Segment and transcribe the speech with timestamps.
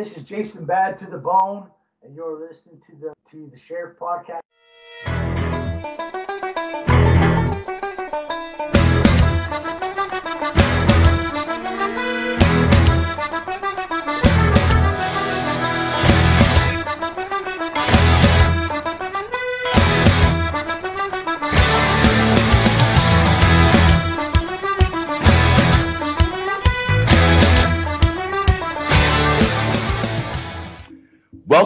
[0.00, 1.66] This is Jason Bad to the Bone,
[2.02, 4.40] and you're listening to the to the Sheriff Podcast.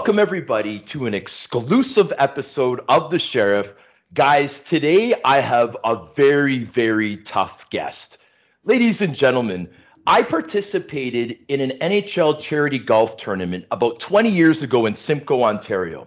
[0.05, 3.73] Welcome, everybody, to an exclusive episode of The Sheriff.
[4.13, 8.19] Guys, today I have a very, very tough guest.
[8.65, 9.71] Ladies and gentlemen,
[10.07, 16.07] I participated in an NHL charity golf tournament about 20 years ago in Simcoe, Ontario.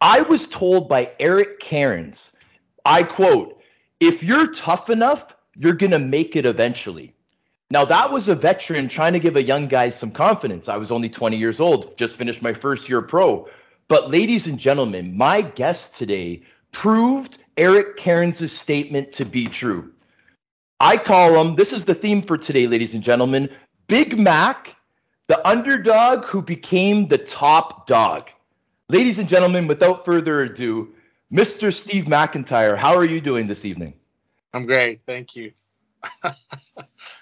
[0.00, 2.30] I was told by Eric Cairns,
[2.86, 3.60] I quote,
[3.98, 7.16] if you're tough enough, you're going to make it eventually.
[7.70, 10.68] Now, that was a veteran trying to give a young guy some confidence.
[10.68, 13.48] I was only 20 years old, just finished my first year pro.
[13.88, 16.42] But, ladies and gentlemen, my guest today
[16.72, 19.92] proved Eric Cairns' statement to be true.
[20.80, 23.50] I call him, this is the theme for today, ladies and gentlemen
[23.86, 24.74] Big Mac,
[25.26, 28.28] the underdog who became the top dog.
[28.88, 30.94] Ladies and gentlemen, without further ado,
[31.32, 31.72] Mr.
[31.72, 33.94] Steve MacIntyre, how are you doing this evening?
[34.52, 35.00] I'm great.
[35.06, 35.52] Thank you.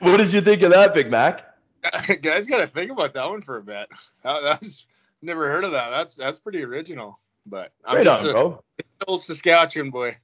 [0.00, 1.44] what did you think of that, Big Mac?
[2.22, 3.88] Guys, got to think about that one for a bit.
[4.22, 4.84] That's
[5.20, 5.90] never heard of that.
[5.90, 7.18] That's that's pretty original.
[7.46, 8.64] But I'm right just on, a, bro.
[9.08, 10.16] Old Saskatchewan boy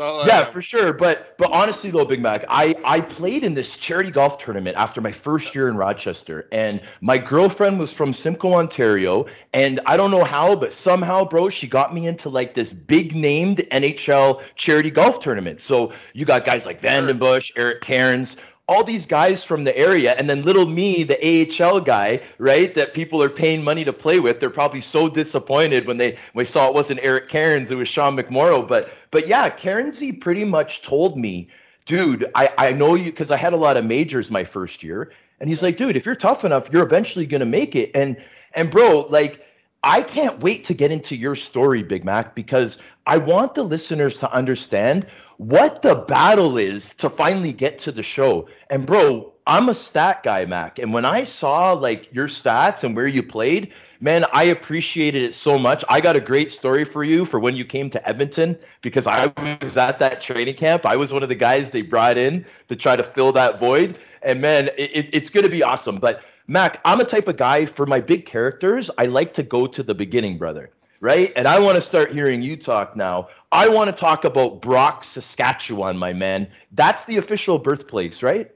[0.00, 0.92] yeah, for sure.
[0.92, 5.00] But but honestly though, Big Mac, I I played in this charity golf tournament after
[5.00, 10.10] my first year in Rochester, and my girlfriend was from Simcoe, Ontario, and I don't
[10.10, 14.90] know how, but somehow, bro, she got me into like this big named NHL charity
[14.90, 15.60] golf tournament.
[15.60, 18.36] So you got guys like VandenBussche, Eric Cairns,
[18.70, 21.18] all these guys from the area, and then little me, the
[21.60, 24.38] AHL guy, right, that people are paying money to play with.
[24.38, 28.16] They're probably so disappointed when they when saw it wasn't Eric Cairns, it was Sean
[28.16, 28.66] McMorrow.
[28.66, 31.48] But but yeah, Cairnsy pretty much told me,
[31.84, 35.10] dude, I, I know you because I had a lot of majors my first year.
[35.40, 37.90] And he's like, dude, if you're tough enough, you're eventually gonna make it.
[37.96, 38.22] And
[38.54, 39.44] and bro, like
[39.82, 44.18] I can't wait to get into your story, Big Mac, because I want the listeners
[44.18, 45.08] to understand
[45.40, 48.46] what the battle is to finally get to the show.
[48.68, 50.78] And bro, I'm a stat guy, Mac.
[50.78, 55.34] And when I saw like your stats and where you played, man, I appreciated it
[55.34, 55.82] so much.
[55.88, 59.32] I got a great story for you for when you came to Edmonton because I
[59.62, 60.84] was at that training camp.
[60.84, 63.98] I was one of the guys they brought in to try to fill that void.
[64.22, 66.00] And man, it, it's going to be awesome.
[66.00, 68.90] But Mac, I'm a type of guy for my big characters.
[68.98, 71.32] I like to go to the beginning, brother right?
[71.34, 73.28] And I want to start hearing you talk now.
[73.50, 76.48] I want to talk about Brock, Saskatchewan, my man.
[76.72, 78.50] That's the official birthplace, right?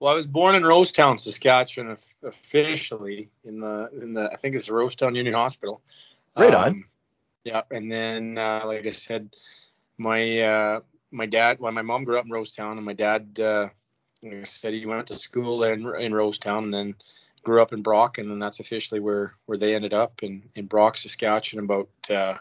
[0.00, 4.66] Well, I was born in Rosetown, Saskatchewan, officially in the in the I think it's
[4.66, 5.80] the Rosetown Union Hospital.
[6.36, 6.84] Right um, on.
[7.44, 9.30] Yeah, and then uh, like I said,
[9.98, 10.80] my uh,
[11.10, 13.68] my dad, well, my mom grew up in Rosetown, and my dad, uh,
[14.22, 16.94] like I said, he went to school in in Rosetown, and then
[17.44, 20.66] grew up in Brock, and then that's officially where where they ended up in in
[20.66, 22.34] Brock, Saskatchewan, about uh,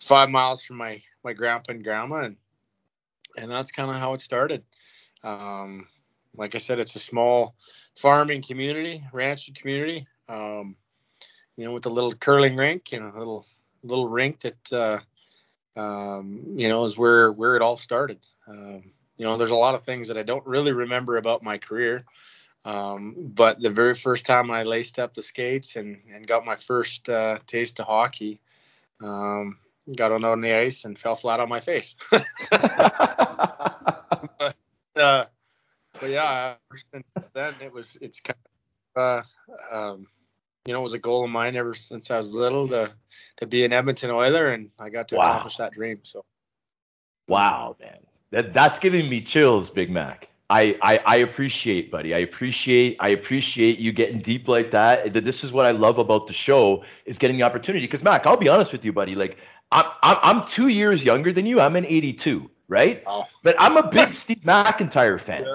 [0.00, 2.36] five miles from my my grandpa and grandma, and
[3.36, 4.62] and that's kind of how it started.
[5.24, 5.88] Um,
[6.36, 7.54] like I said, it's a small
[7.96, 10.06] farming community, ranching community.
[10.28, 10.76] Um,
[11.56, 13.46] you know, with a little curling rink and a little
[13.82, 14.98] little rink that uh,
[15.78, 18.18] um, you know is where where it all started.
[18.48, 21.58] Um, you know, there's a lot of things that I don't really remember about my
[21.58, 22.04] career.
[22.64, 26.56] Um, but the very first time I laced up the skates and, and got my
[26.56, 28.40] first uh, taste of hockey,
[29.02, 29.58] um,
[29.96, 31.96] got on, on the ice and fell flat on my face.
[32.10, 32.24] but,
[34.96, 35.24] uh,
[36.00, 36.54] but yeah,
[37.34, 38.38] then it was it's kind
[38.96, 39.24] of
[39.72, 40.06] uh, um,
[40.64, 42.92] you know it was a goal of mine ever since I was little to
[43.38, 45.30] to be an Edmonton Oiler, and I got to wow.
[45.30, 46.00] accomplish that dream.
[46.02, 46.24] So.
[47.28, 47.98] Wow, man,
[48.30, 50.28] that that's giving me chills, Big Mac.
[50.52, 52.14] I, I, I appreciate, buddy.
[52.14, 55.14] I appreciate I appreciate you getting deep like that.
[55.14, 57.86] This is what I love about the show is getting the opportunity.
[57.86, 59.14] Because Mac, I'll be honest with you, buddy.
[59.14, 59.38] Like
[59.70, 61.58] I'm I'm, I'm two years younger than you.
[61.58, 63.02] I'm an '82, right?
[63.06, 63.24] Oh.
[63.42, 65.44] But I'm a big Steve MacIntyre fan.
[65.46, 65.54] Yeah.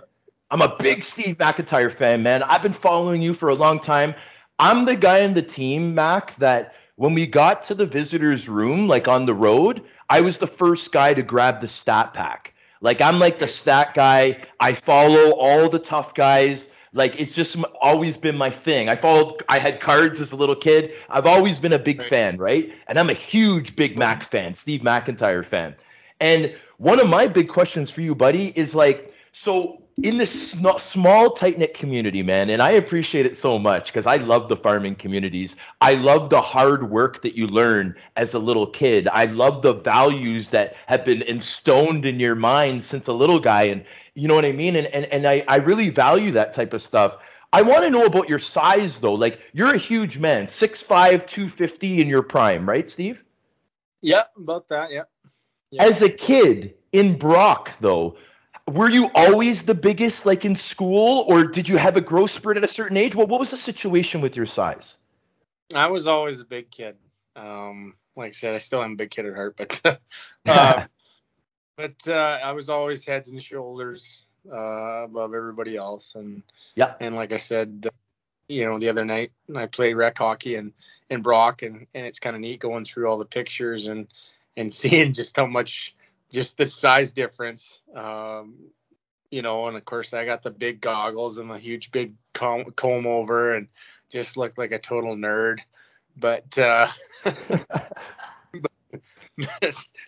[0.49, 2.41] I'm a big Steve MacIntyre fan, man.
[2.41, 4.15] I've been following you for a long time.
[4.57, 8.87] I'm the guy in the team, Mac, that when we got to the visitors' room,
[8.87, 12.55] like on the road, I was the first guy to grab the stat pack.
[12.81, 14.41] Like I'm like the stat guy.
[14.59, 16.69] I follow all the tough guys.
[16.93, 18.89] Like it's just always been my thing.
[18.89, 19.43] I followed.
[19.49, 20.93] I had cards as a little kid.
[21.09, 22.09] I've always been a big right.
[22.09, 22.73] fan, right?
[22.87, 25.75] And I'm a huge Big Mac fan, Steve MacIntyre fan.
[26.19, 31.31] And one of my big questions for you, buddy, is like, so in this small,
[31.31, 34.95] tight knit community, man, and I appreciate it so much because I love the farming
[34.95, 35.55] communities.
[35.79, 39.07] I love the hard work that you learn as a little kid.
[39.07, 43.63] I love the values that have been instoned in your mind since a little guy,
[43.63, 43.85] and
[44.15, 44.75] you know what I mean.
[44.75, 47.17] And and and I I really value that type of stuff.
[47.53, 49.13] I want to know about your size though.
[49.13, 53.23] Like you're a huge man, 6'5", 250 in your prime, right, Steve?
[54.01, 54.91] Yeah, about that.
[54.91, 55.03] Yeah.
[55.69, 55.83] yeah.
[55.83, 58.17] As a kid in Brock, though
[58.71, 62.57] were you always the biggest like in school or did you have a growth spurt
[62.57, 63.15] at a certain age?
[63.15, 64.97] Well what was the situation with your size?
[65.73, 66.97] I was always a big kid.
[67.35, 69.79] Um, like i said i still am a big kid at heart but
[70.47, 70.85] uh,
[71.77, 76.15] but uh, i was always heads and shoulders uh, above everybody else.
[76.15, 76.43] And
[76.75, 76.93] yeah.
[76.99, 77.87] and like i said
[78.47, 80.73] you know the other night i played rec hockey and
[81.09, 84.07] in brock and and it's kind of neat going through all the pictures and
[84.55, 85.95] and seeing just how much
[86.31, 87.81] just the size difference.
[87.95, 88.55] Um,
[89.31, 92.65] you know, and of course I got the big goggles and the huge big comb,
[92.75, 93.67] comb over and
[94.09, 95.59] just looked like a total nerd.
[96.15, 96.87] But uh,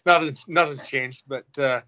[0.06, 1.24] nothing's nothing's changed.
[1.28, 1.82] But uh,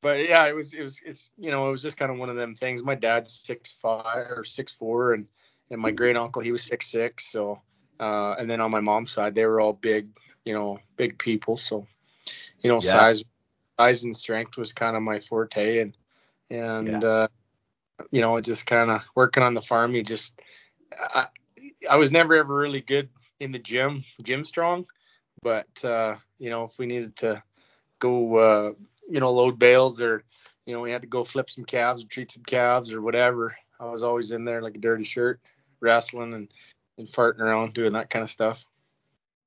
[0.00, 2.30] but yeah, it was it was it's you know it was just kind of one
[2.30, 2.82] of them things.
[2.82, 5.26] My dad's six five or six four, and
[5.70, 7.30] and my great uncle he was six six.
[7.30, 7.60] So
[8.00, 10.08] uh, and then on my mom's side they were all big,
[10.44, 11.56] you know, big people.
[11.56, 11.86] So
[12.60, 12.90] you know, yeah.
[12.90, 13.24] size
[13.78, 15.96] size and strength was kind of my forte and
[16.50, 17.08] and yeah.
[17.08, 17.28] uh
[18.10, 20.40] you know, just kind of working on the farm, you just
[21.14, 21.26] I,
[21.88, 23.08] I was never ever really good
[23.40, 24.86] in the gym, gym strong,
[25.42, 27.42] but uh, you know, if we needed to
[27.98, 28.72] go uh,
[29.08, 30.24] you know, load bales or
[30.66, 33.56] you know, we had to go flip some calves or treat some calves or whatever.
[33.80, 35.40] I was always in there like a dirty shirt,
[35.80, 36.52] wrestling and,
[36.98, 38.64] and farting around doing that kind of stuff.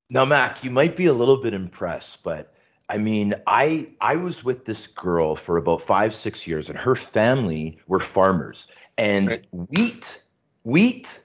[0.10, 2.54] Now, Mac, you might be a little bit impressed, but
[2.92, 6.96] I mean, I I was with this girl for about five six years, and her
[6.96, 8.68] family were farmers,
[8.98, 9.48] and right.
[9.52, 10.22] wheat,
[10.64, 11.22] wheat,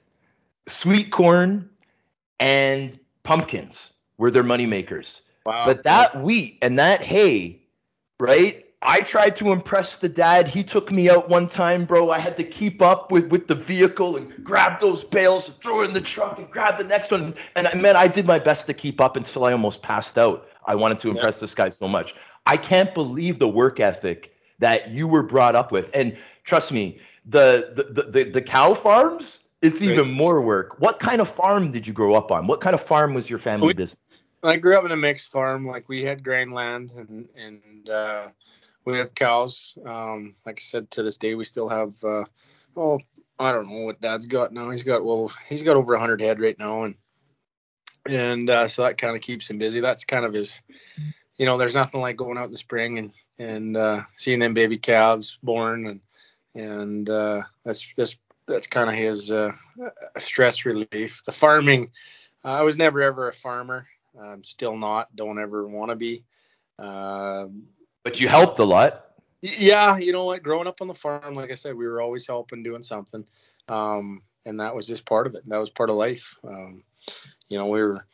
[0.67, 1.69] sweet corn,
[2.39, 5.21] and pumpkins were their money makers.
[5.45, 5.65] Wow.
[5.65, 7.63] But that wheat and that hay,
[8.17, 8.63] right?
[8.81, 10.47] I tried to impress the dad.
[10.47, 12.11] He took me out one time, bro.
[12.11, 15.81] I had to keep up with, with the vehicle and grab those bales and throw
[15.81, 17.33] it in the truck and grab the next one.
[17.57, 20.47] And I man, I did my best to keep up until I almost passed out.
[20.67, 21.41] I wanted to impress yeah.
[21.41, 22.13] this guy so much.
[22.45, 25.89] I can't believe the work ethic that you were brought up with.
[25.93, 29.91] And trust me, the the the, the cow farms, it's Great.
[29.91, 30.79] even more work.
[30.79, 32.47] What kind of farm did you grow up on?
[32.47, 34.23] What kind of farm was your family we, business?
[34.43, 35.67] I grew up in a mixed farm.
[35.67, 38.27] Like we had grain land and and uh,
[38.85, 39.73] we have cows.
[39.85, 41.93] Um, like I said, to this day we still have.
[42.03, 42.23] Uh,
[42.75, 42.99] oh,
[43.39, 44.69] I don't know what Dad's got now.
[44.69, 46.95] He's got well, he's got over 100 head right now, and
[48.09, 49.79] and uh, so that kind of keeps him busy.
[49.79, 50.59] That's kind of his,
[51.35, 54.53] you know, there's nothing like going out in the spring and and uh, seeing them
[54.53, 56.01] baby calves born and
[56.55, 58.17] and uh, that's that's
[58.47, 59.51] that's kind of his uh,
[60.17, 61.21] stress relief.
[61.25, 61.91] The farming,
[62.43, 63.85] I was never ever a farmer.
[64.19, 65.15] I'm still not.
[65.15, 66.23] Don't ever want to be.
[66.79, 67.67] Um,
[68.03, 69.03] but you helped a lot.
[69.41, 70.41] Yeah, you know what?
[70.41, 73.23] Growing up on the farm, like I said, we were always helping, doing something,
[73.69, 75.47] um, and that was just part of it.
[75.47, 76.35] That was part of life.
[76.43, 76.83] Um,
[77.49, 78.05] you know, we were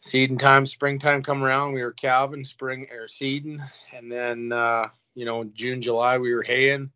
[0.00, 3.60] seeding time, springtime come around, we were calving, spring or seeding,
[3.94, 6.90] and then uh, you know, June, July we were haying.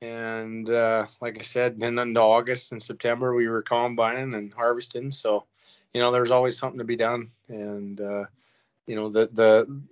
[0.00, 5.10] And uh, like I said, then into August and September we were combining and harvesting.
[5.10, 5.44] So,
[5.92, 7.30] you know, there's always something to be done.
[7.48, 8.24] And uh,
[8.86, 9.82] you know, the the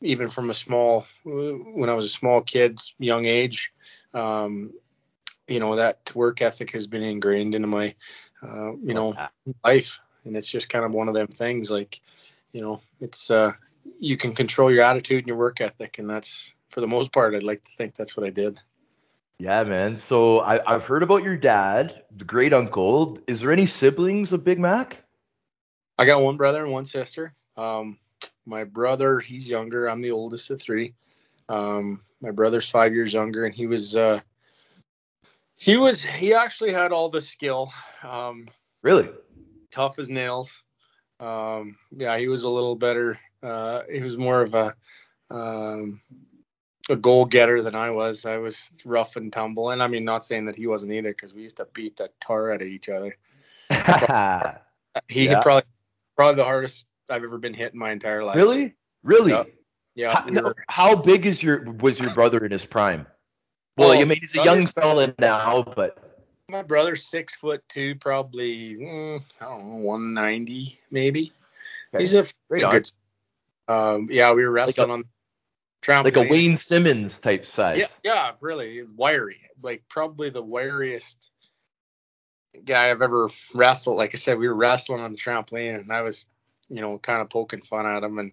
[0.00, 3.72] even from a small when I was a small kid, young age,
[4.14, 4.72] um,
[5.48, 7.94] you know, that work ethic has been ingrained into my
[8.42, 9.14] uh, you know,
[9.64, 12.00] life and it's just kind of one of them things like
[12.52, 13.52] you know it's uh
[13.98, 17.34] you can control your attitude and your work ethic and that's for the most part
[17.34, 18.58] i'd like to think that's what i did.
[19.38, 19.96] Yeah man.
[19.96, 23.18] So I, i've heard about your dad the great uncle.
[23.26, 25.02] Is there any siblings of big mac?
[25.98, 27.34] I got one brother and one sister.
[27.56, 27.98] Um
[28.46, 29.88] my brother he's younger.
[29.88, 30.94] I'm the oldest of three.
[31.48, 34.20] Um my brother's five years younger and he was uh
[35.56, 37.72] he was he actually had all the skill.
[38.04, 38.48] Um
[38.82, 39.08] really
[39.72, 40.62] tough as nails.
[41.18, 43.18] Um, yeah, he was a little better.
[43.42, 44.74] Uh, he was more of a
[45.30, 46.00] um,
[46.90, 48.24] a goal getter than I was.
[48.24, 51.34] I was rough and tumble, and I mean, not saying that he wasn't either, because
[51.34, 53.16] we used to beat the tar out of each other.
[55.08, 55.42] he yeah.
[55.42, 55.64] probably
[56.16, 58.36] probably the hardest I've ever been hit in my entire life.
[58.36, 59.32] Really, really.
[59.32, 59.44] Yeah.
[59.94, 63.06] yeah how, we were, how, big is your was your brother in his prime?
[63.76, 66.11] Well, well I mean, he's a young fella now, but
[66.52, 71.32] my brother's six foot two, probably mm, I don't know, 190 maybe.
[71.92, 72.02] Okay.
[72.02, 72.92] He's a pretty good.
[73.66, 75.04] Um, yeah, we were wrestling like a, on.
[75.82, 76.04] trampoline.
[76.04, 77.78] Like a Wayne Simmons type size.
[77.78, 79.40] Yeah, yeah, really wiry.
[79.62, 81.16] Like probably the wiriest
[82.64, 83.96] guy I've ever wrestled.
[83.96, 86.26] Like I said, we were wrestling on the trampoline, and I was,
[86.68, 88.32] you know, kind of poking fun at him, and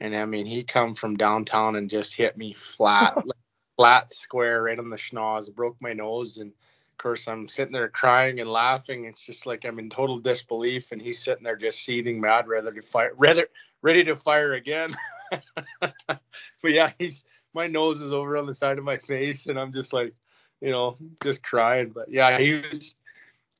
[0.00, 3.16] and I mean, he come from downtown and just hit me flat,
[3.76, 6.52] flat square right on the schnoz, broke my nose, and
[6.98, 9.04] course I'm sitting there crying and laughing.
[9.04, 12.72] It's just like I'm in total disbelief, and he's sitting there just seething mad, rather
[12.72, 13.48] to fire, rather
[13.82, 14.96] ready to fire again.
[15.80, 16.20] but
[16.64, 17.24] yeah, he's
[17.54, 20.14] my nose is over on the side of my face, and I'm just like,
[20.60, 21.90] you know, just crying.
[21.90, 22.94] But yeah, he was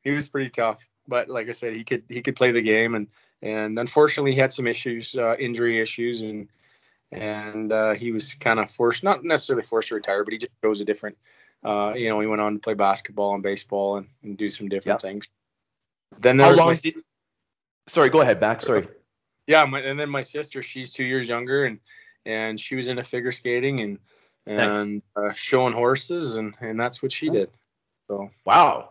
[0.03, 0.87] he was pretty tough.
[1.07, 3.07] But like I said, he could he could play the game, and
[3.43, 6.49] and unfortunately he had some issues, uh, injury issues, and
[7.13, 10.53] and uh, he was kind of forced, not necessarily forced to retire, but he just
[10.63, 11.17] chose a different.
[11.65, 14.69] Uh, you know, he went on to play basketball and baseball and, and do some
[14.69, 15.03] different yep.
[15.03, 15.29] things.
[16.21, 16.97] Then how long my, did?
[17.89, 18.61] Sorry, go ahead, back.
[18.61, 18.89] Sorry.
[19.47, 21.81] Yeah, my, and then my sister, she's two years younger, and
[22.27, 23.99] and she was into figure skating and
[24.47, 25.33] and nice.
[25.33, 27.51] uh, showing horses, and and that's what she did.
[28.09, 28.91] So wow,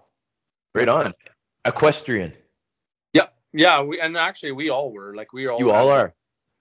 [0.77, 1.13] Right on.
[1.65, 2.33] Equestrian.
[3.11, 3.81] Yeah, yeah.
[3.81, 5.57] We and actually we all were like we all.
[5.57, 6.13] You all are.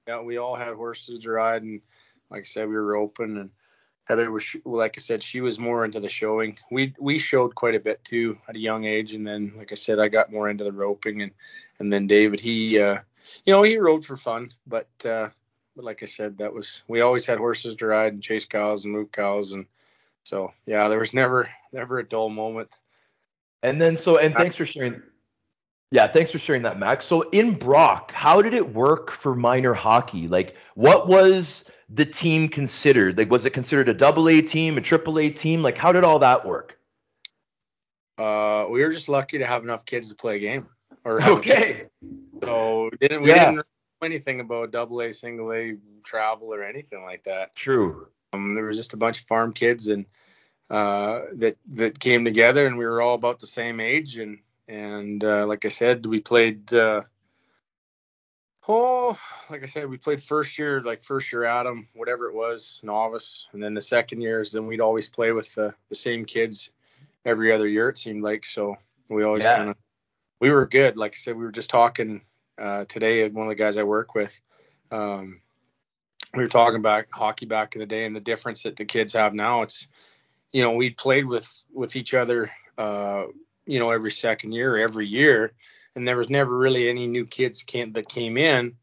[0.09, 1.83] Yeah, we all had horses to ride, and
[2.31, 3.37] like I said, we were open.
[3.37, 3.51] And
[4.07, 6.57] Heather was, like I said, she was more into the showing.
[6.71, 9.75] We we showed quite a bit too at a young age, and then like I
[9.75, 11.33] said, I got more into the roping, and
[11.81, 12.99] and then David, he, uh,
[13.45, 15.29] you know, he rode for fun, but uh,
[15.75, 18.85] but like I said, that was we always had horses to ride and chase cows
[18.85, 19.67] and move cows, and
[20.23, 22.71] so yeah, there was never never a dull moment.
[23.65, 25.03] And then so and thanks for sharing.
[25.91, 27.07] Yeah, thanks for sharing that, Max.
[27.07, 30.27] So in Brock, how did it work for minor hockey?
[30.27, 33.19] Like, what was the team considered?
[33.19, 35.63] Like, was it considered a double A team, a triple A team?
[35.63, 36.79] Like, how did all that work?
[38.19, 40.69] Uh, we were just lucky to have enough kids to play a game.
[41.05, 41.87] Or okay.
[42.43, 43.45] So didn't we yeah.
[43.45, 43.63] didn't know
[44.03, 47.55] anything about double A, single A travel or anything like that.
[47.55, 48.09] True.
[48.33, 50.07] Um, there was just a bunch of farm kids and
[50.69, 55.23] uh, that that came together, and we were all about the same age, and and
[55.23, 56.73] uh, like I said, we played.
[56.75, 57.03] Uh,
[58.69, 59.19] oh,
[59.51, 63.47] like I said, we played first year, like first year Adam, whatever it was, novice,
[63.53, 66.71] and then the second years, then we'd always play with the, the same kids
[67.25, 67.89] every other year.
[67.89, 68.77] It seemed like so
[69.09, 69.57] we always yeah.
[69.57, 69.77] kind of
[70.41, 70.97] we were good.
[70.97, 72.23] Like I said, we were just talking
[72.59, 73.29] uh, today.
[73.29, 74.39] One of the guys I work with,
[74.91, 75.41] um,
[76.35, 79.13] we were talking about hockey back in the day and the difference that the kids
[79.13, 79.63] have now.
[79.63, 79.87] It's
[80.53, 83.25] you know, we played with with each other, uh,
[83.67, 85.53] you know, every second year, every year,
[85.97, 88.77] and there was never really any new kids that came in.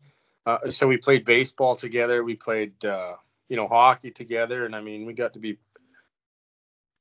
[0.45, 3.13] Uh, so we played baseball together, we played, uh,
[3.47, 5.57] you know, hockey together, and I mean, we got to be,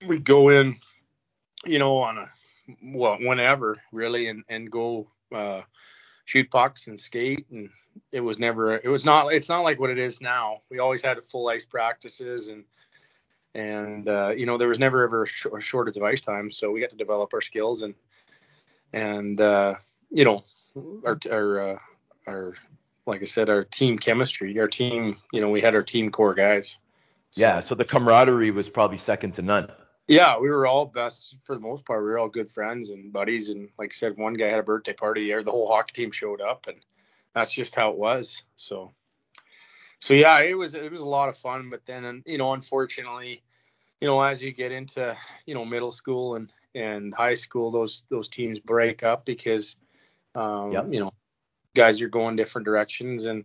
[0.07, 0.77] we go in,
[1.65, 2.31] you know, on a
[2.83, 5.63] well, whenever really, and and go uh,
[6.27, 7.69] shoot pucks and skate, and
[8.13, 10.59] it was never, it was not, it's not like what it is now.
[10.71, 12.65] We always had full ice practices and
[13.55, 16.51] and uh, you know there was never ever a, sh- a, shortage of ice time,
[16.51, 17.95] so we got to develop our skills and
[18.93, 19.75] and uh,
[20.13, 20.45] you know
[21.05, 21.79] our our uh,
[22.27, 22.55] our
[23.07, 26.35] like I said our team chemistry, our team you know we had our team core
[26.35, 26.79] guys.
[27.31, 29.73] So, yeah, so the camaraderie was probably second to none.
[30.07, 32.03] Yeah, we were all best for the most part.
[32.03, 34.63] We were all good friends and buddies, and like I said, one guy had a
[34.63, 36.79] birthday party, the whole hockey team showed up, and
[37.33, 38.43] that's just how it was.
[38.57, 38.93] So
[40.03, 41.71] so yeah, it was it was a lot of fun.
[41.71, 43.43] But then you know, unfortunately,
[44.01, 45.17] you know, as you get into
[45.47, 49.77] you know middle school and and high school, those those teams break up because
[50.35, 50.87] um, yep.
[50.91, 51.13] you know
[51.75, 53.45] guys are going different directions and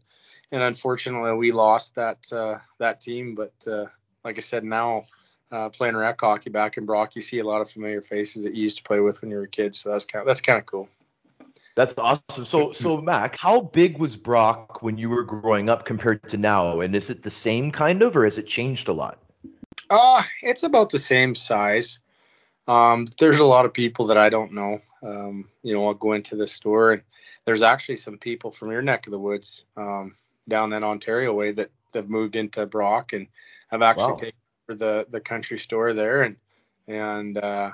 [0.52, 3.36] and unfortunately we lost that uh, that team.
[3.36, 3.86] But uh,
[4.24, 5.04] like I said, now
[5.52, 8.56] uh, playing rec hockey back in Brock, you see a lot of familiar faces that
[8.56, 9.76] you used to play with when you were a kid.
[9.76, 10.90] So that's kind of, that's kind of cool.
[11.76, 12.46] That's awesome.
[12.46, 16.80] So, so Mac, how big was Brock when you were growing up compared to now?
[16.82, 19.20] And is it the same kind of, or has it changed a lot?
[19.90, 22.00] Uh, it's about the same size.
[22.68, 24.82] Um, there's a lot of people that I don't know.
[25.04, 27.04] Um, you know, I'll go into the store and
[27.46, 30.16] there's actually some people from your neck of the woods, um,
[30.50, 33.28] down in Ontario way that have moved into Brock and
[33.70, 34.18] have actually wow.
[34.18, 36.36] taken over the the country store there and
[36.88, 37.72] and uh,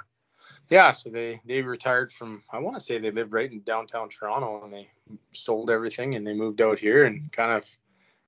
[0.69, 4.09] yeah, so they they retired from I want to say they lived right in downtown
[4.09, 4.89] Toronto and they
[5.33, 7.65] sold everything and they moved out here and kind of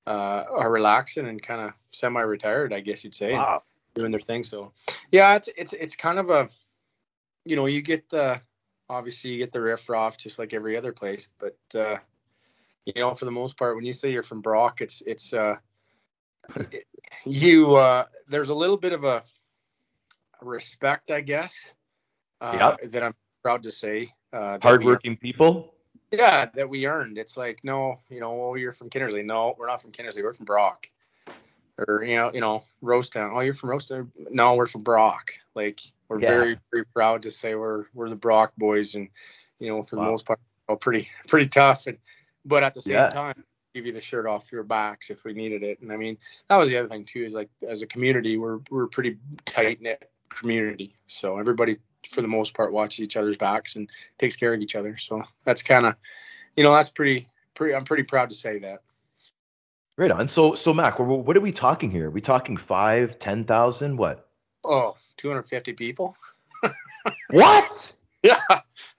[0.07, 3.63] uh, are relaxing and kind of semi-retired, I guess you'd say, wow.
[3.95, 4.43] Doing their thing.
[4.43, 4.71] So
[5.11, 6.49] yeah, it's it's it's kind of a
[7.45, 8.41] you know you get the
[8.89, 11.97] obviously you get the riff off just like every other place, but uh,
[12.85, 15.55] you know for the most part when you say you're from Brock, it's it's uh,
[17.25, 19.23] you uh, there's a little bit of a
[20.41, 21.73] respect, I guess
[22.41, 22.91] uh, yep.
[22.91, 24.09] that I'm proud to say.
[24.33, 25.73] Uh, Hardworking people.
[26.11, 27.17] Yeah, that we earned.
[27.17, 29.25] It's like no, you know, oh, you're from Kindersley.
[29.25, 30.23] No, we're not from Kindersley.
[30.23, 30.87] We're from Brock.
[31.77, 33.31] Or you know, you know, Rosetown.
[33.33, 34.09] Oh, you're from Rosetown?
[34.31, 35.31] No, we're from Brock.
[35.55, 36.29] Like we're Yeah.
[36.29, 39.09] very, very proud to say we're we're the Brock boys, and
[39.59, 40.05] you know, for Wow.
[40.05, 41.97] the most part, well, pretty pretty tough, and
[42.45, 43.09] but at the same Yeah.
[43.09, 45.79] time, give you the shirt off your backs if we needed it.
[45.81, 46.17] And I mean,
[46.49, 49.17] that was the other thing too, is like as a community, we're we're a pretty
[49.45, 51.77] tight knit community, so everybody
[52.09, 53.89] for the most part watches each other's backs and
[54.19, 54.95] takes care of each other.
[54.97, 55.95] So that's kind of,
[56.55, 57.73] you know, that's pretty pretty.
[57.73, 58.81] I'm pretty proud to say that.
[59.97, 60.27] Right on.
[60.27, 62.07] So so Mac, what, what are we talking here?
[62.07, 63.97] Are we talking five, ten thousand?
[63.97, 64.27] What?
[64.63, 66.15] Oh, 250 people.
[67.29, 67.93] What?
[68.23, 68.39] Yeah,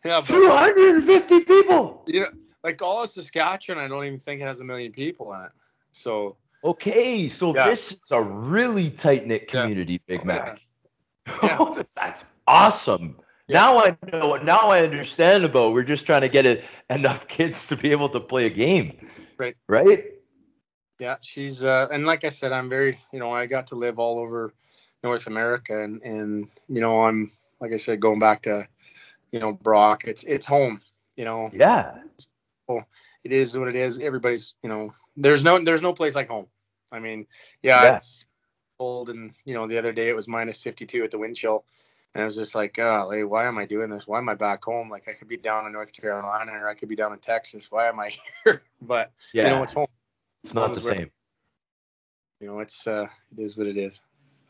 [0.05, 2.05] yeah, but Two hundred and fifty people.
[2.07, 2.29] you know,
[2.63, 5.51] like all of Saskatchewan, I don't even think it has a million people in it.
[5.91, 7.69] So Okay, so Yeah.
[7.69, 9.63] this is a really tight knit Yeah.
[9.63, 10.61] community, Big Oh, Mac.
[11.43, 11.57] Yeah.
[11.61, 13.17] Oh, that's awesome.
[13.49, 13.59] Yeah.
[13.61, 14.37] Now I know.
[14.37, 15.73] Now I understand about.
[15.75, 18.97] We're just trying to get it, enough kids to be able to play a game.
[19.39, 19.57] Right.
[19.69, 20.13] Right.
[20.99, 23.99] Yeah, she's uh, and like I said, I'm very, you know, I got to live
[23.99, 24.53] all over
[25.03, 28.67] North America, and and you know, I'm like I said, going back to,
[29.33, 30.81] you know, Brock, it's it's home.
[31.17, 31.99] You know, Yeah.
[33.25, 33.99] it is what it is.
[33.99, 36.47] Everybody's, you know, there's no there's no place like home.
[36.93, 37.27] I mean,
[37.63, 37.97] yeah, Yeah.
[37.97, 38.25] it's
[38.79, 41.65] cold, and you know, the other day it was minus 52 at the wind chill,
[42.15, 44.07] and I was just like, oh, like, why am I doing this?
[44.07, 44.89] Why am I back home?
[44.89, 47.71] Like I could be down in North Carolina or I could be down in Texas.
[47.71, 48.63] Why am I here?
[48.81, 49.45] but Yeah.
[49.45, 49.87] you know, it's home.
[50.47, 51.11] It's not the same.
[52.41, 54.01] You know, it's uh, it is what it is.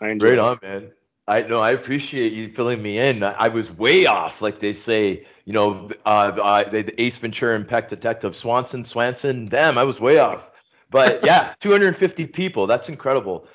[0.01, 0.93] I enjoy Right on, man.
[1.27, 1.61] I know.
[1.61, 3.23] I appreciate you filling me in.
[3.23, 5.27] I, I was way off, like they say.
[5.47, 9.47] You know, uh, uh, the, the Ace Ventura and Pet Detective Swanson, Swanson.
[9.47, 10.51] Damn, I was way off.
[10.91, 12.67] But yeah, 250 people.
[12.67, 13.49] That's incredible.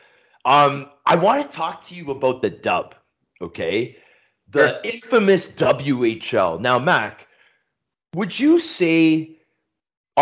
[0.43, 2.95] Um, I want to talk to you about the dub.
[3.39, 3.97] Okay,
[4.49, 6.59] the infamous WHL.
[6.59, 7.27] Now, Mac,
[8.15, 9.40] would you say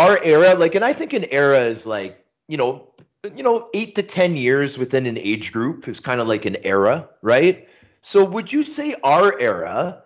[0.00, 2.88] our era, like, and I think an era is like, you know,
[3.34, 6.56] you know, eight to 10 years within an age group is kind of like an
[6.64, 7.68] era, right?
[8.00, 10.04] So would you say our era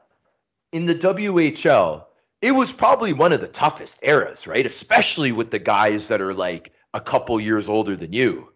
[0.72, 2.06] in the WHL,
[2.42, 4.66] it was probably one of the toughest eras, right?
[4.66, 8.52] Especially with the guys that are like a couple years older than you,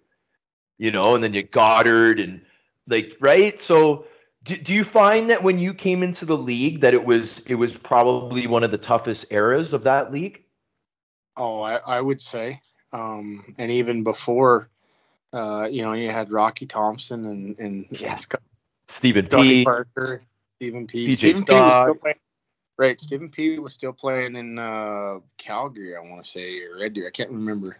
[0.76, 2.40] you know, and then you Goddard and
[2.88, 3.60] like, right?
[3.60, 4.06] So
[4.42, 7.54] do, do you find that when you came into the league that it was it
[7.54, 10.42] was probably one of the toughest eras of that league?
[11.38, 12.60] Oh, I, I would say,
[12.92, 14.68] um, and even before,
[15.32, 18.16] uh, you know, you had Rocky Thompson and and, Yeah.
[18.16, 18.42] Scott
[18.88, 19.64] Stephen P.
[19.64, 20.22] Parker,
[20.56, 21.08] Stephen P.
[21.08, 21.52] PJ Stephen P.
[21.52, 21.86] was Stock.
[21.86, 22.16] still playing.
[22.76, 23.58] Right, Stephen P.
[23.58, 27.08] was still playing in uh, Calgary, I want to say, or Red Deer.
[27.08, 27.76] I can't remember.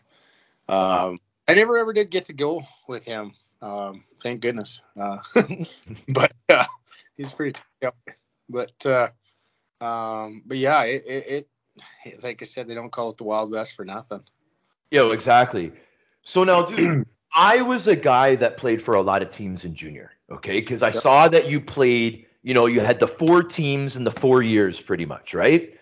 [0.68, 3.34] Um, I never ever did get to go with him.
[3.60, 4.82] Um, thank goodness.
[4.96, 5.18] Uh,
[6.08, 6.66] but uh,
[7.16, 7.60] he's pretty.
[7.82, 7.96] Yep.
[8.48, 9.08] But uh,
[9.80, 11.48] um, but yeah, it, it, it
[12.22, 14.22] like I said, they don't call it the Wild West for nothing.
[14.90, 15.72] Yo, exactly.
[16.22, 19.74] So now, dude, I was a guy that played for a lot of teams in
[19.74, 20.60] junior, okay?
[20.60, 24.10] Because I saw that you played, you know, you had the four teams in the
[24.10, 25.74] four years pretty much, right?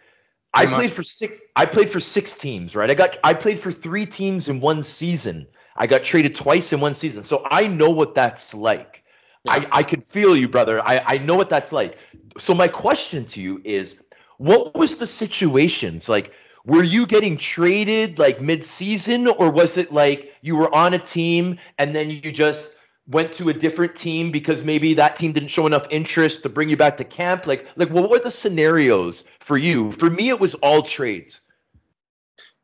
[0.53, 0.97] I Pretty played much.
[0.97, 2.91] for six I played for six teams, right?
[2.91, 5.47] I got I played for three teams in one season.
[5.77, 7.23] I got traded twice in one season.
[7.23, 9.05] So I know what that's like.
[9.49, 10.81] I, I can feel you, brother.
[10.81, 11.99] I, I know what that's like.
[12.39, 13.97] So my question to you is
[14.39, 16.09] what was the situations?
[16.09, 16.33] Like
[16.65, 21.59] were you getting traded like mid-season or was it like you were on a team
[21.79, 22.75] and then you just
[23.09, 26.69] went to a different team because maybe that team didn't show enough interest to bring
[26.69, 30.41] you back to camp like like what were the scenarios for you for me it
[30.41, 31.41] was all trades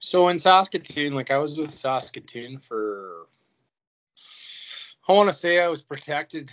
[0.05, 3.29] So in Saskatoon, like I was with Saskatoon for,
[5.07, 6.53] I want to say I was protected.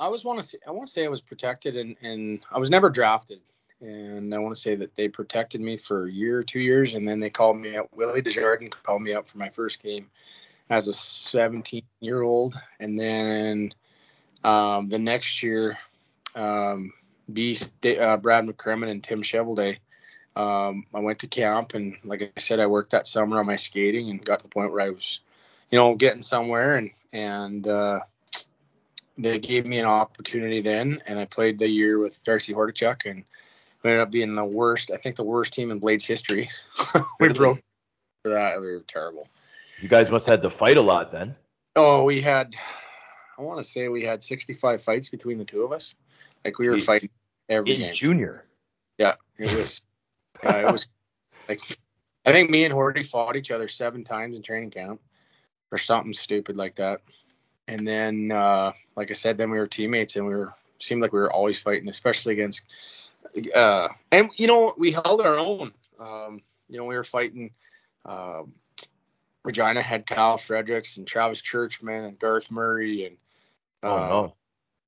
[0.00, 2.58] I was want to say I want to say I was protected and and I
[2.58, 3.40] was never drafted.
[3.80, 6.94] And I want to say that they protected me for a year or two years,
[6.94, 7.88] and then they called me up.
[7.94, 10.10] Willie Desjardins called me up for my first game
[10.70, 13.72] as a 17 year old, and then
[14.42, 15.78] um, the next year,
[16.34, 16.92] um,
[17.28, 19.78] uh, Brad McCrimmon and Tim Cheveldae
[20.38, 23.56] um, I went to camp and like I said, I worked that summer on my
[23.56, 25.18] skating and got to the point where I was,
[25.70, 28.00] you know, getting somewhere and and uh,
[29.16, 33.24] they gave me an opportunity then and I played the year with Darcy Hordichuk and
[33.82, 36.50] we ended up being the worst, I think the worst team in Blades history.
[37.20, 37.60] we broke
[38.22, 38.60] for that.
[38.60, 39.28] We were terrible.
[39.80, 41.36] you guys must have had to fight a lot then
[41.76, 42.54] Oh, we had,
[43.38, 45.94] I want to say we had 65 fights between the two of us.
[46.44, 46.84] Like we were Jeez.
[46.86, 47.10] fighting
[47.48, 47.90] every in game.
[47.92, 48.44] junior
[48.98, 49.82] Yeah, it was.
[50.44, 50.88] uh, it was
[51.48, 51.60] like
[52.26, 55.00] I think me and Horty fought each other seven times in training camp
[55.70, 57.00] or something stupid like that.
[57.68, 61.12] And then, uh, like I said, then we were teammates and we were seemed like
[61.12, 62.64] we were always fighting, especially against.
[63.54, 65.72] Uh, and you know we held our own.
[65.98, 67.50] Um, you know we were fighting.
[68.04, 68.52] Um,
[69.44, 73.16] Regina had Kyle Fredericks and Travis Churchman and Garth Murray and
[73.82, 74.34] oh uh, no.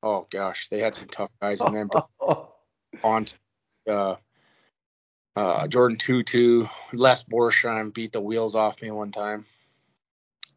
[0.03, 1.88] oh gosh, they had some tough guys and then
[3.05, 3.27] on
[3.88, 4.16] uh,
[5.37, 9.47] uh, Jordin Tootoo, Les Borsheim beat the wheels off me one time.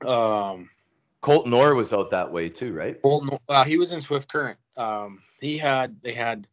[0.06, 0.70] Um,
[1.22, 3.02] Colton Orr was out that way too, right?
[3.02, 4.58] Colton, uh, he was in Swift Current.
[4.76, 6.48] Um, he had they had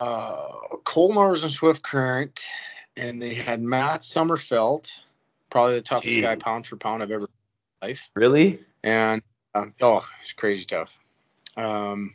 [0.00, 0.48] uh,
[0.94, 2.44] was in Swift Current,
[2.96, 4.90] and they had Matt Sommerfeld,
[5.50, 6.22] probably the toughest Gee.
[6.22, 7.28] guy pound for pound I've ever
[7.82, 8.08] life.
[8.14, 8.60] Really?
[8.82, 9.22] And
[9.54, 10.98] um, oh, he's crazy tough.
[11.56, 12.14] Um,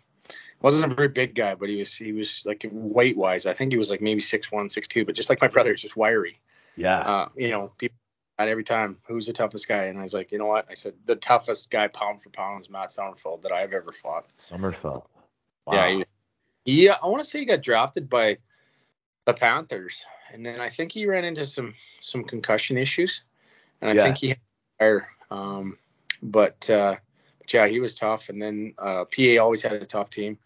[0.62, 3.46] wasn't a very big guy, but he was he was like weight wise.
[3.46, 5.72] I think he was like maybe six one, six two, but just like my brother,
[5.72, 6.40] he's just wiry.
[6.76, 7.00] Yeah.
[7.00, 7.98] Uh, you know, people
[8.38, 9.86] at every time, who's the toughest guy?
[9.86, 10.68] And I was like, you know what?
[10.70, 14.26] I said the toughest guy pound for pound is Matt Sommerfeld that I've ever fought.
[14.40, 15.06] Sommerfeld.
[15.66, 15.74] Wow.
[15.74, 16.06] Yeah, he,
[16.66, 16.98] yeah.
[17.02, 18.38] I want to say he got drafted by
[19.26, 23.24] the Panthers, and then I think he ran into some some concussion issues,
[23.82, 24.04] and I Yeah.
[24.04, 24.40] think he had
[24.80, 25.10] fire.
[25.30, 25.78] Um,
[26.22, 26.96] but uh,
[27.40, 28.30] but yeah, he was tough.
[28.30, 30.38] And then uh, PA always had a tough team.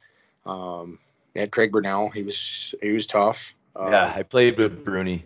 [0.45, 0.99] Um,
[1.33, 2.09] they had Craig Burnell.
[2.09, 3.53] He was he was tough.
[3.75, 5.25] Um, yeah, I played with Bruni.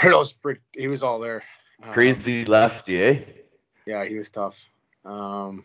[0.00, 1.42] he was all there.
[1.82, 3.20] Um, Crazy lefty, eh?
[3.86, 4.66] Yeah, he was tough.
[5.04, 5.64] Um,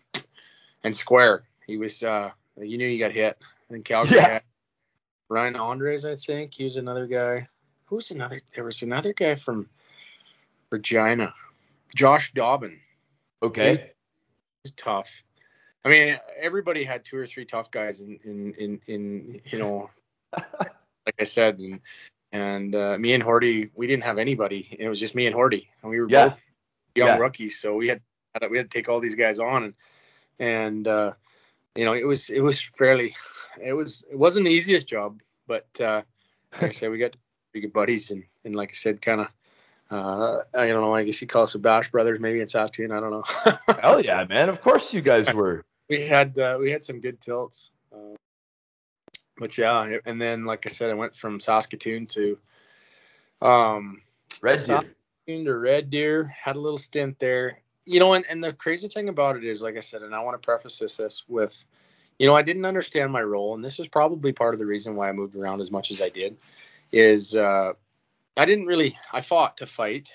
[0.84, 2.04] and Square, he was.
[2.04, 3.38] Uh, you knew you got hit.
[3.70, 4.28] I think Calgary Yeah.
[4.28, 4.44] had
[5.30, 6.06] Ryan Andres.
[6.06, 7.48] I think he was another guy.
[7.86, 8.42] Who's another?
[8.56, 9.70] There was another guy from
[10.72, 11.34] Regina,
[11.96, 12.80] Josh Dobbin.
[13.42, 13.92] Okay.
[14.64, 15.12] He's tough.
[15.86, 19.90] I mean, everybody had two or three tough guys in in in, in you know,
[20.34, 21.80] like I said, and
[22.32, 24.76] and uh, me and Horty, we didn't have anybody.
[24.78, 26.30] It was just me and Horty, and we were Yeah.
[26.30, 26.42] both
[26.96, 27.18] young Yeah.
[27.18, 28.02] rookies, so we had
[28.50, 29.74] we had to take all these guys on, and
[30.40, 31.14] and uh,
[31.76, 33.16] you know, it was it was fairly,
[33.64, 36.02] it was it wasn't the easiest job, but uh,
[36.54, 37.20] like I said, we got to
[37.54, 39.28] be good buddies, and and like I said, kind of.
[39.92, 40.94] Uh, I don't know.
[40.94, 42.92] I guess you call us the Bash Brothers, maybe in Saskatoon.
[42.92, 43.24] I don't know.
[43.82, 44.48] Hell yeah, man.
[44.48, 45.66] Of course you guys were.
[45.90, 47.72] we had uh, we had some good tilts.
[47.92, 48.16] Uh,
[49.40, 52.38] but yeah, and then like I said, I went from Saskatoon to
[53.42, 54.04] um
[54.42, 54.82] Red Deer.
[55.28, 56.26] to Red Deer.
[56.26, 57.60] Had a little stint there.
[57.90, 60.22] You know, and, and the crazy thing about it is, like I said, and I
[60.22, 61.66] want to preface this, this with,
[62.20, 64.96] you know, I didn't understand my role, and this is probably part of the reason
[64.96, 66.38] why I moved around as much as I did,
[66.92, 67.74] is uh,
[68.38, 70.14] I didn't really I fought to fight,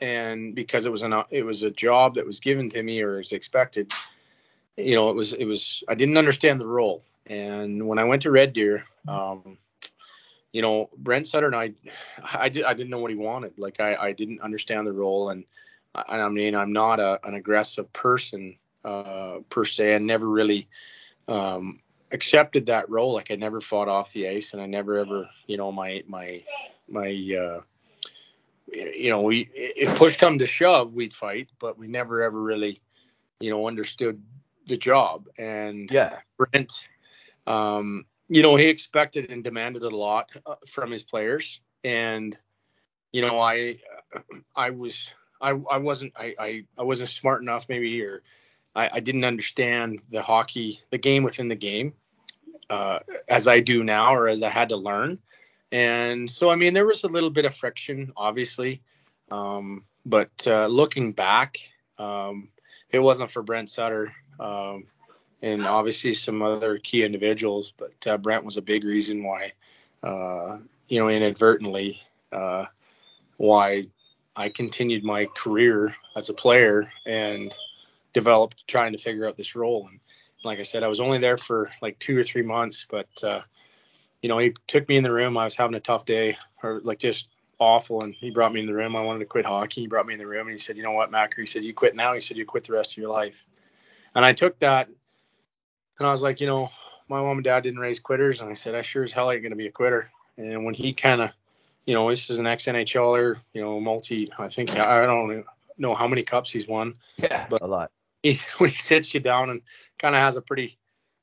[0.00, 3.16] and because it was an it was a job that was given to me or
[3.16, 3.92] was expected,
[4.76, 8.22] you know, it was it was I didn't understand the role, and when I went
[8.22, 9.58] to Red Deer, um,
[10.52, 11.72] you know, Brent Sutter and I,
[12.32, 13.58] I, did, I didn't know what he wanted.
[13.58, 15.44] Like I, I didn't understand the role, and
[15.96, 19.94] I, I mean, I'm not a, an aggressive person uh, per se.
[19.94, 20.68] I never really
[21.28, 21.80] um,
[22.12, 23.14] accepted that role.
[23.14, 26.42] Like I never fought off the ice, and I never ever, you know, my my
[26.88, 27.60] my, uh,
[28.72, 32.80] you know, we if push come to shove, we'd fight, but we never ever really,
[33.40, 34.22] you know, understood
[34.66, 35.28] the job.
[35.38, 36.18] And Yeah.
[36.36, 36.88] Brent,
[37.46, 42.36] um, you know, he expected and demanded a lot uh, from his players, and
[43.12, 43.78] you know, I,
[44.54, 48.22] I was, I, I wasn't, I, I, I wasn't smart enough maybe, or
[48.74, 51.94] I, I didn't understand the hockey, the game within the game,
[52.70, 55.18] uh, as I do now, or as I had to learn,
[55.72, 58.82] and so I mean, there was a little bit of friction, obviously,
[59.30, 61.58] um, but uh, looking back,
[61.98, 62.48] um,
[62.90, 64.12] it wasn't for Brent Sutter.
[64.38, 64.86] Um,
[65.42, 69.52] and obviously some other key individuals, but uh, Brent was a big reason why,
[70.02, 72.00] uh, you know, inadvertently,
[72.32, 72.66] uh,
[73.36, 73.86] why
[74.36, 77.54] I continued my career as a player and
[78.12, 79.86] developed trying to figure out this role.
[79.88, 80.00] And
[80.44, 83.40] like I said, I was only there for like two or three months, but uh,
[84.22, 85.36] you know, he took me in the room.
[85.36, 88.66] I was having a tough day, or like just awful, and he brought me in
[88.66, 88.96] the room.
[88.96, 89.82] I wanted to quit hockey.
[89.82, 91.64] He brought me in the room and he said, "You know what, Macker?" He said,
[91.64, 93.44] "You quit now." He said, "You quit the rest of your life."
[94.14, 94.88] And I took that
[95.98, 96.70] and I was like, you know,
[97.08, 99.42] my mom and dad didn't raise quitters, and I said, I sure as hell ain't
[99.42, 100.10] gonna be a quitter.
[100.36, 101.32] And when he kind of,
[101.86, 105.44] you know, this is an ex NHLer, you know, multi, I think I don't
[105.78, 106.94] know how many cups he's won.
[107.16, 107.46] Yeah.
[107.48, 107.90] But- a lot.
[108.22, 109.62] He, when he sits you down and
[109.98, 110.78] kind of has a pretty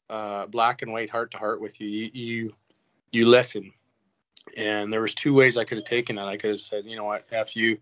[0.10, 2.54] uh, black and white heart to heart with you, you, you,
[3.12, 3.74] you listen.
[4.58, 6.28] And there was two ways I could have taken that.
[6.28, 7.78] I could have said, you know what, f you,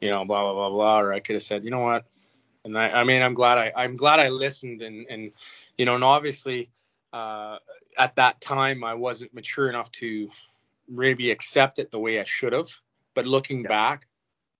[0.00, 2.06] you know, blah blah blah blah, or I could have said, you know what,
[2.64, 5.32] and I, I mean, I'm glad I, I'm glad I listened, and and
[5.78, 6.70] you know, and obviously,
[7.12, 7.58] uh,
[7.98, 10.30] at that time I wasn't mature enough to
[10.88, 12.68] maybe accept it the way I should have.
[13.14, 13.68] But looking Yeah.
[13.68, 14.06] back,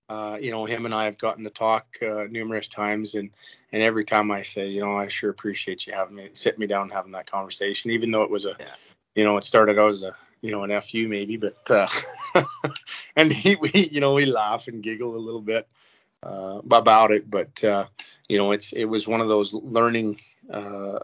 [0.09, 3.31] uh, you know, him and I have gotten to talk uh, numerous times, and
[3.73, 6.67] and every time I say, you know, I sure appreciate you having me, sitting me
[6.67, 8.75] down, and having that conversation, even though it was a, Yeah.
[9.15, 11.89] you know, it started out as a, you know, an fu maybe, but uh,
[13.17, 15.69] and he, we, you know, we laugh and giggle a little bit.
[16.23, 17.87] uh, about it, but uh,
[18.29, 20.21] you know, it's it was one of those learning.
[20.53, 20.99] Uh,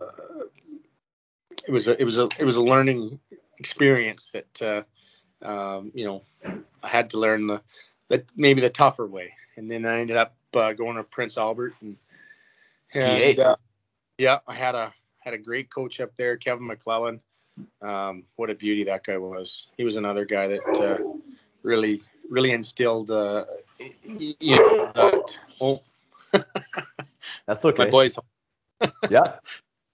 [1.67, 3.19] it was a it was a it was a learning
[3.59, 4.83] experience that uh,
[5.43, 6.23] um, you know
[6.83, 7.61] I had to learn the
[8.09, 11.75] that maybe the tougher way, and then I ended up uh, going to Prince Albert
[11.81, 11.97] and,
[12.95, 13.57] and uh,
[14.19, 17.21] yeah, I had a had a great coach up there, Kevin McClellan.
[17.81, 19.69] Um, what a beauty that guy was.
[19.77, 20.99] He was another guy that uh,
[21.63, 23.45] really really instilled uh,
[23.79, 25.39] you know that.
[25.61, 25.81] Oh,
[27.47, 27.85] that's okay.
[27.85, 28.19] My boys.
[29.11, 29.37] yeah.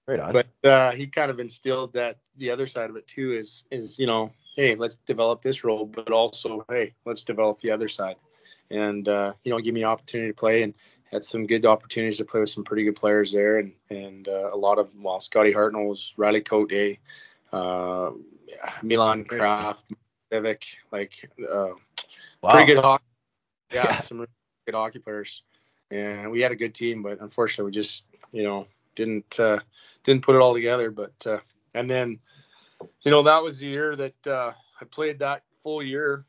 [0.06, 0.32] Right on.
[0.32, 3.98] But uh, he kind of instilled that the other side of it too is is
[3.98, 8.16] you know hey let's develop this role but also hey let's develop the other side
[8.71, 10.75] and uh, you know give me an opportunity to play and
[11.12, 14.51] had some good opportunities to play with some pretty good players there and and uh,
[14.53, 16.99] a lot of well Scotty Hartnell was Riley Cote,
[17.53, 18.11] uh,
[18.83, 19.85] Milan Kraft,
[20.33, 21.68] Civic like uh,
[22.42, 22.51] wow.
[22.51, 23.05] pretty good hockey
[23.73, 23.99] yeah, yeah.
[24.01, 24.31] some really
[24.66, 25.42] good hockey players
[25.90, 28.66] and we had a good team but unfortunately we just you know
[28.99, 29.61] didn't uh,
[30.03, 30.90] didn't put it all together.
[30.90, 31.38] But uh,
[31.73, 32.18] and then
[33.03, 36.25] you know that was the year that uh, I played that full year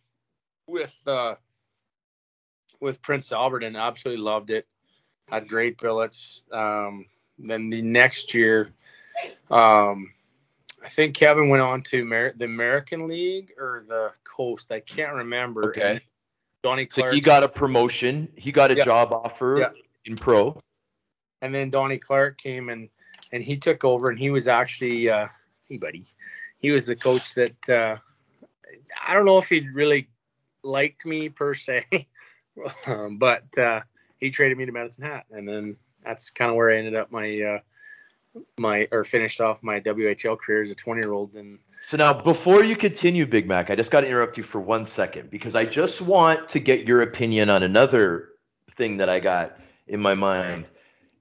[0.68, 1.36] with uh,
[2.80, 4.68] with Prince Albert and absolutely loved it.
[5.28, 6.42] Had great billets.
[6.52, 7.06] Um,
[7.38, 8.72] then the next year,
[9.52, 10.12] um,
[10.84, 14.72] I think Kevin went on to Mer- the American League or the Coast.
[14.72, 15.70] I can't remember.
[15.70, 15.92] Okay.
[15.92, 16.02] And
[16.64, 17.12] Donnie Clark.
[17.12, 18.28] So he got a promotion.
[18.36, 18.86] He got a yeah.
[18.86, 19.70] job offer yeah.
[20.06, 20.60] in pro
[21.42, 22.90] and then Donnie Clark came and
[23.32, 25.28] and he took over, and he was actually uh,
[25.66, 26.06] hey buddy,
[26.60, 27.98] he was the coach that uh,
[29.06, 30.08] I don't know if he really
[30.64, 31.86] liked me per se,
[32.86, 33.82] um, but uh,
[34.18, 37.12] he traded me to Medicine Hat, and then that's kind of where I ended up
[37.12, 37.60] my uh,
[38.58, 42.14] my or finished off my WHL career as a 20 year old and so now
[42.14, 45.56] before you continue big mac i just got to interrupt you for one second because
[45.56, 48.30] i just want to get your opinion on another
[48.72, 50.66] thing that i got in my mind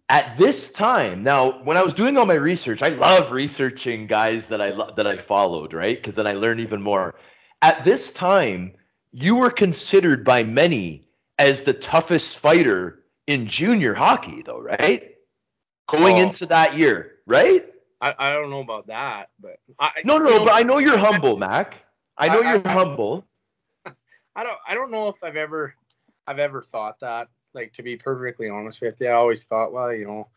[0.08, 4.48] at this time now when i was doing all my research i love researching guys
[4.48, 5.96] that i lo- that i followed right?
[5.96, 7.14] Because then i learn even more.
[7.60, 8.74] At this time
[9.12, 15.14] you were considered by many as the toughest fighter in junior hockey though right?
[15.86, 17.66] Going oh, into that year right?
[18.00, 20.98] I, I don't know about that but I, no no no but i know you're
[20.98, 21.76] humble mac.
[22.16, 23.24] I know I, you're humble.
[24.36, 25.74] I don't i don't know if i've ever
[26.26, 29.92] i've ever thought that like to be perfectly honest with you, I always thought, well,
[29.92, 30.28] you know,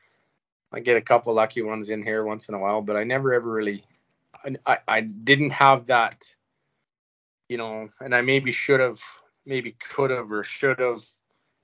[0.72, 3.34] I get a couple lucky ones in here once in a while, but I never
[3.34, 3.84] ever really,
[4.44, 6.26] I, I, I didn't have that,
[7.48, 9.00] you know, and I maybe should have,
[9.46, 11.04] maybe could have or should have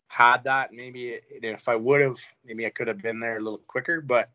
[0.08, 0.74] had that.
[0.74, 4.30] Maybe if I would have, maybe I could have been there a little quicker, but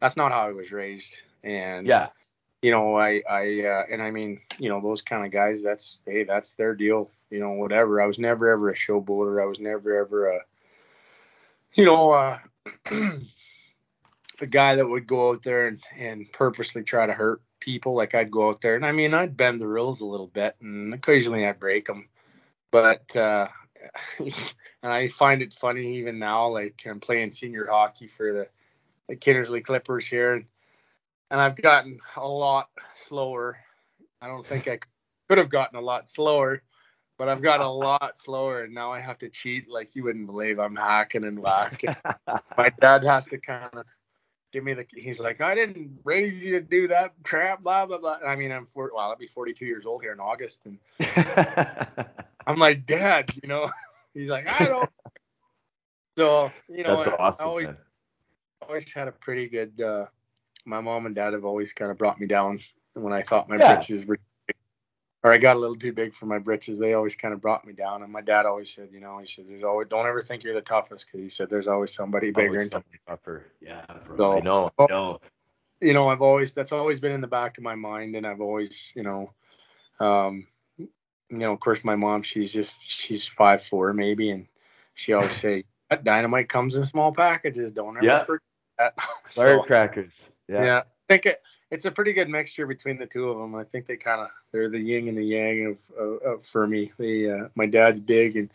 [0.00, 1.14] that's not how I was raised.
[1.42, 2.08] And yeah,
[2.62, 6.00] you know, I, I, uh, and I mean, you know, those kind of guys, that's,
[6.04, 8.02] hey, that's their deal, you know, whatever.
[8.02, 9.42] I was never ever a showboater.
[9.42, 10.40] I was never ever a,
[11.74, 12.38] you know, uh,
[14.40, 17.94] a guy that would go out there and, and purposely try to hurt people.
[17.94, 20.56] Like I'd go out there and I mean, I'd bend the rules a little bit
[20.60, 22.08] and occasionally I'd break them,
[22.70, 23.48] but, uh,
[24.18, 28.48] and I find it funny even now, like I'm playing senior hockey for the,
[29.08, 30.34] the Kindersley Clippers here.
[30.34, 30.44] And,
[31.30, 33.58] and I've gotten a lot slower.
[34.20, 34.78] I don't think I
[35.28, 36.62] could have gotten a lot slower,
[37.20, 40.24] but I've got a lot slower, and now I have to cheat like you wouldn't
[40.24, 40.58] believe.
[40.58, 41.94] I'm hacking and whacking.
[42.56, 43.84] My dad has to kind of
[44.54, 44.86] give me the.
[44.94, 48.20] He's like, I didn't raise you to do that crap, blah blah blah.
[48.26, 50.78] I mean, I'm for well, I'll be 42 years old here in August, and
[52.46, 53.70] I'm like, Dad, you know.
[54.14, 54.90] He's like, I don't.
[56.16, 57.76] So you know, That's awesome, I always, man.
[58.66, 59.78] always had a pretty good.
[59.78, 60.06] uh
[60.64, 62.60] my mom and dad have always kind of brought me down
[62.94, 63.74] when I thought my yeah.
[63.74, 64.18] britches were
[65.22, 66.78] or I got a little too big for my britches.
[66.78, 68.02] They always kind of brought me down.
[68.02, 70.54] And my dad always said, you know, he said, "There's always don't ever think you're
[70.54, 73.44] the toughest," because he said there's always somebody bigger always and tougher.
[73.60, 74.16] Yeah, bro.
[74.16, 74.70] So, I know.
[74.78, 75.20] I know.
[75.80, 78.40] You know, I've always that's always been in the back of my mind, and I've
[78.40, 79.32] always, you know,
[79.98, 80.46] um,
[80.78, 80.88] you
[81.28, 84.46] know, of course, my mom, she's just she's five four maybe, and
[84.94, 87.72] she always say, "That dynamite comes in small packages.
[87.72, 88.24] Don't ever yeah.
[88.24, 88.42] forget
[88.78, 88.94] that."
[89.30, 90.32] Firecrackers.
[90.48, 90.64] Yeah.
[90.64, 90.82] Yeah.
[91.10, 91.42] I think it,
[91.72, 93.56] it's a pretty good mixture between the two of them.
[93.56, 96.68] I think they kind of they're the yin and the yang of, of, of for
[96.68, 96.92] me.
[96.98, 98.48] They, uh, my dad's big and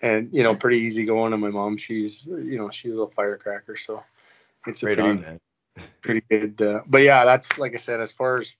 [0.00, 3.10] and you know pretty easy going, and my mom she's you know she's a little
[3.10, 3.76] firecracker.
[3.76, 4.02] So
[4.66, 5.40] it's a right pretty on,
[6.00, 6.62] pretty good.
[6.62, 8.56] Uh, but yeah, that's like I said, as far as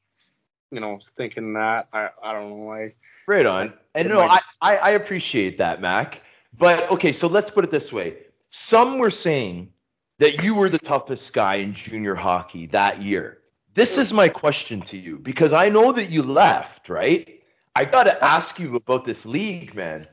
[0.71, 2.93] you know, thinking that I I don't know I.
[3.27, 3.73] Right on.
[3.95, 6.21] And no, I I appreciate that, Mac.
[6.59, 8.19] But okay, so let's put it this way.
[8.51, 9.73] Some were saying
[10.19, 13.39] that you were the toughest guy in junior hockey that year.
[13.75, 17.43] This is my question to you because I know that you left, right?
[17.75, 20.07] I got to ask you about this league, man.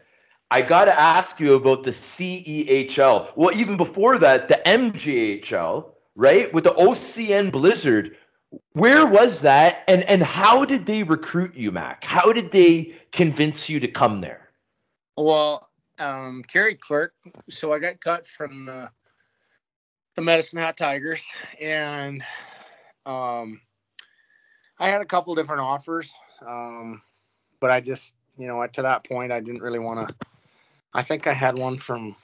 [0.50, 3.32] I got to ask you about the CEHL.
[3.36, 6.52] Well, even before that, the MJHL, right?
[6.54, 8.18] With the OCN Blizzard.
[8.74, 12.04] Where was that and and how did they recruit you, Mac?
[12.04, 14.50] How did they convince you to come there?
[15.16, 17.14] Well, um, Kerry Clark.
[17.50, 18.90] So I got cut from the
[20.16, 22.24] the Medicine Hat Tigers, and
[23.06, 23.62] um,
[24.80, 26.14] I had a couple different offers,
[26.46, 27.02] um,
[27.60, 30.16] but I just, you know, to that point, I didn't really want to.
[30.94, 32.16] I think I had one from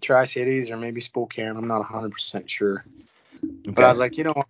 [0.00, 1.56] Tri Cities or maybe Spokane.
[1.56, 2.84] I'm not 100% sure,
[3.42, 3.70] okay.
[3.72, 4.42] but I was like, you know,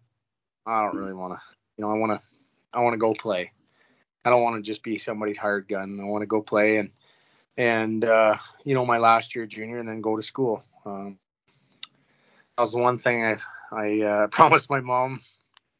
[0.67, 1.41] I don't really want to.
[1.77, 2.27] You know, I want to.
[2.73, 3.53] I want to go play.
[4.25, 5.99] I don't want to just be somebody's hired gun.
[6.01, 6.91] I want to go play and
[7.57, 10.65] and uh, you know my last year junior and then go to school.
[10.85, 11.19] Um,
[12.57, 13.39] that was the one thing I
[13.73, 15.21] I uh, promised my mom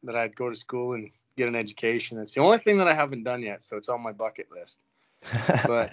[0.03, 2.19] that I'd go to school and get an education.
[2.19, 4.77] It's the only thing that I haven't done yet, so it's on my bucket list.
[5.67, 5.91] but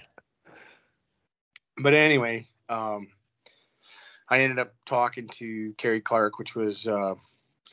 [1.79, 3.09] but anyway, um,
[4.29, 7.15] I ended up talking to Kerry Clark, which was uh,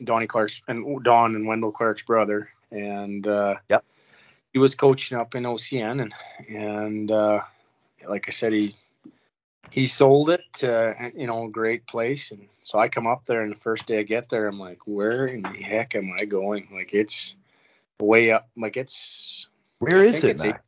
[0.04, 3.84] Donnie Clark's and Don and Wendel Clark's brother, and uh, yep.
[4.52, 6.14] he was coaching up in OCN, and
[6.48, 7.40] and uh,
[8.08, 8.76] like I said, he
[9.70, 13.42] he sold it to you know a great place, and so I come up there,
[13.42, 16.24] and the first day I get there, I'm like, where in the heck am I
[16.24, 16.68] going?
[16.72, 17.34] Like it's
[18.00, 19.46] way up, like it's
[19.78, 20.40] where is it?
[20.40, 20.58] It's,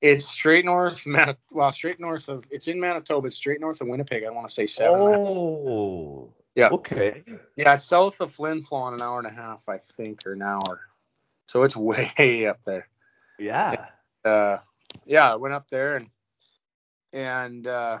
[0.00, 3.88] it's straight north, Manit- well, straight north of it's in Manitoba, it's straight north of
[3.88, 4.24] Winnipeg.
[4.24, 5.00] I want to say seven.
[5.00, 6.70] Oh, yeah.
[6.70, 7.22] Okay.
[7.56, 10.80] Yeah, south of Flin Flon, an hour and a half, I think, or an hour.
[11.48, 11.76] So it's
[12.16, 12.88] way up there.
[13.38, 13.86] Yeah.
[14.24, 14.58] Uh,
[15.04, 16.08] yeah, I went up there and
[17.16, 17.98] and uh,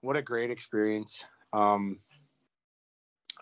[0.00, 1.26] what a great experience.
[1.52, 2.00] Um,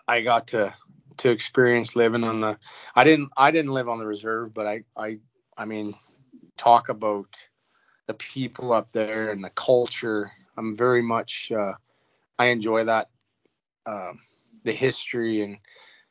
[0.07, 0.75] I got to
[1.17, 2.59] to experience living on the.
[2.93, 5.19] I didn't I didn't live on the reserve, but I I
[5.57, 5.95] I mean,
[6.57, 7.47] talk about
[8.07, 10.31] the people up there and the culture.
[10.57, 11.73] I'm very much uh,
[12.37, 13.09] I enjoy that
[13.85, 14.19] um,
[14.63, 15.57] the history and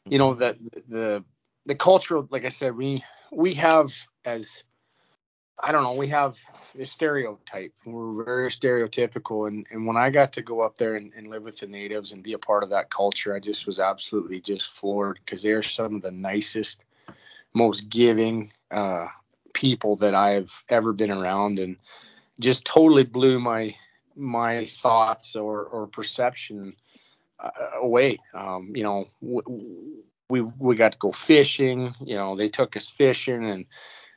[0.08, 0.56] you know the
[0.88, 1.22] the
[1.66, 2.26] the cultural.
[2.30, 3.92] Like I said, we we have
[4.24, 4.64] as
[5.58, 6.36] I don't know, we have
[6.74, 7.72] this stereotype.
[7.84, 9.46] We're very stereotypical.
[9.46, 12.12] And, and when I got to go up there and, and live with the natives
[12.12, 15.62] and be a part of that culture, I just was absolutely just floored because they're
[15.62, 16.82] some of the nicest,
[17.54, 19.06] most giving uh,
[19.52, 21.76] people that I've ever been around and
[22.40, 23.74] just totally blew my
[24.14, 26.74] my thoughts or, or perception
[27.38, 28.18] uh, away.
[28.34, 29.08] Um, you know,
[30.28, 31.92] we we got to go fishing.
[32.00, 33.66] You know, they took us fishing and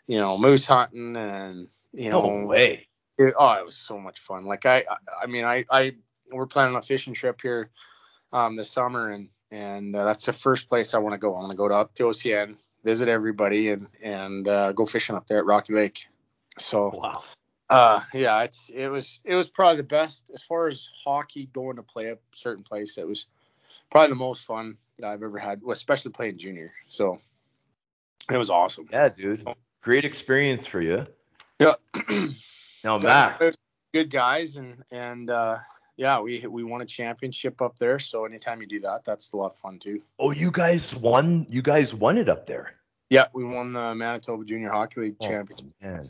[0.07, 2.87] you know, moose hunting and you know, no way.
[3.17, 4.45] It, oh, it was so much fun.
[4.45, 5.95] Like I, I, I mean, I, I,
[6.31, 7.69] we're planning a fishing trip here,
[8.33, 11.35] um, this summer, and and uh, that's the first place I want to go.
[11.35, 15.15] I want to go to up to OCN, visit everybody, and and uh, go fishing
[15.15, 16.07] up there at Rocky Lake.
[16.57, 17.23] So, wow.
[17.69, 21.77] Uh, yeah, it's it was it was probably the best as far as hockey going
[21.77, 22.97] to play a certain place.
[22.97, 23.25] It was
[23.89, 26.73] probably the most fun that I've ever had, especially playing junior.
[26.87, 27.19] So
[28.31, 28.87] it was awesome.
[28.91, 29.47] Yeah, dude
[29.85, 31.05] great experience for you.
[31.59, 31.75] Yeah.
[32.83, 33.39] now, Mac.
[33.93, 35.59] Good guys, and and uh,
[35.95, 37.99] yeah, we we won a championship up there.
[37.99, 40.01] So anytime you do that, that's a lot of fun too.
[40.19, 41.45] Oh, you guys won!
[41.49, 42.73] You guys won it up there.
[43.09, 45.67] Yeah, we won the Manitoba Junior Hockey League oh, championship.
[45.81, 46.09] Man,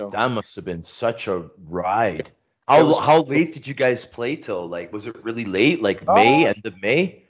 [0.00, 2.30] so, that must have been such a ride.
[2.66, 4.66] How was, how late did you guys play till?
[4.66, 5.82] Like, was it really late?
[5.82, 7.24] Like May, uh, end of May?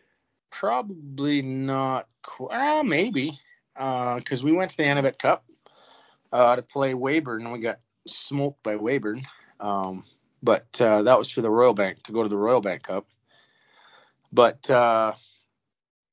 [0.50, 2.08] Probably not.
[2.22, 3.32] Qu- uh, maybe.
[3.76, 5.44] Uh, because we went to the Anavet Cup
[6.32, 9.24] uh, to play Weyburn, and we got smoked by Weyburn.
[9.58, 10.04] Um,
[10.42, 13.06] but uh, that was for the Royal Bank to go to the Royal Bank Cup.
[14.32, 15.12] But uh,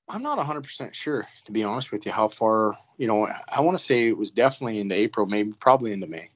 [0.10, 2.78] I'm not 100% sure, to be honest with you, how far.
[2.98, 6.30] You know, I want to say it was definitely into April, maybe probably into May.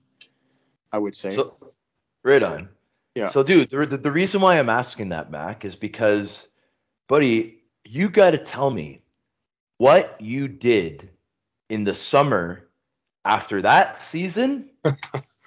[0.92, 1.32] I would say.
[1.32, 1.58] So,
[2.24, 2.70] right on.
[3.16, 3.30] Yeah.
[3.30, 6.48] So, dude, the, the reason why I'm asking that, Mac, is because,
[7.08, 9.02] buddy, you got to tell me
[9.78, 11.10] what you did
[11.70, 12.70] in the summer
[13.26, 14.70] after that season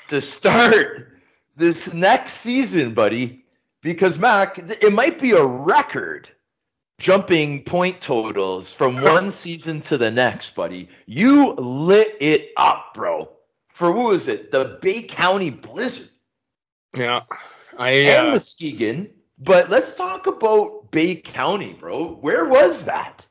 [0.08, 1.18] to start
[1.56, 3.44] this next season, buddy.
[3.82, 6.30] Because Mac, it might be a record
[6.98, 10.88] jumping point totals from one season to the next, buddy.
[11.06, 13.30] You lit it up, bro.
[13.68, 14.50] For what was it?
[14.50, 16.08] The Bay County Blizzard.
[16.94, 17.22] Yeah.
[17.76, 19.10] I and uh, Muskegon.
[19.38, 22.14] But let's talk about Bay County, bro.
[22.14, 23.26] Where was that?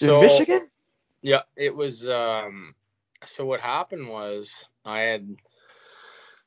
[0.00, 0.70] In so, Michigan?
[1.22, 2.74] Yeah, it was um
[3.28, 5.36] so what happened was I had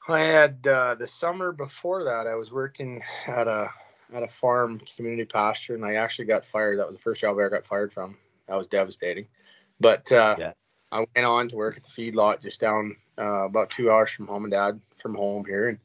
[0.07, 3.69] I had uh, the summer before that I was working at a
[4.13, 6.79] at a farm community pasture and I actually got fired.
[6.79, 8.17] That was the first job I ever got fired from.
[8.47, 9.27] That was devastating.
[9.79, 10.53] But uh, yeah.
[10.91, 14.09] I went on to work at the feed lot just down uh, about two hours
[14.09, 15.79] from home and dad from home here and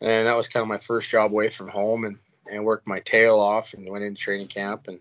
[0.00, 2.18] and that was kind of my first job away from home, and
[2.50, 5.00] and worked my tail off and went into training camp, and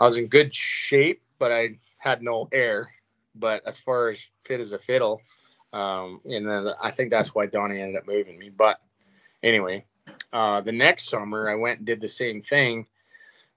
[0.00, 2.90] I was in good shape, but I had no air.
[3.34, 5.20] But as far as fit as a fiddle,
[5.72, 8.50] um, and then I think that's why Donnie ended up moving me.
[8.50, 8.80] But
[9.42, 9.84] anyway,
[10.32, 12.86] uh, the next summer I went and did the same thing.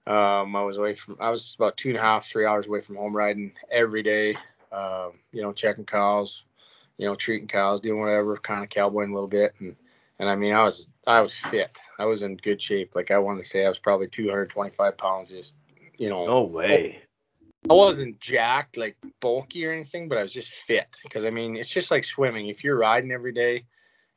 [0.06, 2.80] Um, I was away from, I was about two and a half, three hours away
[2.80, 4.36] from home riding every day,
[4.70, 6.44] um, you know, checking cows,
[6.96, 9.54] you know, treating cows, doing whatever, kind of cowboying a little bit.
[9.58, 9.74] And,
[10.18, 11.76] and I mean, I was, I was fit.
[11.98, 12.94] I was in good shape.
[12.94, 15.56] Like I want to say I was probably 225 pounds, just,
[15.98, 16.26] you know.
[16.26, 17.02] No way.
[17.68, 20.96] I wasn't jacked, like bulky or anything, but I was just fit.
[21.02, 22.48] Because I mean, it's just like swimming.
[22.48, 23.64] If you're riding every day,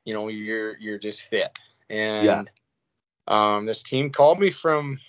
[0.05, 1.57] you know, you're you're just fit.
[1.89, 2.43] And Yeah.
[3.27, 4.99] um, this team called me from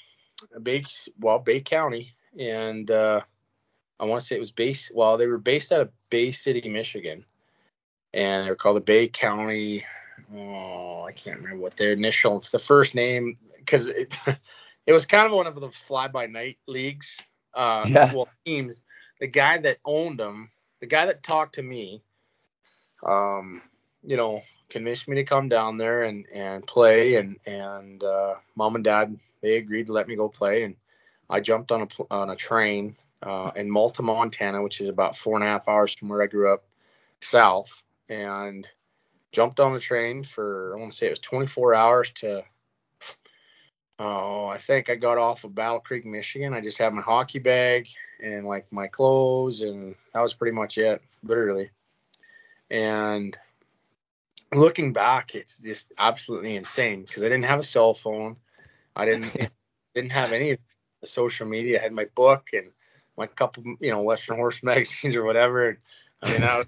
[0.62, 0.84] Bay,
[1.18, 3.20] well, Bay County, and uh,
[3.98, 4.90] I want to say it was base.
[4.94, 7.24] Well, they were based out of Bay City, Michigan,
[8.14, 9.84] and they were called the Bay County.
[10.34, 14.16] Oh, I can't remember what their initial, the first name, because it,
[14.86, 17.18] it was kind of one of the fly-by-night leagues.
[17.54, 18.12] Uh, Yeah.
[18.12, 18.82] Well, teams.
[19.20, 22.02] The guy that owned them, the guy that talked to me,
[23.04, 23.62] um,
[24.02, 28.76] you know, convinced me to come down there and and play, and and uh, mom
[28.76, 30.76] and dad they agreed to let me go play, and
[31.28, 35.36] I jumped on a on a train uh, in Malta, Montana, which is about four
[35.36, 36.64] and a half hours from where I grew up,
[37.20, 38.66] south, and
[39.32, 42.44] jumped on the train for I want to say it was 24 hours to.
[44.02, 46.54] Oh, I think I got off of Battle Creek, Michigan.
[46.54, 47.86] I just had my hockey bag
[48.22, 51.70] and like my clothes, and that was pretty much it, literally.
[52.70, 53.36] And
[54.54, 58.36] looking back, it's just absolutely insane because I didn't have a cell phone.
[58.96, 59.34] I didn't
[59.94, 60.58] didn't have any of
[61.02, 61.78] the social media.
[61.78, 62.70] I had my book and
[63.18, 65.68] my couple, you know, Western Horse magazines or whatever.
[65.68, 65.78] And
[66.22, 66.66] I mean, that was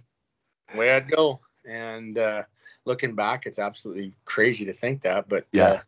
[0.72, 1.40] the way I'd go.
[1.66, 2.42] And uh,
[2.84, 5.30] looking back, it's absolutely crazy to think that.
[5.30, 5.64] But Yeah.
[5.66, 5.80] uh,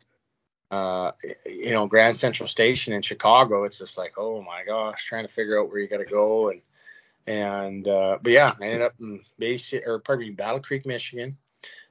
[0.70, 1.12] uh,
[1.46, 5.32] you know, Grand Central Station in Chicago, it's just like, oh my gosh, trying to
[5.32, 6.60] figure out where you got to go and
[7.26, 11.38] and uh, but yeah, I ended up in Bay or pardon me, Battle Creek, Michigan.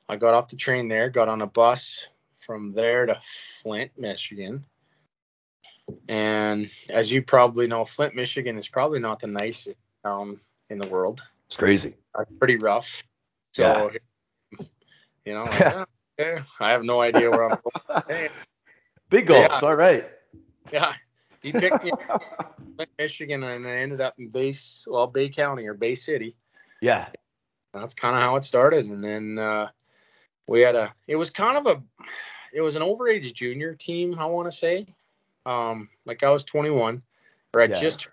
[0.07, 2.07] I got off the train there, got on a bus
[2.37, 4.65] from there to Flint, Michigan.
[6.07, 10.87] And as you probably know, Flint, Michigan is probably not the nicest town in the
[10.87, 11.23] world.
[11.47, 11.95] It's crazy.
[12.19, 13.03] It's pretty rough.
[13.53, 13.91] So,
[15.25, 15.85] you know, like, "Oh,
[16.19, 17.59] okay, I have no idea where I'm
[18.07, 18.29] going.
[19.09, 19.47] Big goals.
[19.49, 19.59] Yeah.
[19.61, 20.05] All right.
[20.71, 20.93] yeah,
[21.41, 25.67] he picked me up in Michigan, and I ended up in Base, well, Bay County
[25.67, 26.35] or Bay City.
[26.81, 27.07] Yeah.
[27.73, 29.69] that's kind of how it started and then uh,
[30.47, 31.81] we had a it was kind of a
[32.53, 34.85] it was an overage junior team i want to say
[35.45, 37.01] um like i was 21
[37.53, 37.79] or i Yeah.
[37.79, 38.09] just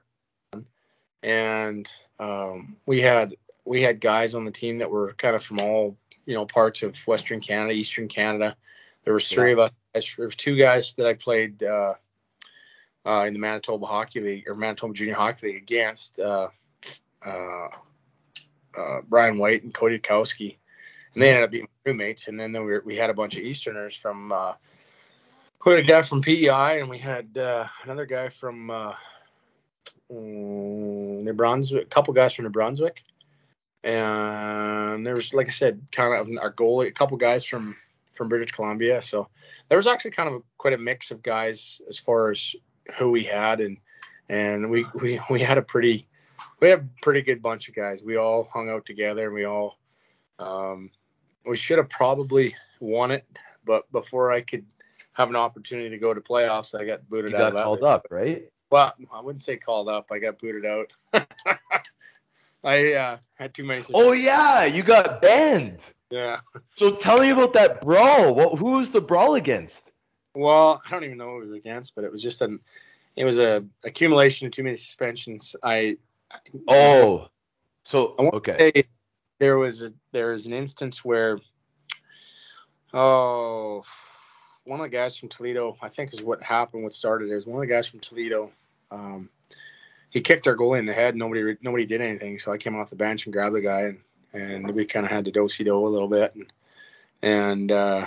[1.22, 1.88] and
[2.18, 3.34] um we had
[3.64, 6.82] we had guys on the team that were kind of from all you know parts
[6.82, 8.57] of western canada eastern canada
[9.05, 11.94] there was three of us there was two guys that i played uh
[13.05, 16.48] uh, in the Manitoba Hockey League or Manitoba Junior Hockey League against uh,
[17.24, 17.68] uh,
[18.76, 20.57] uh, Brian White and Cody Kowski,
[21.14, 22.28] and they ended up being roommates.
[22.28, 24.32] And then, we, were, we had a bunch of Easterners from.
[24.32, 24.55] Uh,
[25.64, 28.94] we had a guy from PEI, and we had uh, another guy from uh,
[30.11, 31.84] mm, New Brunswick.
[31.84, 33.03] A couple guys from New Brunswick,
[33.84, 36.88] and there was, like I said, kind of our goalie.
[36.88, 37.76] A couple guys from
[38.20, 39.00] from British Columbia.
[39.00, 39.28] So
[39.70, 42.54] there was actually kind of quite a mix of guys as far as
[42.98, 43.78] who we had, and
[44.28, 46.06] and we we we had a pretty
[46.60, 48.02] we had a pretty good bunch of guys.
[48.02, 49.78] We all hung out together and we all
[50.38, 50.90] um,
[51.46, 53.24] we should have probably won it,
[53.64, 54.66] but before I could
[55.12, 58.06] have an opportunity to go to playoffs, I got booted You out got called up,
[58.10, 58.50] right?
[58.68, 60.08] Well, I wouldn't say called up.
[60.12, 60.92] I got booted out.
[62.62, 63.82] I uh, had too many.
[63.94, 65.94] Oh yeah, you got banned.
[66.11, 66.40] Yeah.
[66.76, 68.34] So tell me about that brawl.
[68.34, 69.92] What, who was the brawl against?
[70.34, 72.61] Well, I don't even know who it was against, but it was just an
[73.16, 75.56] it was a accumulation of too many suspensions.
[75.62, 75.96] I
[76.68, 77.28] Oh,
[77.84, 78.84] so I okay.
[79.38, 81.38] there was a there was an instance where
[82.94, 83.84] oh
[84.64, 87.56] one of the guys from Toledo, I think is what happened, what started is one
[87.56, 88.52] of the guys from Toledo,
[88.90, 89.28] um,
[90.11, 91.16] he kicked our goalie in the head.
[91.16, 94.00] Nobody nobody did anything, so I came off the bench and grabbed the guy and
[94.33, 96.53] and we kind of had to do do a little bit and
[97.22, 98.07] and uh,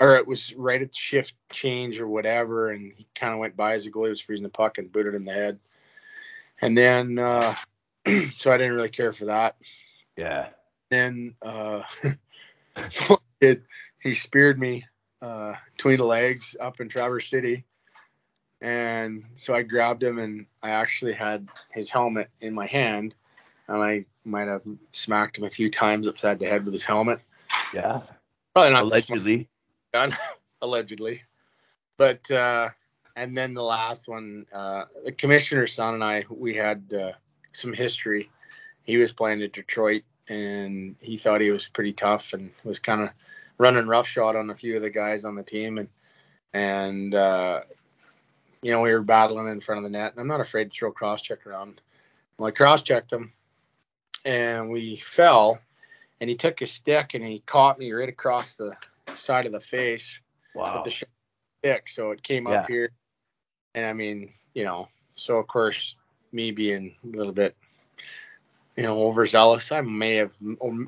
[0.00, 3.74] or it was right at shift change or whatever, and he kind of went by
[3.74, 5.58] as the goalie was freezing the puck and booted him in the head.
[6.62, 7.54] And then, uh,
[8.36, 9.56] so I didn't really care for that.
[10.16, 10.48] Yeah.
[10.90, 11.82] Then uh,
[13.40, 13.62] it,
[14.00, 14.86] he speared me
[15.20, 17.66] uh, between the legs up in Traverse City.
[18.62, 23.14] And so I grabbed him and I actually had his helmet in my hand.
[23.70, 24.62] And I might have
[24.92, 27.20] smacked him a few times upside the head with his helmet.
[27.72, 28.00] Yeah.
[28.52, 29.48] Probably not Allegedly.
[29.94, 30.14] gun,
[30.62, 31.22] allegedly.
[31.96, 32.70] But uh,
[33.14, 37.12] and then the last one, uh, the commissioner's son and I, we had uh,
[37.52, 38.28] some history.
[38.82, 43.02] He was playing at Detroit, and he thought he was pretty tough, and was kind
[43.02, 43.10] of
[43.58, 45.88] running roughshod on a few of the guys on the team, and
[46.52, 47.60] and uh,
[48.62, 50.76] you know we were battling in front of the net, and I'm not afraid to
[50.76, 51.80] throw cross check around.
[52.36, 53.32] Well, I cross checked him,
[54.24, 55.60] and we fell,
[56.20, 58.76] and he took his stick and he caught me right across the
[59.14, 60.20] side of the face
[60.54, 60.82] Wow.
[60.84, 61.06] with the
[61.62, 62.60] stick, so it came Yeah.
[62.60, 62.92] up here,
[63.74, 65.96] and I mean, you know, so of course
[66.32, 67.56] me being a little bit,
[68.76, 70.34] you know, overzealous, I may have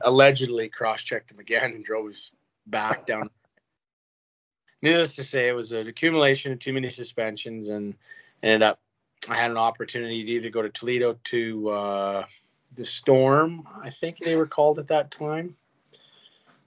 [0.02, 2.32] allegedly cross-checked him again and drove his
[2.66, 3.30] back down.
[4.82, 7.94] Needless to say, it was an accumulation of too many suspensions, and
[8.42, 8.80] ended up
[9.28, 12.26] I had an opportunity to either go to Toledo to uh,
[12.74, 15.56] the Storm, I think they were called at that time.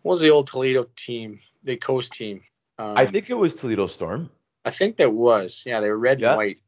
[0.01, 2.41] What was the old Toledo team, the coast team?
[2.77, 4.29] Um, I think it was Toledo Storm.
[4.63, 5.63] I think that was.
[5.65, 6.31] Yeah, they were red Yeah.
[6.31, 6.59] and white.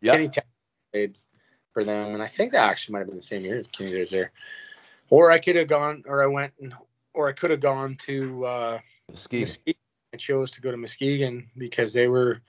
[0.00, 0.12] Yeah.
[0.12, 0.30] Kenny
[0.92, 1.18] played
[1.72, 3.98] for them, and I think that actually might have been the same year as Kenny
[3.98, 4.30] was there.
[5.10, 6.74] Or I could have gone, or I went, and,
[7.12, 8.78] or I could have gone to uh,
[9.10, 9.40] Muskegon.
[9.40, 9.74] Muskegon.
[10.12, 12.40] I chose to go to Muskegon because they were,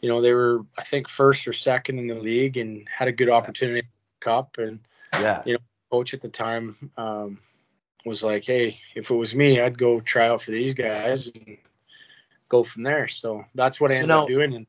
[0.00, 3.12] you know, they were I think first or second in the league and had a
[3.12, 3.86] good opportunity
[4.20, 4.56] cup.
[4.56, 4.80] And
[5.12, 5.42] Yeah.
[5.90, 7.38] Coach at the time um,
[8.04, 11.56] was like, hey, if it was me, I'd go try out for these guys and
[12.48, 13.08] go from there.
[13.08, 14.54] So that's what I So ended now- up doing.
[14.54, 14.66] And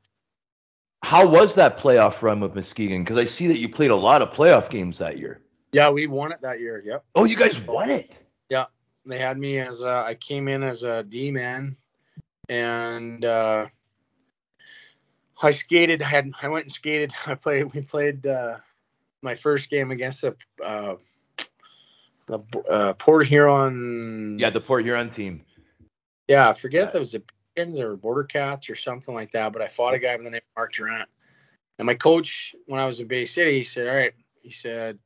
[1.04, 3.04] How was that playoff run with Muskegon?
[3.04, 5.42] Because I see that you played a lot of playoff games that year.
[5.72, 6.82] yeah, we won it that year.
[6.86, 7.06] Yep.
[7.16, 8.12] Oh, you guys won it.
[8.50, 8.66] Yeah,
[9.06, 11.78] they had me as uh, I came in as a D man,
[12.50, 13.68] and uh,
[15.42, 16.02] I skated.
[16.04, 17.14] I had I went and skated.
[17.26, 17.74] I played.
[17.74, 18.58] We played uh,
[19.22, 20.96] my first game against the uh,
[22.32, 24.40] the uh, Port Huron.
[24.40, 25.44] Yeah, the Port Huron team.
[26.28, 26.50] yeah.
[26.50, 27.24] I forget if it was the
[27.56, 29.54] Pickens or Border Cats or something like that.
[29.54, 31.10] But I fought a guy by the name of Mark Durant.
[31.78, 34.98] And my coach, when I was in Bay City, he said, "All right," he said,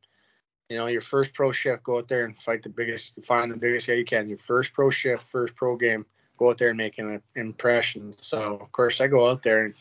[0.69, 3.57] "You know, your first pro shift, go out there and fight the biggest, find the
[3.57, 4.29] biggest guy you can.
[4.29, 6.05] Your first pro shift, first pro game,
[6.37, 9.73] go out there and make an impression." So of course I go out there and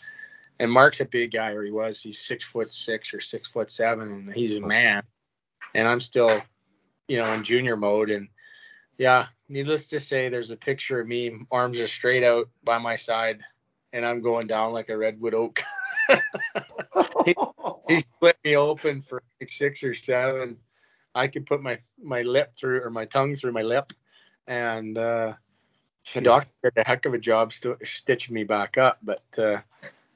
[0.60, 2.00] and Mark's a big guy, or he was.
[2.00, 5.02] He's six foot six or six foot seven, and he's a man.
[5.74, 6.40] And I'm still,
[7.08, 8.10] you know, in junior mode.
[8.10, 8.28] And
[8.98, 12.96] yeah, needless to say, there's a picture of me, arms are straight out by my
[12.96, 13.40] side,
[13.92, 15.62] and I'm going down like a redwood oak.
[17.88, 20.58] he split me open for like six or seven.
[21.14, 23.92] I could put my my lip through or my tongue through my lip,
[24.46, 25.34] and uh,
[26.12, 28.98] the doctor did a heck of a job st- stitching me back up.
[29.02, 29.60] But uh,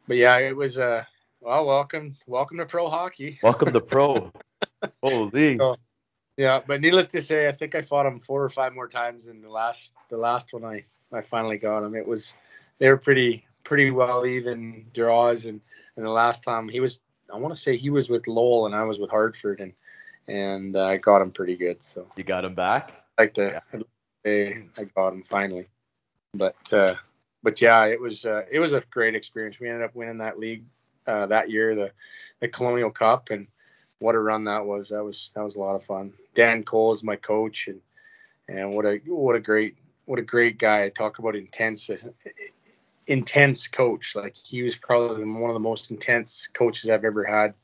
[0.07, 1.05] but yeah, it was uh
[1.41, 3.39] well welcome welcome to pro hockey.
[3.43, 4.33] Welcome to pro.
[5.03, 5.57] Holy.
[5.59, 5.77] So-
[6.39, 9.27] Yeah, but needless to say, I think I fought him four or five more times,
[9.27, 11.97] and the last the last one I I finally got him.
[11.97, 12.33] It was
[12.79, 15.61] they were pretty pretty well even draws, and
[15.97, 17.01] and the last time he was
[17.35, 19.73] I want to say he was with Lowell and I was with Hartford, and
[20.29, 21.83] and uh, I got him pretty good.
[21.83, 22.93] So You got him back?
[23.19, 23.61] I'd like to
[24.25, 25.67] say I got him finally,
[26.35, 26.95] but uh,
[27.43, 29.59] but yeah, it was uh, it was a great experience.
[29.59, 30.63] We ended up winning that league
[31.05, 31.91] uh, that year, the
[32.39, 33.49] the Colonial Cup, and
[33.99, 34.91] what a run that was.
[34.91, 36.13] That was that was a lot of fun.
[36.35, 37.81] Dan Cole is my coach, and
[38.49, 40.85] and what a what a great what a great guy.
[40.85, 41.91] I talk about intense
[43.07, 44.15] intense coach.
[44.15, 47.55] Like he was probably one of the most intense coaches I've ever had,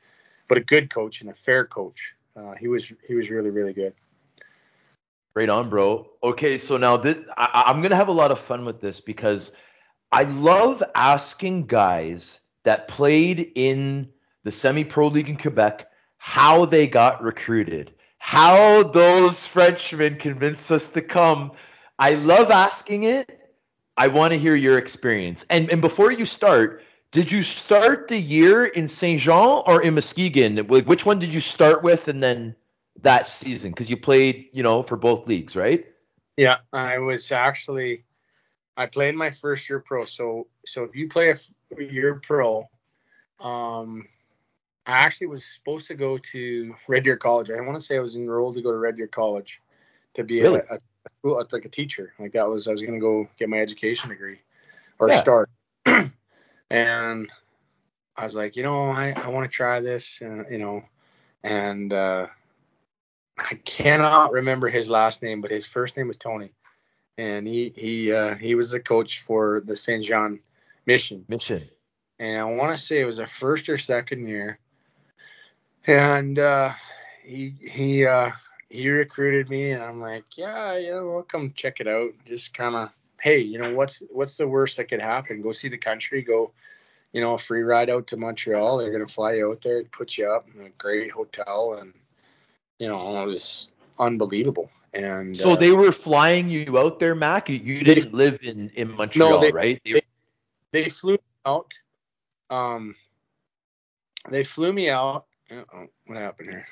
[0.49, 2.15] but a good coach and a fair coach.
[2.37, 3.95] Uh, he was he was really really good.
[5.35, 6.09] Right on, bro.
[6.23, 9.53] Okay, so now this I, I'm gonna have a lot of fun with this because
[10.13, 14.09] I love asking guys that played in
[14.45, 15.89] the semi-pro league in Quebec
[16.25, 21.53] how they got recruited, how those Frenchmen convinced us to come.
[21.99, 23.53] I love asking it.
[23.99, 25.45] I want to hear your experience.
[25.51, 29.93] And and before you start, did you start the year in Saint Jean or in
[29.97, 30.67] Muskegon?
[30.67, 32.57] Like, Which one did you start with, and then
[33.03, 33.73] that season?
[33.73, 35.85] Because you played, you know, for both leagues, right?
[36.39, 38.05] Yeah, I was actually
[38.79, 40.07] I played my first year pro.
[40.07, 42.67] So so if you play a year pro,
[43.41, 44.09] um,
[44.87, 47.51] I actually was supposed to go to Red Deer College.
[47.51, 49.61] I want to say I was enrolled to go to Red Deer College
[50.15, 50.61] to be Really?
[50.61, 50.79] a,
[51.25, 52.13] a, a like a teacher.
[52.19, 54.41] Like that was I was gonna go get my education degree
[54.99, 55.21] or Yeah.
[55.21, 55.51] start.
[56.71, 57.31] and
[58.17, 60.85] I was like, you know, I, I want to try this, uh, you know,
[61.43, 62.27] and uh,
[63.39, 66.53] I cannot remember his last name, but his first name was Tony,
[67.19, 70.41] and he he uh, he was the coach for the Saint Jean
[70.87, 71.69] Mission, Mission.
[72.19, 74.59] and I want to say it was a first or second year,
[75.87, 76.73] and uh,
[77.23, 78.31] he he uh,
[78.69, 82.55] he recruited me, and I'm like, yeah, you know, I'll come check it out, just
[82.55, 85.43] kind of hey, you know what's what's the worst that could happen?
[85.43, 86.53] Go see the country, go,
[87.13, 88.79] you know, a free ride out to Montreal.
[88.79, 91.93] They're gonna fly you out there, put you up in a great hotel, and
[92.79, 93.69] you know, it was
[93.99, 94.71] unbelievable.
[94.93, 97.49] And So uh, they were flying you out there, Mac.
[97.49, 99.81] You- didn't live in in Montreal, they- right?
[99.85, 100.03] they-
[100.73, 101.73] they flew out.
[102.51, 102.97] Um,
[104.29, 105.27] they flew me out.
[105.51, 106.67] Uh-oh, what happened here?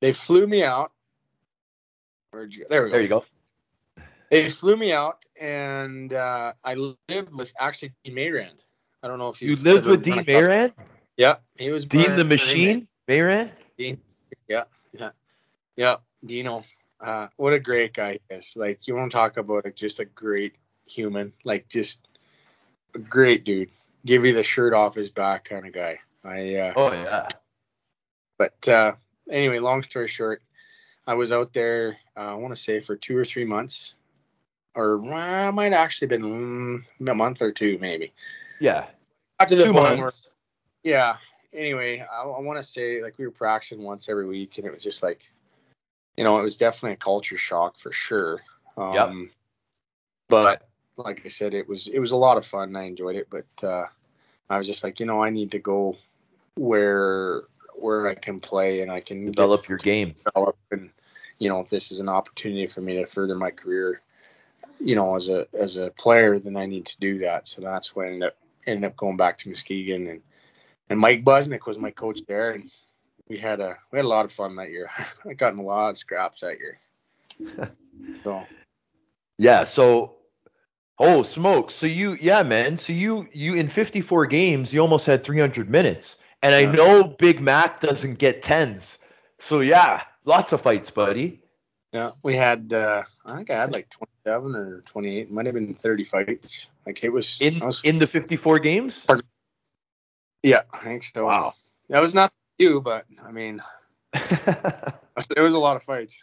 [0.00, 0.92] They flew me out.
[2.32, 2.68] Where'd you go?
[2.68, 2.92] There we go.
[2.94, 3.24] there you go.
[4.30, 8.62] They flew me out, and uh, I lived with actually Dean Mayrand.
[9.02, 10.72] I don't know if You you've lived with Dean across- Mayran,
[11.18, 12.24] Yeah, he was Dean my the.
[12.24, 13.50] Machine, Mayran.
[13.76, 14.00] Dean,
[14.48, 15.10] yeah, yeah,
[15.76, 15.96] yeah.
[16.24, 16.64] Dino,
[17.00, 18.54] uh, what a great guy he is.
[18.56, 20.54] Like you want to talk about it, just a great
[20.86, 21.32] human.
[21.44, 22.00] Like just
[22.94, 23.70] a great dude.
[24.06, 25.98] Give you the shirt off his back kind of guy.
[26.24, 27.28] I uh, Oh yeah.
[28.38, 28.92] But uh,
[29.30, 30.42] anyway, long story short,
[31.06, 31.96] I was out there.
[32.16, 33.94] Uh, I want to say for two or three months,
[34.74, 38.12] or uh, it might actually been mm, a month or two, maybe.
[38.60, 38.86] Yeah.
[39.46, 40.30] To the Two point where, months.
[40.84, 41.16] yeah.
[41.52, 44.72] Anyway, I, I want to say like we were practicing once every week, and it
[44.72, 45.20] was just like,
[46.16, 48.40] you know, it was definitely a culture shock for sure.
[48.76, 49.10] Um, Yep.
[50.28, 52.74] But like I said, it was it was a lot of fun.
[52.76, 53.86] I enjoyed it, but uh,
[54.48, 55.96] I was just like, you know, I need to go
[56.56, 57.42] where
[57.74, 60.14] where I can play and I can Develop your game.
[60.24, 60.90] develop and
[61.38, 64.00] you know if this is an opportunity for me to further my career
[64.78, 67.94] you know as a as a player then I need to do that so that's
[67.94, 68.36] when I ended up,
[68.66, 70.22] ended up going back to Muskegon and
[70.90, 72.70] and Mike Busnick was my coach there and
[73.28, 74.90] we had a we had a lot of fun that year
[75.28, 76.78] I got in a lot of scraps that year
[78.24, 78.46] so
[79.38, 79.64] Yeah.
[79.64, 80.16] So,
[80.98, 81.70] oh, smoke.
[81.70, 82.76] So you, yeah, man.
[82.76, 86.18] So you, you in 54 games, you almost had 300 minutes.
[86.42, 88.98] And I know Big Mac doesn't get tens.
[89.38, 91.40] So yeah, lots of fights, buddy.
[91.92, 95.74] yeah we had uh I think I had like 27 or 28 might have been
[95.74, 99.06] 30 fights like it was In was, in the 54 games.
[100.42, 101.54] yeah I think so Wow.
[101.88, 103.62] that was not you but I mean
[104.14, 106.16] it was a lot of fights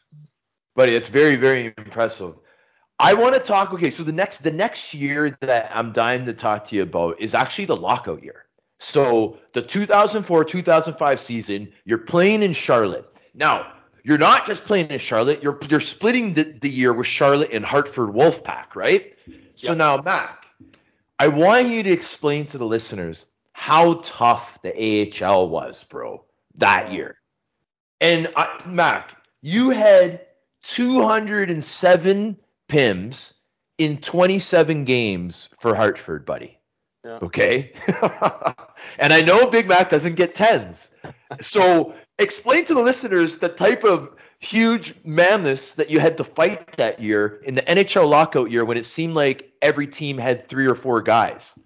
[0.76, 2.36] buddy it's very very impressive
[3.00, 6.34] i want to talk okay so the next the next year that i'm dying to
[6.34, 8.46] talk to you about is actually the lockout year
[8.90, 13.72] so the 2004-2005 season you're playing in charlotte now
[14.04, 17.66] you're not just playing in charlotte you're you're splitting the, the year with charlotte and
[17.66, 19.16] hartford wolfpack right
[19.56, 19.78] so Yep.
[19.78, 20.46] now mac
[21.20, 24.74] i want you to explain to the listeners how tough the
[25.22, 26.24] ahl was bro
[26.56, 27.16] that year
[28.02, 29.12] and I, Mac,
[29.42, 30.22] you had
[30.64, 32.38] 207
[32.70, 33.34] PIMs
[33.78, 36.59] in 27 games for Hartford, buddy.
[37.06, 37.20] Yeah.
[37.22, 37.72] Okay.
[39.00, 40.90] and I know Big Mac doesn't get tens.
[41.40, 46.74] So explain to the listeners the type of huge mammoths that you had to fight
[46.78, 50.66] that year in the NHL lockout year when it seemed like every team had three
[50.66, 51.58] or four guys.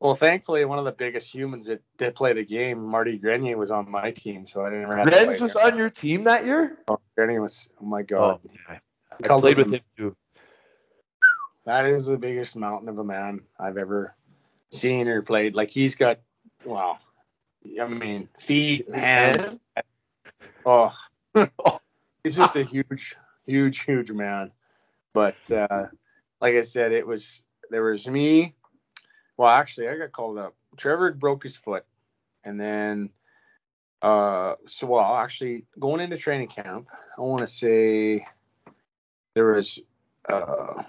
[0.00, 3.70] Well, thankfully, one of the biggest humans that did play the game, Marty Grenier, was
[3.70, 5.62] on my team, so I didn't have to Renz was him.
[5.64, 6.76] on your team that year?
[6.88, 8.78] Oh, Grenier was, oh my god, Oh, yeah.
[9.18, 10.16] I Called played with him- him too.
[11.64, 14.14] that is the biggest mountain of a man I've ever
[14.70, 15.54] seen or played.
[15.54, 16.20] Like he's got,
[16.64, 16.98] wow,
[17.80, 19.58] I mean, feet, hands,
[20.66, 20.92] oh,
[22.22, 24.52] he's just a huge, huge, huge man.
[25.12, 25.86] But uh,
[26.40, 28.54] like I said, it was there was me.
[29.36, 30.54] Well, actually, I got called up.
[30.76, 31.84] Trevor broke his foot,
[32.44, 33.10] and then
[34.02, 38.26] uh, so well, actually going into training camp, I want to say
[39.34, 39.78] there was
[40.28, 40.82] uh,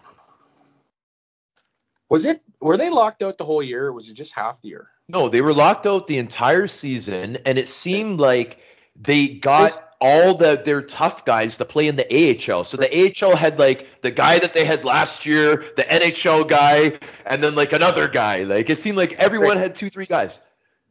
[2.09, 4.70] was it were they locked out the whole year, or was it just half the
[4.70, 4.89] year?
[5.08, 8.60] No, they were locked out the entire season, and it seemed like
[8.95, 12.64] they got all the their tough guys to play in the AHL.
[12.64, 12.89] So the
[13.24, 17.55] AHL had like the guy that they had last year, the NHL guy, and then
[17.55, 18.43] like another guy.
[18.43, 20.39] Like it seemed like everyone had two, three guys.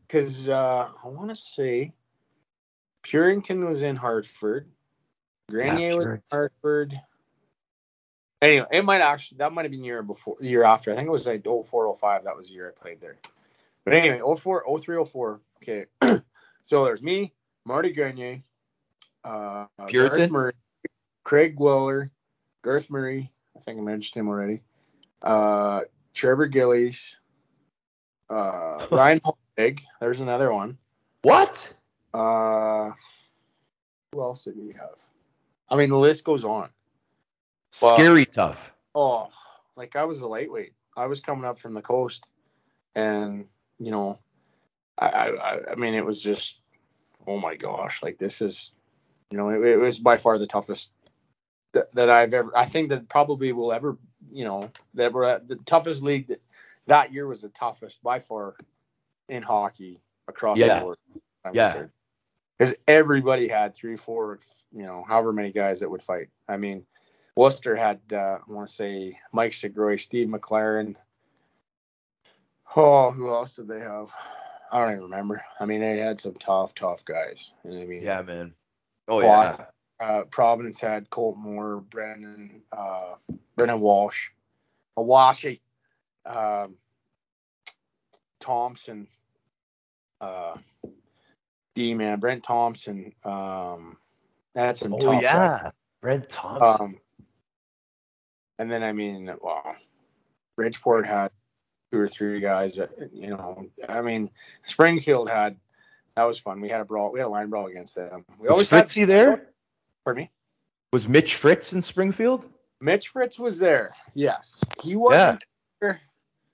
[0.07, 1.93] Because uh, I want to say
[3.05, 4.69] Purinton was in Hartford,
[5.51, 7.01] Grenier was in Hartford.
[8.47, 10.93] Anyway, it might actually that might have been year before, the year after.
[10.93, 12.25] I think it was like 04, 05.
[12.25, 13.17] That was the year I played there.
[13.85, 15.41] But anyway, 04, 03, 04.
[15.63, 15.87] Okay,
[16.67, 17.33] so there's me,
[17.65, 18.43] Marty Grenier,
[19.25, 20.53] uh, Garth Murray,
[21.25, 22.13] Craig Weller,
[22.63, 23.33] Garth Murray.
[23.57, 24.61] I think I mentioned him already.
[25.23, 25.83] Uh,
[26.15, 27.17] Trevor Gillies,
[28.31, 29.21] uh, Ryan
[29.57, 29.83] Big.
[30.01, 30.79] There's another one.
[31.23, 31.75] What?
[32.15, 32.93] Uh,
[34.13, 35.01] who else did we have?
[35.69, 36.69] I mean, the list goes on.
[37.77, 38.73] Scary tough.
[38.95, 39.29] Oh,
[39.77, 40.73] like I was a lightweight.
[40.97, 42.31] I was coming up from the coast,
[42.95, 43.47] and
[43.79, 44.19] you know,
[44.99, 46.61] I I, I mean, it was just,
[47.27, 48.73] oh my gosh, like this is,
[49.31, 50.91] you know, it, it was by far the toughest
[51.73, 52.57] that, that I've ever.
[52.57, 53.99] I think that probably will ever.
[54.33, 56.29] You know that we're at the toughest league.
[56.29, 56.41] That
[56.87, 58.57] that year was the toughest by far
[59.29, 60.75] in hockey across Yeah.
[60.75, 60.99] the board.
[61.45, 61.87] I'm Yeah.
[62.59, 64.39] Because everybody had three, four,
[64.73, 66.29] you know, however many guys that would fight.
[66.49, 66.87] I mean,
[67.37, 70.97] Worcester had, uh, I want to say, Mike Segroy, Steve McLaren.
[72.75, 74.13] Oh, who else did they have?
[74.73, 75.45] I don't even remember.
[75.61, 77.53] I mean, they had some tough, tough guys.
[77.65, 78.03] You know I mean?
[78.03, 78.55] Yeah, man.
[79.09, 79.59] Oh Lots.
[79.59, 79.67] yeah.
[79.99, 83.15] Uh, Providence had Colton Orr, Brendan, uh,
[83.55, 84.29] Brendan Walsh,
[84.99, 85.61] Awashi,
[86.27, 86.75] um,
[88.41, 89.07] Thompson,
[90.21, 90.57] uh,
[91.75, 93.15] D man, Brent Thompson.
[93.25, 93.97] Um,
[94.55, 95.61] that's some Oh tough guys.
[95.63, 95.71] yeah.
[96.03, 96.85] Brent Thompson.
[96.85, 96.97] Um,
[98.59, 99.75] and then I mean, wow,
[100.57, 101.31] Bridgeport had
[101.93, 103.67] two or three guys that you know.
[103.89, 104.31] I mean,
[104.65, 105.57] Springfield had
[106.17, 106.61] that was fun.
[106.61, 107.13] We had a brawl.
[107.13, 108.25] We had a line brawl against them.
[108.39, 108.85] We was always had.
[108.85, 109.49] Fritzy there?
[110.05, 110.31] Pardon me.
[110.93, 112.49] Was Mitch Fritz in Springfield?
[112.81, 113.93] Mitch Fritz was there.
[114.15, 115.45] Yes, he wasn't.
[115.81, 116.01] there.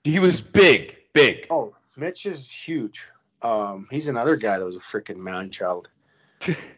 [0.03, 1.47] He was big, big.
[1.49, 3.07] Oh, Mitch is huge.
[3.41, 5.89] Um, he's another guy that was a freaking man child.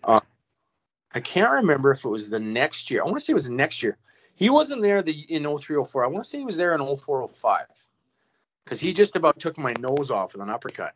[0.04, 0.20] Uh,
[1.14, 3.02] I can't remember if it was the next year.
[3.02, 3.98] I want to say it was the next year.
[4.36, 6.04] He wasn't there the in 0304.
[6.04, 7.66] I want to say he was there in 0405
[8.64, 10.94] because he just about took my nose off with an uppercut.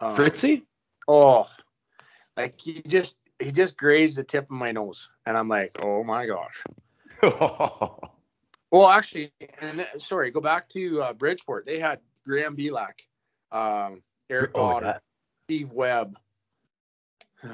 [0.00, 0.64] Um, Fritzy?
[1.08, 1.48] Oh,
[2.36, 6.04] like he just he just grazed the tip of my nose, and I'm like, oh
[6.04, 6.64] my gosh.
[8.72, 11.66] Well, actually, and sorry, go back to uh, Bridgeport.
[11.66, 13.02] They had Graham Belak,
[13.52, 14.98] um, Eric Godard.
[15.44, 16.16] Steve Webb.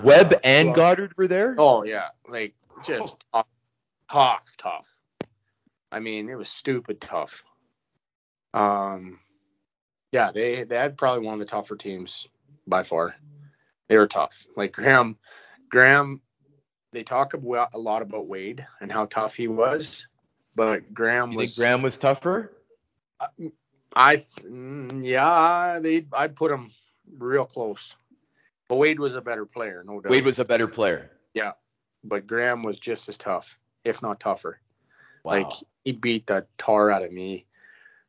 [0.04, 0.74] Webb Uh, and?
[0.76, 1.56] Godard were there?
[1.58, 2.54] Oh yeah, like
[2.86, 3.46] just tough,
[4.08, 4.97] tough, tough.
[5.90, 7.42] I mean, it was stupid tough.
[8.54, 9.20] Um,
[10.12, 12.28] yeah, they they had probably one of the tougher teams
[12.66, 13.14] by far.
[13.88, 14.46] They were tough.
[14.56, 15.16] Like Graham,
[15.70, 16.20] Graham.
[16.92, 20.08] They talk about a lot about Wade and how tough he was,
[20.54, 21.54] but Graham you was.
[21.54, 22.52] think Graham was tougher?
[23.94, 26.70] I th- mm, yeah, they I'd put him
[27.18, 27.96] real close.
[28.68, 30.10] But Wade was a better player, no doubt.
[30.10, 31.10] Wade was a better player.
[31.34, 31.52] Yeah,
[32.04, 34.60] but Graham was just as tough, if not tougher.
[35.22, 35.32] Wow.
[35.32, 35.52] Like
[35.84, 37.46] he beat the tar out of me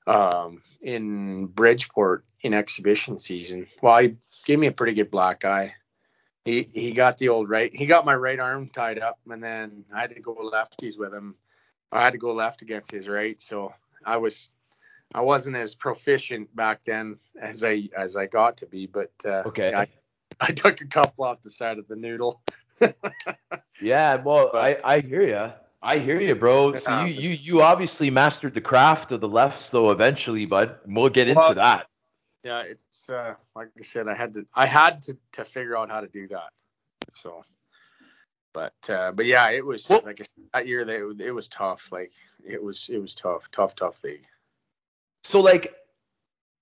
[0.07, 3.67] um, in Bridgeport in exhibition season.
[3.81, 5.75] Well, he gave me a pretty good black eye.
[6.45, 7.73] He he got the old right.
[7.73, 11.13] He got my right arm tied up, and then I had to go lefties with
[11.13, 11.35] him.
[11.91, 13.73] I had to go left against his right, so
[14.05, 14.49] I was
[15.13, 19.43] I wasn't as proficient back then as I as I got to be, but uh,
[19.47, 19.73] okay.
[19.75, 19.87] I,
[20.39, 22.41] I took a couple off the side of the noodle.
[23.81, 25.51] yeah, well, but- I, I hear you.
[25.81, 26.75] I hear you, bro.
[26.75, 27.05] So Yeah.
[27.05, 30.77] you, you you obviously mastered the craft of the lefts though eventually, bud.
[30.85, 31.87] We'll get Well, into that.
[32.43, 35.89] Yeah, it's uh, like I said, I had to I had to, to figure out
[35.89, 36.49] how to do that.
[37.15, 37.43] So,
[38.53, 41.47] but uh, but yeah, it was Well- like I said, that year they, it was
[41.47, 41.91] tough.
[41.91, 42.11] Like
[42.45, 44.25] it was it was tough, tough, tough league.
[45.23, 45.73] So like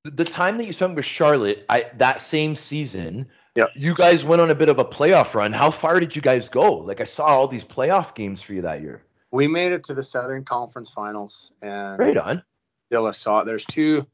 [0.03, 3.65] the- the time that you spent with Charlotte, I that same season, Yeah.
[3.76, 5.53] you guys went on a bit of a playoff run.
[5.53, 6.74] How far did you guys go?
[6.76, 9.03] Like I saw all these playoff games for you that year.
[9.32, 12.44] We made it to the Southern Conference Finals, and Right on.
[12.88, 14.06] still saw there's two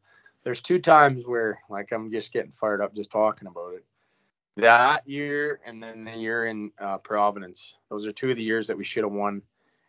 [0.43, 3.86] there's two times where like I'm just getting fired up just talking about it.
[4.57, 7.76] That year and then the year in uh, Providence.
[7.89, 9.41] Those are two of the years that we should have won,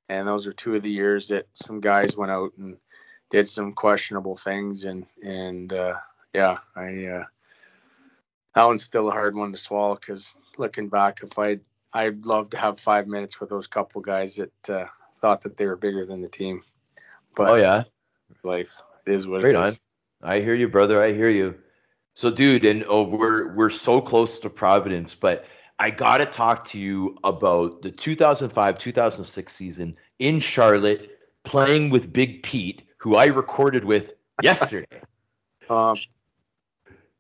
[0.09, 2.79] and those are two of the years that some guys went out and
[3.31, 5.95] did some questionable things and and uh,
[6.33, 7.25] yeah, I uh,
[8.55, 11.61] that one's still a hard one to swallow because looking back, if I
[11.93, 14.87] I'd love to have five minutes with those couple guys that uh,
[15.21, 16.63] thought that they were bigger than the team.
[17.35, 17.85] But oh yeah.
[18.43, 18.67] like
[19.07, 19.67] It is what Right it on.
[19.69, 19.81] is.
[20.23, 21.03] I hear you, brother.
[21.03, 21.57] I hear you.
[22.15, 25.45] So, dude, and oh, we're we're so close to Providence, but
[25.79, 32.83] I gotta talk to you about the 2005-2006 season in Charlotte, playing with Big Pete,
[32.99, 34.87] who I recorded with yesterday.
[35.69, 35.99] Um,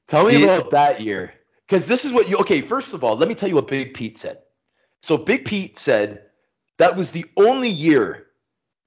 [0.07, 1.33] Tell me about that year,
[1.67, 2.37] because this is what you.
[2.39, 4.39] Okay, first of all, let me tell you what Big Pete said.
[5.03, 6.27] So, Big Pete said
[6.79, 8.27] that was the only year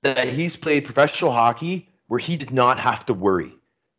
[0.04, 3.54] that he's played professional hockey where he did not have to worry.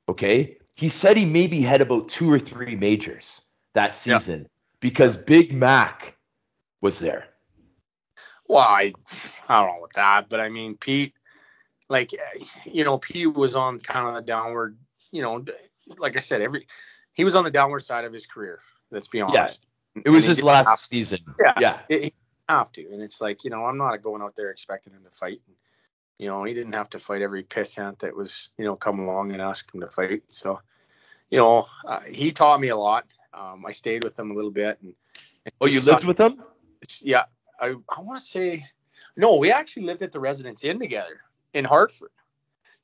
[0.08, 0.58] Okay.
[0.74, 3.40] He said he maybe had about two or three majors
[3.74, 4.18] that Yeah.
[4.18, 4.48] season
[4.80, 6.16] because Big Mac
[6.80, 7.26] was there.
[8.48, 8.92] well, I,
[9.48, 11.12] I don't know with that, but I mean, Pete,
[11.90, 12.12] like,
[12.64, 14.78] you know, Pete was on kind of the downward,
[15.10, 15.44] you know,
[15.98, 16.62] like I said, every
[17.12, 18.60] he was on the downward side of his career.
[18.90, 19.66] Let's be honest.
[20.04, 21.18] It was his last season.
[21.40, 21.54] Yeah.
[21.60, 21.80] Yeah.
[21.88, 22.14] Didn't
[22.48, 25.10] have to, and it's like, you know, I'm not going out there expecting him to
[25.16, 25.40] fight.
[25.46, 25.56] And,
[26.18, 29.32] You know, he didn't have to fight every pissant that was, you know, come along
[29.32, 30.22] and ask him to fight.
[30.28, 30.60] So,
[31.30, 33.06] you know, uh, he taught me a lot.
[33.34, 34.94] Um, I stayed with him a little bit, and,
[35.44, 36.42] and Oh, you lived with him?
[37.02, 37.24] yeah,
[37.60, 38.66] I I want to say
[39.16, 41.20] No, we actually lived at the Residence Inn together
[41.52, 42.10] in Hartford.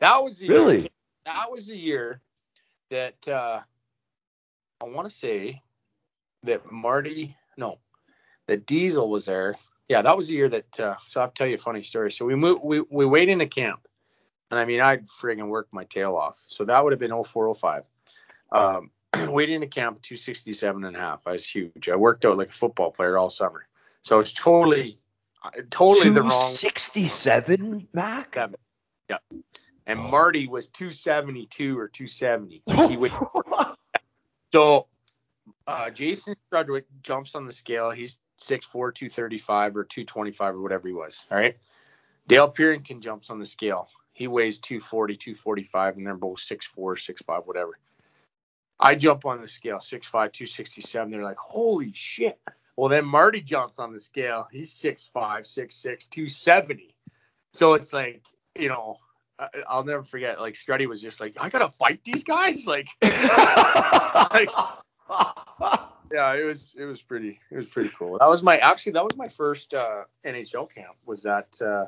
[0.00, 0.80] That was the Really?
[0.80, 0.88] Year,
[1.26, 2.20] that was the year
[2.90, 3.60] that uh,
[4.80, 5.62] I want to say
[6.42, 7.78] that Marty, no,
[8.46, 9.56] that Diesel was there.
[9.88, 10.80] Yeah, that was the year that.
[10.80, 12.10] Uh, so I'll tell you a funny story.
[12.10, 13.86] So we moved, we we wait into camp,
[14.50, 16.36] and I mean I'd friggin' worked my tail off.
[16.36, 17.84] So that would have been 0405.
[18.52, 18.90] Um,
[19.32, 21.26] waiting into camp 267 and a half.
[21.26, 21.88] I was huge.
[21.88, 23.66] I worked out like a football player all summer.
[24.02, 24.98] So it's totally,
[25.42, 26.30] uh, totally the wrong.
[26.30, 28.36] 267, Mac?
[29.08, 29.16] Yeah.
[29.86, 32.62] And Marty was 272 or 270.
[32.88, 33.12] He was
[34.52, 34.86] so
[35.66, 37.90] uh, Jason Strudwick jumps on the scale.
[37.90, 41.26] He's 6'4", 235 or 225 or whatever he was.
[41.30, 41.56] All right.
[42.26, 43.88] Dale Purinton jumps on the scale.
[44.12, 47.78] He weighs 240, 245, and they're both 6'4", 6'5", whatever.
[48.78, 51.10] I jump on the scale, 6'5", 267.
[51.10, 52.38] They're like, holy shit.
[52.76, 54.46] Well, then Marty jumps on the scale.
[54.50, 56.94] He's 6'5", 6'6", 270.
[57.52, 58.24] So it's like,
[58.58, 58.98] you know,
[59.68, 60.40] I'll never forget.
[60.40, 62.66] Like Struddy was just like, I gotta fight these guys.
[62.66, 64.48] Like, like,
[66.14, 68.18] yeah, it was it was pretty it was pretty cool.
[68.20, 70.94] That was my actually that was my first uh, NHL camp.
[71.06, 71.86] Was that uh,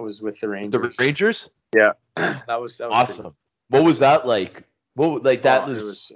[0.00, 0.82] was with the Rangers.
[0.82, 1.50] the Rangers?
[1.76, 3.34] yeah, that was that was pretty- Awesome.
[3.68, 4.64] What was that like?
[4.94, 6.10] What like that Oh, it was,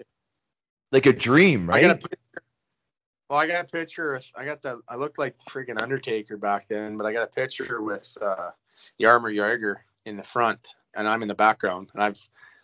[0.90, 1.78] like a dream, right?
[1.78, 2.02] I got a right?
[2.02, 2.42] picture.
[3.30, 4.14] Well, I got a picture.
[4.14, 4.80] Of, I got the.
[4.88, 8.50] I looked like freaking Undertaker back then, but I got a picture with uh,
[9.00, 12.18] Jaromir Jagr in the front, and I'm in the background, and I've,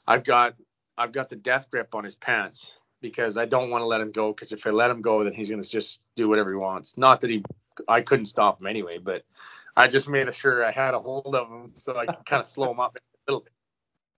[0.09, 0.57] I've got,
[0.99, 4.13] I've got the death grip on his pants because I don't want to let him
[4.13, 4.33] go.
[4.33, 6.99] Because if I let him go, then he's gonna just do whatever he wants.
[6.99, 7.45] Not that he,
[7.87, 9.25] I couldn't stop him anyway, but
[9.77, 12.47] I just made sure I had a hold of him so I could kind of
[12.47, 13.01] slow him up a
[13.33, 13.53] little bit.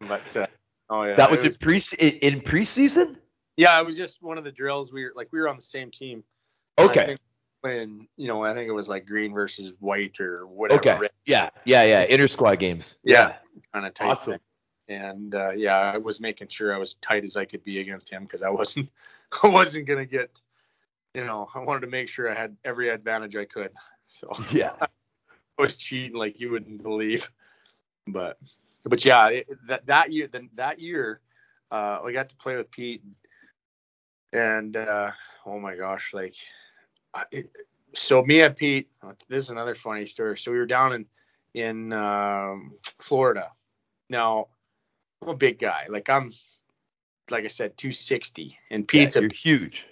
[0.09, 0.47] But uh,
[0.89, 3.17] oh yeah, that was, it in pre in, preseason?
[3.57, 4.93] Yeah, it was just one of the drills.
[4.93, 6.25] We were like we were on the same team.
[6.79, 7.19] Okay.
[7.61, 10.81] when you know, I think it was like green versus white or whatever.
[10.81, 11.09] Okay.
[11.27, 11.51] Yeah.
[11.65, 11.83] Yeah.
[11.83, 12.03] Yeah.
[12.03, 12.97] Inter squad games.
[13.05, 13.35] Yeah.
[13.75, 14.09] kind of tight.
[14.09, 14.33] Awesome.
[14.33, 14.41] thing.
[14.91, 18.11] And uh, yeah, I was making sure I was tight as I could be against
[18.11, 18.91] him because I wasn't,
[19.43, 20.31] I wasn't gonna get,
[21.15, 23.71] you know, I wanted to make sure I had every advantage I could.
[24.07, 24.75] So Yeah.
[24.81, 27.31] I was cheating like you wouldn't believe.
[28.09, 28.39] But,
[28.85, 31.21] but yeah, it, that that year, then that year,
[31.71, 33.05] uh, I got to play with Pete,
[34.33, 35.13] and uh,
[35.47, 36.35] oh my gosh, like,
[37.15, 37.51] I- it,
[37.95, 38.89] so me and Pete,
[39.29, 40.37] this is another funny story.
[40.39, 41.07] So we were down in
[41.55, 43.53] in um, Florida.
[44.09, 44.49] Now,
[45.23, 45.87] I'm a big guy.
[45.89, 46.33] Like I'm,
[47.31, 49.85] like I said, 260, and Pete's yeah, a huge.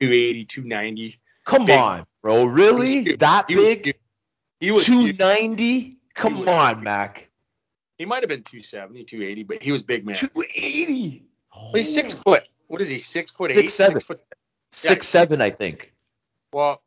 [0.00, 1.20] 280, 290.
[1.44, 1.78] Come big.
[1.78, 2.44] on, bro.
[2.44, 3.16] Really?
[3.16, 3.84] That He big?
[3.84, 3.96] huge.
[4.60, 5.18] He was huge.
[5.18, 5.96] 290?
[6.14, 6.82] Come was on.
[6.82, 7.28] Mac.
[7.98, 10.14] He might have been 270, 280, but he was big man.
[10.14, 11.24] 280.
[11.54, 12.48] Well, he's six foot.
[12.68, 12.98] What is he?
[12.98, 13.70] Six foot Six eight.
[13.70, 13.94] seven.
[13.94, 14.22] Six foot.
[14.70, 15.92] Six seven, I think.
[16.52, 16.82] Well,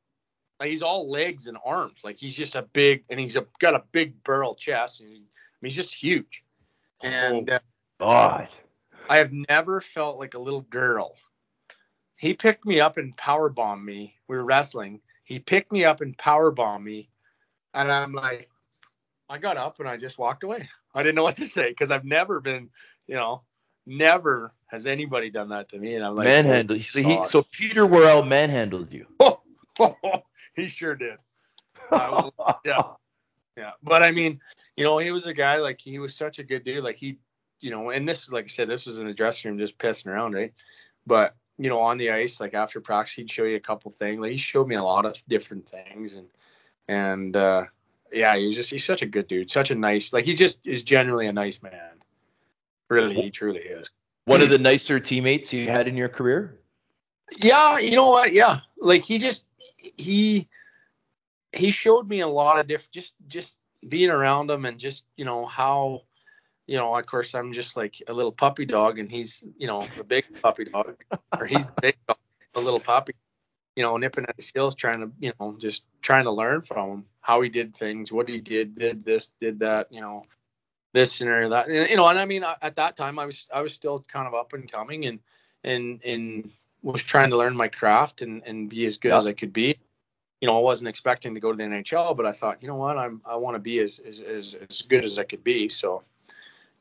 [0.59, 1.97] like, he's all legs and arms.
[2.03, 5.01] Like he's just a big, and he's a, got a big barrel chest.
[5.01, 5.19] And he, I
[5.61, 6.43] mean, he's just huge.
[7.03, 7.59] And uh,
[8.01, 8.49] God.
[9.09, 11.15] I have never felt like a little girl.
[12.15, 14.15] He picked me up and power bombed me.
[14.27, 15.01] We were wrestling.
[15.23, 17.09] He picked me up and power bombed me,
[17.73, 18.49] and I'm like,
[19.29, 20.67] I got up and I just walked away.
[20.93, 22.69] I didn't know what to say because I've never been,
[23.07, 23.43] you know,
[23.85, 25.95] never has anybody done that to me.
[25.95, 26.79] And I'm like, manhandled.
[26.79, 29.05] Oh, so he, so Peter Worrell manhandled you.
[30.55, 31.19] he sure did.
[32.65, 32.81] Yeah.
[33.57, 34.39] Yeah, but I mean,
[34.77, 36.83] you know, he was a guy like he was such a good dude.
[36.83, 37.19] Like he,
[37.61, 40.07] you know, and this, like I said, this was in the dressing room just pissing
[40.07, 40.53] around, right?
[41.05, 44.19] But you know, on the ice, like after practice, he'd show you a couple things.
[44.19, 46.27] Like he showed me a lot of different things, and
[46.87, 47.65] and uh
[48.11, 50.83] yeah, he's just he's such a good dude, such a nice, like he just is
[50.83, 52.01] generally a nice man.
[52.89, 53.89] Really, he truly is.
[54.25, 56.59] One of the nicer teammates you had in your career?
[57.37, 58.33] Yeah, you know what?
[58.33, 59.45] Yeah, like he just
[59.77, 60.49] he
[61.53, 63.57] he showed me a lot of different just just
[63.87, 66.01] being around him and just you know how
[66.67, 69.85] you know of course I'm just like a little puppy dog and he's you know
[69.99, 70.95] a big puppy dog
[71.37, 72.17] or he's the big dog,
[72.55, 73.13] a little puppy
[73.75, 76.89] you know nipping at his heels trying to you know just trying to learn from
[76.89, 80.23] him how he did things what he did did this did that you know
[80.93, 83.61] this and that and, you know and I mean at that time I was I
[83.61, 85.19] was still kind of up and coming and
[85.63, 86.51] and and
[86.81, 89.19] was trying to learn my craft and, and be as good Yeah.
[89.19, 89.77] as I could be.
[90.41, 92.75] You know, I wasn't expecting to go to the NHL, but I thought, you know
[92.75, 95.69] what, I'm I want to be as, as as as good as I could be.
[95.69, 96.03] So,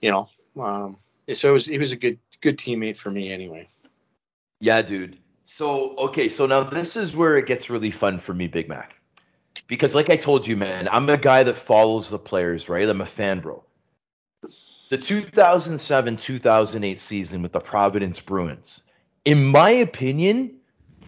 [0.01, 0.28] you know,
[0.61, 0.96] um,
[1.32, 3.68] so it was he was a good good teammate for me anyway.
[4.61, 5.18] Yeah, dude.
[5.46, 8.94] So, okay, so now this is where it gets really fun for me, Big Mac.
[9.66, 12.88] Because, like I told you, man, I'm a guy that follows the players, right?
[12.88, 13.64] I'm a fan, bro.
[14.90, 18.82] The 2007 2008 season with the Providence Bruins,
[19.24, 20.59] in my opinion,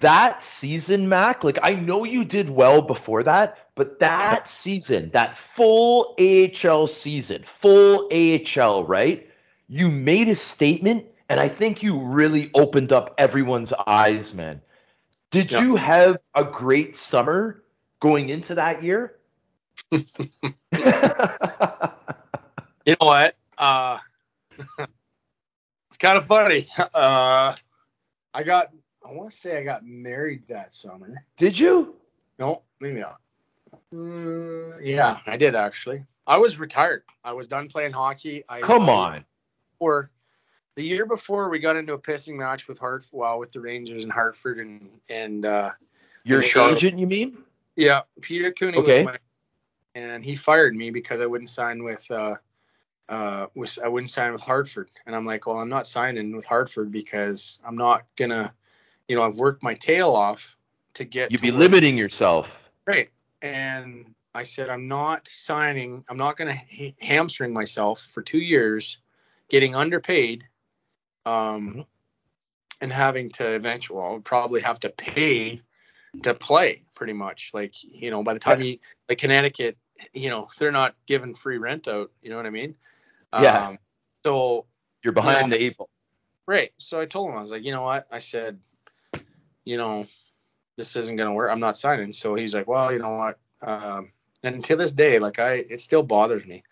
[0.02, 5.38] that season, Mac, like I know you did well before that, but that season, that
[5.38, 9.28] full AHL season, full AHL, right?
[9.68, 14.60] You made a statement, and I think you really opened up everyone's eyes, man.
[15.30, 15.62] Did yeah.
[15.62, 17.62] you have a great summer
[18.00, 19.16] going into that year?
[19.90, 20.04] you
[22.86, 23.36] know what?
[23.56, 23.98] Uh,
[24.78, 26.66] it's kind of funny.
[26.76, 27.54] Uh,
[28.34, 28.72] I got,
[29.04, 31.24] I want to say I got married that summer.
[31.36, 31.96] Did you?
[32.38, 33.20] No, maybe not.
[33.92, 36.04] Mm, yeah, I did actually.
[36.26, 37.02] I was retired.
[37.24, 38.44] I was done playing hockey.
[38.48, 39.24] I, Come on.
[39.80, 40.10] Or
[40.76, 44.04] the year before, we got into a pissing match with Hart, well, with the Rangers
[44.04, 45.70] in Hartford, and and uh,
[46.24, 47.38] your agent, you mean?
[47.76, 49.04] Yeah, Peter Cooney okay.
[49.04, 49.18] was my,
[49.94, 52.36] and he fired me because I wouldn't sign with uh,
[53.08, 56.46] uh, was I wouldn't sign with Hartford, and I'm like, well, I'm not signing with
[56.46, 58.54] Hartford because I'm not gonna,
[59.08, 60.56] you know, I've worked my tail off
[60.94, 61.30] to get.
[61.30, 61.60] You'd be work.
[61.60, 62.70] limiting yourself.
[62.86, 66.04] Right, and I said I'm not signing.
[66.08, 68.98] I'm not gonna ha- hamstring myself for two years,
[69.48, 70.44] getting underpaid,
[71.26, 71.80] um, mm-hmm.
[72.80, 75.60] and having to eventually, well, probably have to pay
[76.22, 77.50] to play pretty much.
[77.54, 78.66] Like, you know, by the time yeah.
[78.66, 78.78] you
[79.08, 79.76] like Connecticut,
[80.12, 82.10] you know, they're not giving free rent out.
[82.22, 82.74] You know what I mean?
[83.32, 83.68] Yeah.
[83.68, 83.78] Um,
[84.24, 84.66] so
[85.02, 85.88] you're behind you know, the eight ball.
[86.46, 86.72] Right.
[86.78, 88.06] So I told him I was like, you know what?
[88.10, 88.58] I said,
[89.64, 90.06] you know,
[90.76, 91.50] this isn't gonna work.
[91.50, 92.12] I'm not signing.
[92.12, 93.38] So he's like, well, you know what?
[93.62, 96.62] Um, and to this day, like I, it still bothers me.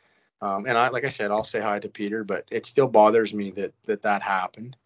[0.43, 3.35] Um, and I, like I said, I'll say hi to Peter, but it still bothers
[3.35, 4.77] me that that that happened.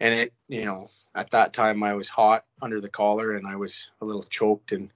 [0.00, 3.56] And it, you know, at that time I was hot under the collar and I
[3.56, 4.90] was a little choked and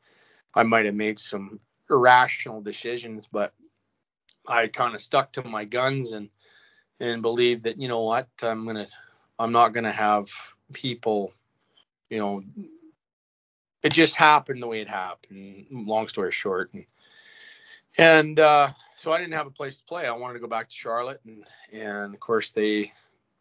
[0.55, 3.53] I might have made some irrational decisions, but
[4.47, 6.29] I kind of stuck to my guns and
[6.99, 8.87] and believed that you know what I'm gonna
[9.39, 10.29] I'm not gonna have
[10.73, 11.33] people
[12.11, 12.43] you know
[13.83, 16.87] it just happened the way it happened long story short and
[17.99, 20.69] and uh, so I didn't have a place to play I wanted to go back
[20.69, 22.93] to Charlotte and and of course they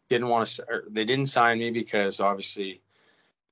[0.08, 2.80] didn't want to they didn't sign me because obviously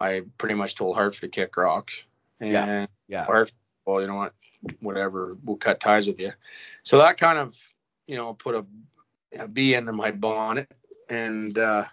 [0.00, 2.04] I pretty much told Hartford to kick rocks
[2.40, 3.24] and yeah, yeah.
[3.24, 3.54] Hartford
[3.88, 4.34] well, you know what,
[4.80, 6.30] whatever, we'll cut ties with you.
[6.82, 7.58] So that kind of,
[8.06, 8.66] you know, put a,
[9.40, 10.70] a bee into my bonnet,
[11.08, 11.84] and uh,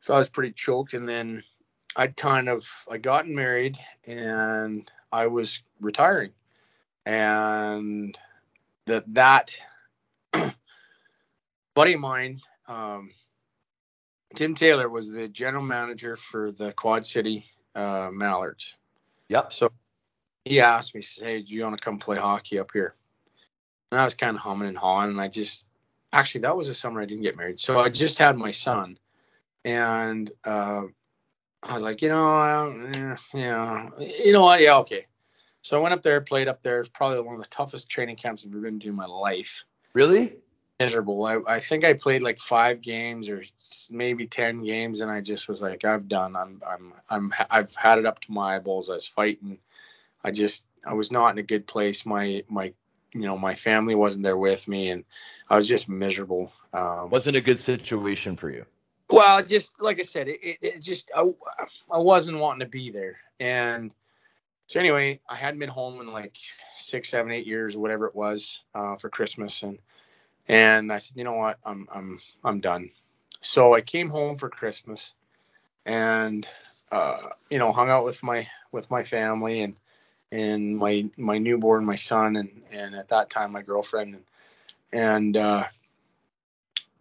[0.00, 0.92] so I was pretty choked.
[0.92, 1.42] And then
[1.96, 3.76] I'd kind of, I gotten married,
[4.06, 6.32] and I was retiring,
[7.06, 8.16] and
[8.86, 9.56] that that
[11.74, 13.10] buddy of mine, um,
[14.34, 18.76] Tim Taylor, was the general manager for the Quad City uh, Mallards.
[19.28, 19.52] Yep.
[19.52, 19.70] So
[20.44, 22.94] he asked me, said, "Hey, do you want to come play hockey up here?"
[23.90, 25.66] And I was kind of humming and hawing, and I just
[26.12, 28.98] actually that was the summer I didn't get married, so I just had my son,
[29.64, 30.82] and uh,
[31.62, 35.06] I was like, you know, uh, yeah, you know what, yeah, okay.
[35.62, 36.84] So I went up there, played up there.
[36.92, 39.64] Probably one of the toughest training camps I've ever been to in my life.
[39.92, 40.36] Really?
[40.78, 41.24] Miserable.
[41.24, 43.42] I, I think I played like five games or
[43.90, 46.36] maybe ten games, and I just was like, I've done.
[46.36, 48.88] I'm I'm I'm I've had it up to my eyeballs.
[48.88, 49.58] I was fighting
[50.22, 52.04] I just I was not in a good place.
[52.06, 52.74] My my
[53.12, 55.04] you know my family wasn't there with me, and
[55.48, 56.52] I was just miserable.
[56.72, 58.64] Um, wasn't a good situation for you.
[59.10, 61.22] Well, just like I said, it, it, it just I,
[61.90, 63.90] I wasn't wanting to be there, and
[64.66, 66.36] so anyway, I hadn't been home in like
[66.76, 69.78] six, seven, eight years, whatever it was, uh, for Christmas, and
[70.46, 72.90] and I said, you know what, I'm I'm I'm done.
[73.40, 75.14] So I came home for Christmas,
[75.86, 76.46] and
[76.92, 79.74] uh, you know hung out with my with my family, and
[80.30, 84.24] and my my newborn, my son, and and at that time my girlfriend, and
[84.92, 85.64] and uh,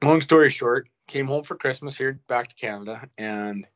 [0.02, 3.68] long story short, came home for Christmas here back to Canada, and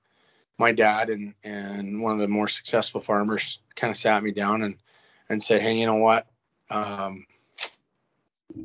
[0.57, 4.61] my dad and and one of the more successful farmers kind of sat me down
[4.61, 4.75] and
[5.29, 6.27] and said, hey, you know what,
[6.69, 7.25] um,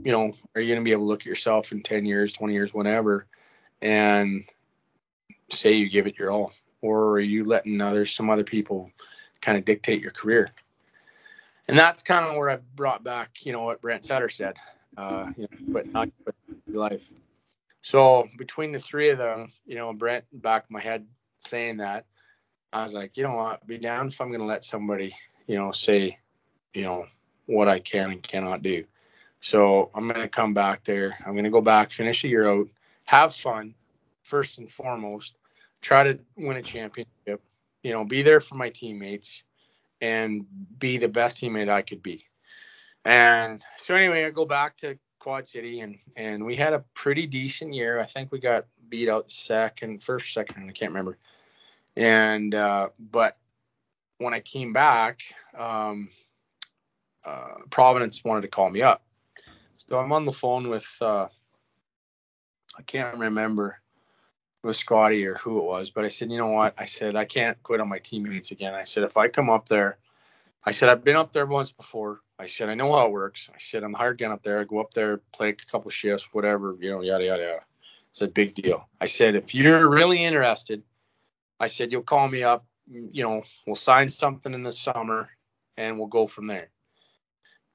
[0.04, 2.52] you know, are you gonna be able to look at yourself in 10 years, 20
[2.52, 3.26] years, whenever,
[3.80, 4.44] and
[5.50, 6.52] say you give it your all,
[6.82, 8.90] or are you letting others, some other people,
[9.40, 10.50] kind of dictate your career?
[11.68, 14.56] and that's kind of where I brought back, you know, what Brent Sutter said,
[14.96, 16.10] uh, you know, but not
[16.66, 17.12] your life.
[17.86, 21.06] So between the three of them, you know, Brent back in my head
[21.38, 22.04] saying that,
[22.72, 25.14] I was like, you know what, be down if I'm to let somebody,
[25.46, 26.18] you know, say,
[26.74, 27.06] you know,
[27.46, 28.84] what I can and cannot do.
[29.38, 31.16] So I'm to come back there.
[31.24, 32.66] I'm to go back, finish the year out,
[33.04, 33.72] have fun,
[34.24, 35.36] first and foremost,
[35.80, 37.40] try to win a championship,
[37.84, 39.44] you know, be there for my teammates,
[40.00, 40.44] and
[40.80, 42.24] be the best teammate I could be.
[43.04, 47.26] And so anyway, I go back to Quad City and and we had a pretty
[47.26, 47.98] decent year.
[47.98, 51.18] I think we got beat out second, first, second, I can't remember.
[51.96, 53.36] And uh, but
[54.18, 55.22] when I came back,
[55.58, 56.10] um,
[57.24, 59.02] uh, Providence wanted to call me up.
[59.88, 61.26] So I'm on the phone with, uh,
[62.78, 63.80] I can't remember
[64.62, 66.74] with Scotty or who it was, but I said, you know what?
[66.78, 68.74] I said, I can't quit on my teammates again.
[68.74, 69.98] I said, if I come up there,
[70.66, 72.20] I said, I've been up there once before.
[72.38, 73.48] I said, I know how it works.
[73.54, 74.60] I said, I'm the hired gun up there.
[74.60, 77.60] I go up there, play a couple shifts, whatever, you know, yada, yada, yada.
[78.10, 78.88] It's a big deal.
[79.00, 80.82] I said, if you're really interested,
[81.60, 85.30] I said, you'll call me up, you know, we'll sign something in the summer
[85.76, 86.70] and we'll go from there.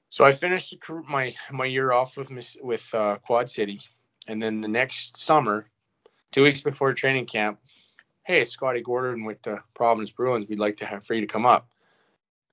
[0.10, 0.76] So I finished
[1.08, 2.30] my my year off with
[2.62, 3.80] with uh, Quad City,
[4.28, 5.70] and then the next summer,
[6.34, 7.60] two weeks before training camp,
[8.26, 10.48] hey, Scotty Gordon with the Providence Bruins.
[10.50, 11.70] We'd like to have for you to come up.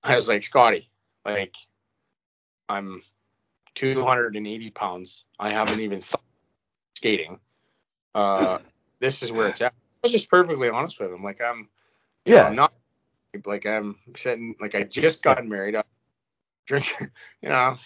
[0.02, 0.88] I was like, Scotty,
[1.24, 1.56] like,
[2.68, 3.02] I'm
[3.74, 5.24] 280 pounds.
[5.38, 6.22] I haven't even thought
[6.96, 7.38] skating.
[8.14, 8.58] Uh,
[9.00, 9.72] this is where it's at.
[9.72, 11.22] I was just perfectly honest with him.
[11.22, 11.68] Like, I'm,
[12.24, 12.72] yeah, know, I'm not
[13.44, 15.76] like I'm sitting like I just got married.
[15.76, 15.84] I
[16.66, 16.92] drink,
[17.42, 17.76] you know,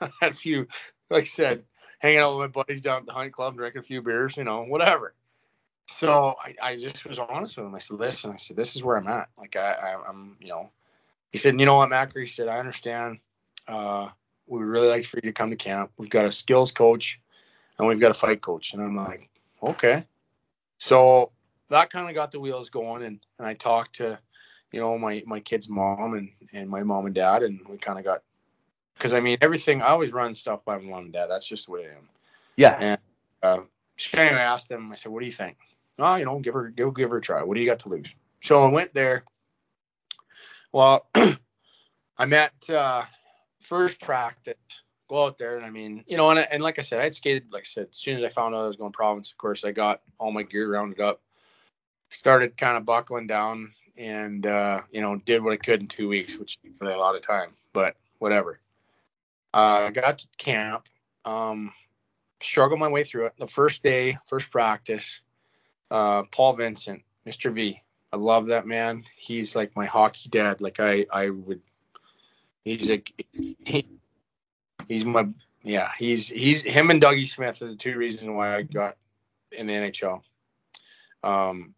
[0.00, 0.66] I had a few,
[1.10, 1.64] like I said,
[1.98, 4.44] hanging out with my buddies down at the hunt club, drinking a few beers, you
[4.44, 5.14] know, whatever.
[5.88, 7.74] So I, I just was honest with him.
[7.74, 9.28] I said, listen, I said, this is where I'm at.
[9.38, 10.70] Like I, I am you know,
[11.32, 12.20] he said, you know what, Macker?
[12.20, 13.18] He said, I understand.
[13.68, 14.08] Uh,
[14.46, 15.92] we would really like for you to come to camp.
[15.98, 17.20] We've got a skills coach
[17.78, 18.72] and we've got a fight coach.
[18.72, 19.28] And I'm like,
[19.62, 20.04] okay.
[20.78, 21.32] So
[21.68, 23.02] that kind of got the wheels going.
[23.02, 24.18] And, and I talked to,
[24.72, 27.42] you know, my, my kid's mom and, and my mom and dad.
[27.42, 28.22] And we kind of got,
[28.98, 31.26] cause I mean, everything, I always run stuff by my mom and dad.
[31.26, 32.08] That's just the way I am.
[32.56, 32.76] Yeah.
[32.78, 33.00] And,
[33.42, 33.60] uh,
[33.96, 35.56] so anyway, I asked them, I said, what do you think?
[35.98, 37.42] Oh, you know, give her, give, give her a try.
[37.42, 38.14] What do you got to lose?
[38.42, 39.24] So I went there
[40.76, 41.06] well,
[42.18, 43.02] I met uh,
[43.60, 44.56] first practice,
[45.08, 47.50] go out there, and I mean, you know, and, and like I said, I'd skated,
[47.50, 49.64] like I said, as soon as I found out I was going province, of course,
[49.64, 51.22] I got all my gear rounded up,
[52.10, 56.08] started kind of buckling down, and uh, you know, did what I could in two
[56.08, 58.60] weeks, which took a lot of time, but whatever.
[59.54, 60.90] Uh, I got to camp,
[61.24, 61.72] um,
[62.42, 63.32] struggled my way through it.
[63.38, 65.22] The first day, first practice,
[65.90, 67.50] uh, Paul Vincent, Mr.
[67.50, 67.80] V,
[68.16, 69.04] I love that man.
[69.14, 70.62] He's like my hockey dad.
[70.62, 71.60] Like I, I would.
[72.64, 73.02] He's a.
[73.32, 73.86] He,
[74.88, 75.28] he's my.
[75.62, 78.96] Yeah, he's he's him and Dougie Smith are the two reasons why I got
[79.52, 80.22] in the NHL.
[81.22, 81.74] Um,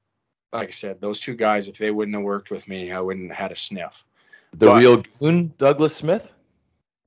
[0.52, 3.30] like I said, those two guys, if they wouldn't have worked with me, I wouldn't
[3.30, 4.04] have had a sniff.
[4.52, 6.30] The but, real goon, Douglas Smith.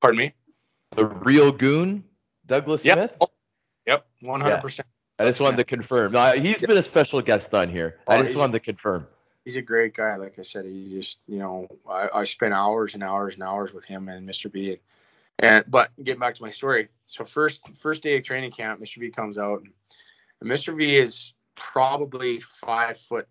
[0.02, 0.34] Pardon me.
[0.90, 2.04] The real goon,
[2.44, 2.98] Douglas yep.
[2.98, 3.30] Smith.
[3.86, 4.60] Yep, 100.
[4.60, 6.12] percent I just wanted to confirm.
[6.12, 7.98] No, he's been a special guest on here.
[8.06, 9.06] Oh, I just wanted to confirm
[9.44, 10.16] he's a great guy.
[10.16, 13.72] Like I said, he just, you know, I, I spent hours and hours and hours
[13.72, 14.50] with him and Mr.
[14.50, 14.70] V.
[14.70, 14.80] And,
[15.38, 16.88] and but getting back to my story.
[17.06, 18.98] So first first day of training camp, Mr.
[18.98, 19.62] V comes out,
[20.40, 20.76] and Mr.
[20.76, 23.28] V is probably five foot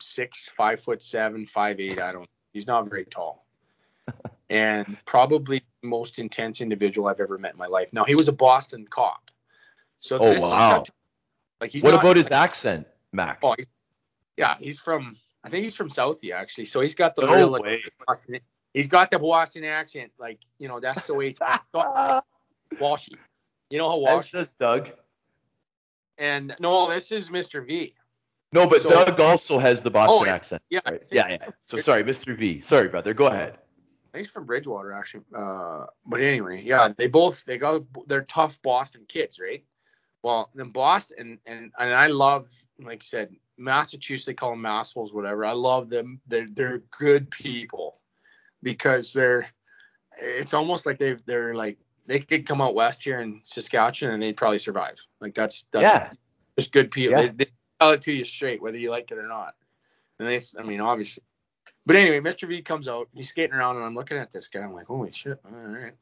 [0.00, 2.00] six, five foot seven, five eight.
[2.00, 2.28] I don't.
[2.52, 3.46] He's not very tall,
[4.50, 7.92] and probably the most intense individual I've ever met in my life.
[7.92, 9.30] Now he was a Boston cop.
[10.00, 10.84] So oh wow.
[11.60, 13.38] like he's what not, about his accent, Mac?
[13.42, 13.66] Oh, he's,
[14.36, 16.64] yeah, he's from I think he's from Southie actually.
[16.64, 18.40] So he's got the no real like, Boston,
[18.72, 21.38] he's got the Boston accent, like you know that's the way it's
[22.74, 23.16] Walshy.
[23.70, 24.32] You know how Walshy.
[24.32, 24.90] That's Doug.
[26.16, 27.66] And no, this is Mr.
[27.66, 27.94] V.
[28.52, 30.62] No, but so, Doug also has the Boston oh, accent.
[30.70, 31.02] Yeah, right?
[31.10, 31.48] yeah, yeah.
[31.66, 32.36] So sorry, Mr.
[32.36, 32.60] V.
[32.60, 33.12] Sorry, brother.
[33.12, 33.58] Go ahead.
[34.14, 35.24] He's from Bridgewater actually.
[35.36, 39.64] Uh, but anyway, yeah, they both they got they're tough Boston kids, right?
[40.22, 45.14] Well, then Boston and and I love like I said, Massachusetts, they call them massholes,
[45.14, 45.44] whatever.
[45.44, 46.20] I love them.
[46.26, 48.00] They're they're good people
[48.62, 49.48] because they're.
[50.20, 54.22] It's almost like they've they're like they could come out west here in Saskatchewan and
[54.22, 54.96] they'd probably survive.
[55.20, 56.10] Like that's that's yeah.
[56.58, 57.18] just good people.
[57.18, 57.28] Yeah.
[57.28, 57.50] They, they
[57.80, 59.54] tell it to you straight, whether you like it or not.
[60.18, 61.22] And they, I mean, obviously.
[61.86, 62.48] But anyway, Mr.
[62.48, 63.08] V comes out.
[63.14, 64.60] He's skating around, and I'm looking at this guy.
[64.60, 65.38] I'm like, holy shit!
[65.44, 65.92] All right.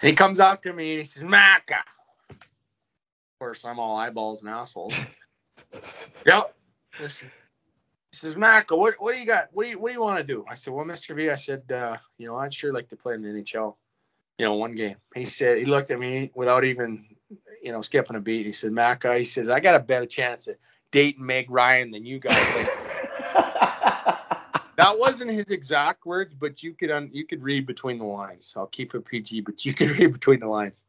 [0.00, 1.80] And he comes up to me and he says, "Macca."
[2.30, 2.36] Of
[3.40, 4.94] course, I'm all eyeballs and assholes.
[6.26, 6.54] Yep.
[6.98, 9.48] He says, Mac, what what do you got?
[9.52, 10.44] What do you what do you want to do?
[10.48, 11.14] I said, Well, Mr.
[11.14, 13.76] V, I said, uh, you know, I'd sure like to play in the NHL.
[14.38, 14.96] You know, one game.
[15.14, 17.04] He said he looked at me without even,
[17.62, 18.46] you know, skipping a beat.
[18.46, 20.56] He said, Mac, he says, I got a better chance at
[20.90, 22.34] dating Meg Ryan than you guys.
[23.34, 28.54] that wasn't his exact words, but you could un- you could read between the lines.
[28.56, 30.84] I'll keep it PG, but you could read between the lines.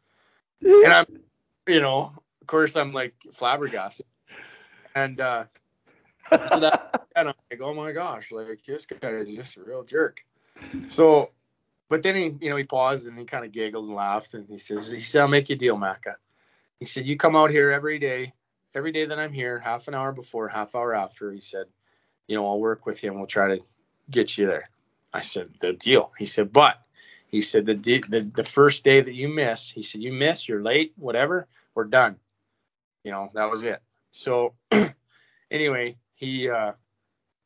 [0.61, 1.05] And I'm,
[1.67, 4.05] you know, of course, I'm like flabbergasted.
[5.03, 5.45] And uh,
[6.29, 9.83] so that, and I'm like, oh my gosh, like this guy is just a real
[9.83, 10.21] jerk.
[10.87, 11.31] So,
[11.89, 14.47] but then he, you know, he paused and he kind of giggled and laughed and
[14.47, 16.15] he says, he said, I'll make you a deal, Macca.
[16.79, 18.33] He said, you come out here every day,
[18.75, 21.31] every day that I'm here, half an hour before, half hour after.
[21.31, 21.65] He said,
[22.27, 23.63] you know, I'll work with you and we'll try to
[24.11, 24.69] get you there.
[25.13, 26.11] I said, the deal.
[26.17, 26.79] He said, but
[27.29, 30.63] he said the the the first day that you miss, he said you miss, you're
[30.63, 32.17] late, whatever, we're done.
[33.03, 33.81] You know, that was it.
[34.11, 34.55] So
[35.51, 36.73] anyway, he uh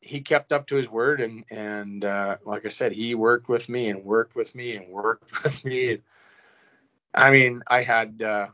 [0.01, 3.69] he kept up to his word and and uh like I said, he worked with
[3.69, 5.99] me and worked with me and worked with me.
[7.13, 8.47] I mean, I had uh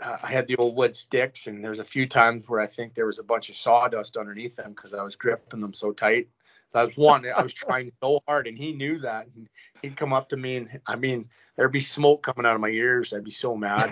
[0.00, 2.94] uh, I had the old wood sticks, and there's a few times where I think
[2.94, 6.28] there was a bunch of sawdust underneath them because I was gripping them so tight.
[6.72, 7.26] That was one.
[7.26, 9.26] I was trying so hard, and he knew that.
[9.34, 9.48] And
[9.82, 12.68] he'd come up to me, and I mean, there'd be smoke coming out of my
[12.68, 13.12] ears.
[13.12, 13.90] I'd be so mad.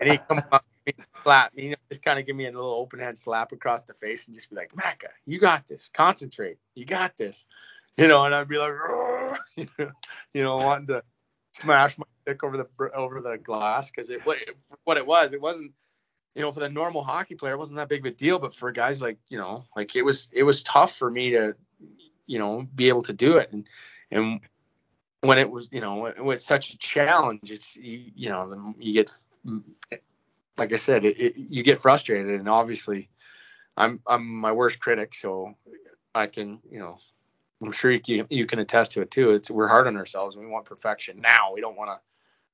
[0.00, 2.52] and he'd come up me, slap me, you know, just kind of give me a
[2.52, 5.90] little open hand slap across the face, and just be like, "Macca, you got this.
[5.92, 6.58] Concentrate.
[6.74, 7.46] You got this."
[7.96, 8.72] You know, and I'd be like,
[10.34, 11.04] you know, wanting to
[11.52, 14.20] smash my stick over the over the glass because it
[14.84, 15.72] what it was, it wasn't
[16.34, 18.38] you know, for the normal hockey player, it wasn't that big of a deal.
[18.38, 21.54] But for guys like, you know, like it was, it was tough for me to,
[22.26, 23.52] you know, be able to do it.
[23.52, 23.68] And,
[24.10, 24.40] and
[25.20, 29.12] when it was, you know, it's such a challenge, it's, you, you know, you get,
[30.56, 32.38] like I said, it, it, you get frustrated.
[32.38, 33.08] And obviously,
[33.76, 35.14] I'm, I'm my worst critic.
[35.14, 35.54] So
[36.14, 36.98] I can, you know,
[37.62, 39.30] I'm sure you, you can attest to it too.
[39.30, 41.52] It's, we're hard on ourselves and we want perfection now.
[41.52, 42.00] We don't want to,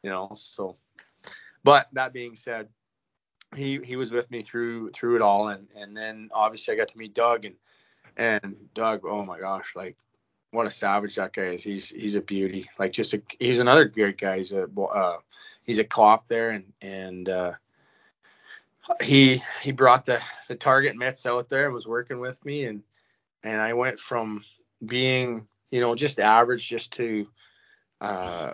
[0.02, 0.76] you know, so,
[1.62, 2.68] but that being said,
[3.56, 6.88] he he was with me through through it all and and then obviously I got
[6.88, 7.56] to meet Doug and
[8.16, 9.96] and Doug oh my gosh like
[10.52, 13.86] what a savage that guy is he's he's a beauty like just a he's another
[13.86, 15.18] great guy he's a uh,
[15.64, 17.52] he's a cop there and and uh,
[19.00, 22.82] he he brought the the target mitts out there and was working with me and
[23.42, 24.44] and I went from
[24.86, 27.26] being you know just average just to
[28.00, 28.52] uh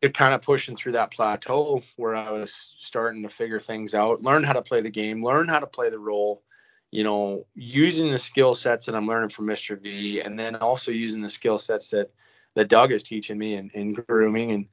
[0.00, 4.22] it kind of pushing through that plateau where I was starting to figure things out,
[4.22, 6.42] learn how to play the game, learn how to play the role,
[6.90, 9.80] you know, using the skill sets that I'm learning from Mr.
[9.80, 12.10] V, and then also using the skill sets that
[12.54, 14.66] that Doug is teaching me in, in grooming, and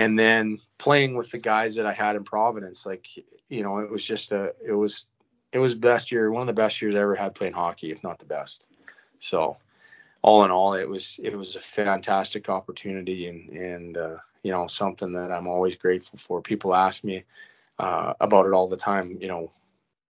[0.00, 2.86] and then playing with the guys that I had in Providence.
[2.86, 3.06] Like,
[3.50, 5.04] you know, it was just a, it was,
[5.52, 8.02] it was best year, one of the best years I ever had playing hockey, if
[8.02, 8.64] not the best.
[9.18, 9.58] So,
[10.22, 14.66] all in all, it was, it was a fantastic opportunity, and and uh, you know,
[14.66, 16.40] something that I'm always grateful for.
[16.40, 17.24] People ask me
[17.78, 19.50] uh, about it all the time, you know,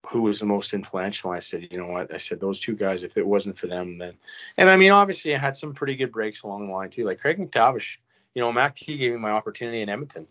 [0.08, 1.32] who was the most influential?
[1.32, 2.14] I said, you know what?
[2.14, 3.04] I said those two guys.
[3.04, 4.14] If it wasn't for them, then,
[4.58, 7.06] and I mean, obviously, I had some pretty good breaks along the line too.
[7.06, 7.98] Like Craig MacTavish,
[8.34, 10.28] you know, Mac T gave me my opportunity in Edmonton,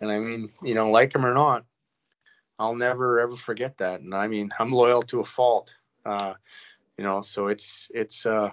[0.00, 1.64] and I mean, you know, like him or not,
[2.58, 4.00] I'll never ever forget that.
[4.00, 5.76] And I mean, I'm loyal to a fault.
[6.04, 6.34] Uh,
[6.98, 8.26] you know, so it's it's.
[8.26, 8.50] uh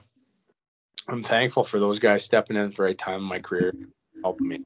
[1.07, 3.73] I'm thankful for those guys stepping in at the right time in my career,
[4.23, 4.63] helping me.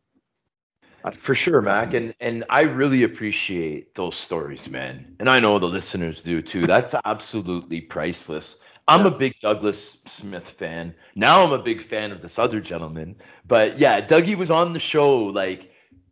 [1.04, 1.94] That's for sure, Mac.
[1.94, 5.16] And and I really appreciate those stories, man.
[5.20, 6.66] And I know the listeners do too.
[6.66, 8.58] That's absolutely priceless.
[8.88, 9.08] I'm yeah.
[9.08, 10.94] a big Douglas Smith fan.
[11.16, 13.16] Now I'm a big fan of this other gentleman.
[13.48, 15.72] But yeah, Dougie was on the show like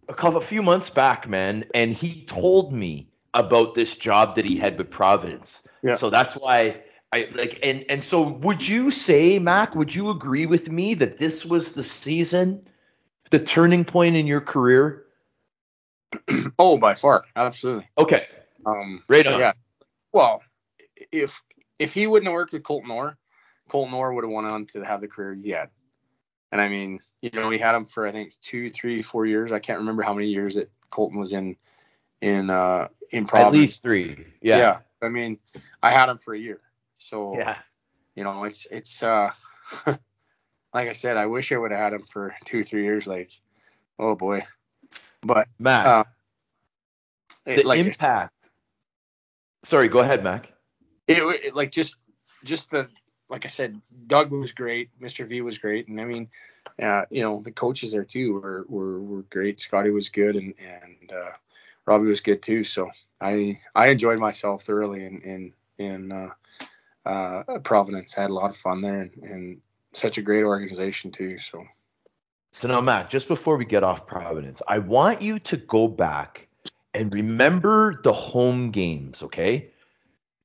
[0.10, 4.46] a couple a few months back, man, and he told me about this job that
[4.46, 5.62] he had with Providence.
[5.82, 5.94] Yeah.
[5.94, 10.46] So that's why I like and and so would you say, Mac, would you agree
[10.46, 12.66] with me that this was the season
[13.30, 15.06] the turning point in your career?
[16.60, 17.88] oh, by far, absolutely.
[17.98, 18.28] Okay.
[18.66, 19.40] Um, right on.
[19.40, 19.54] Yeah.
[20.12, 20.44] Well,
[21.12, 21.42] if
[21.84, 23.18] if he wouldn't have worked with Colton Orr,
[23.68, 25.70] Colton Orr would have went on to have the career he had.
[26.54, 29.52] And I mean, you know, we had him for I think two, three, four years.
[29.52, 31.58] I can't remember how many years that Colton was in
[32.22, 33.58] in uh in Providence.
[33.58, 34.26] At least three.
[34.42, 34.58] Yeah.
[34.58, 34.80] Yeah.
[35.02, 35.40] I mean,
[35.82, 36.62] I had him for a year.
[37.00, 37.58] So yeah.
[38.16, 39.32] You know, it's it's uh
[39.86, 43.08] like I said, I wish I would have had him for two, three years.
[43.08, 43.32] Like,
[44.00, 44.46] oh boy.
[45.22, 46.04] But Mac, uh,
[47.46, 48.34] it, the like, impact.
[49.64, 50.53] Sorry, go ahead, Mac.
[51.08, 51.96] It, it, like just
[52.44, 52.90] just the
[53.30, 55.28] like I said, Doug was great, Mr.
[55.28, 56.30] V was great, and I mean,
[56.82, 59.62] uh, you know, the coaches there too were were, were great.
[59.62, 61.32] Scotty was good, and and uh,
[61.86, 62.64] Robbie was good too.
[62.64, 62.90] So
[63.20, 66.32] I I enjoyed myself thoroughly in in in
[67.06, 68.18] uh, Providence.
[68.18, 69.62] I had a lot of fun there, and, and
[69.94, 71.40] such a great organization too.
[71.40, 71.66] So.
[72.56, 76.48] So now, Matt, just before we get off Providence, I want you to go back
[76.94, 79.72] and remember the home games, okay?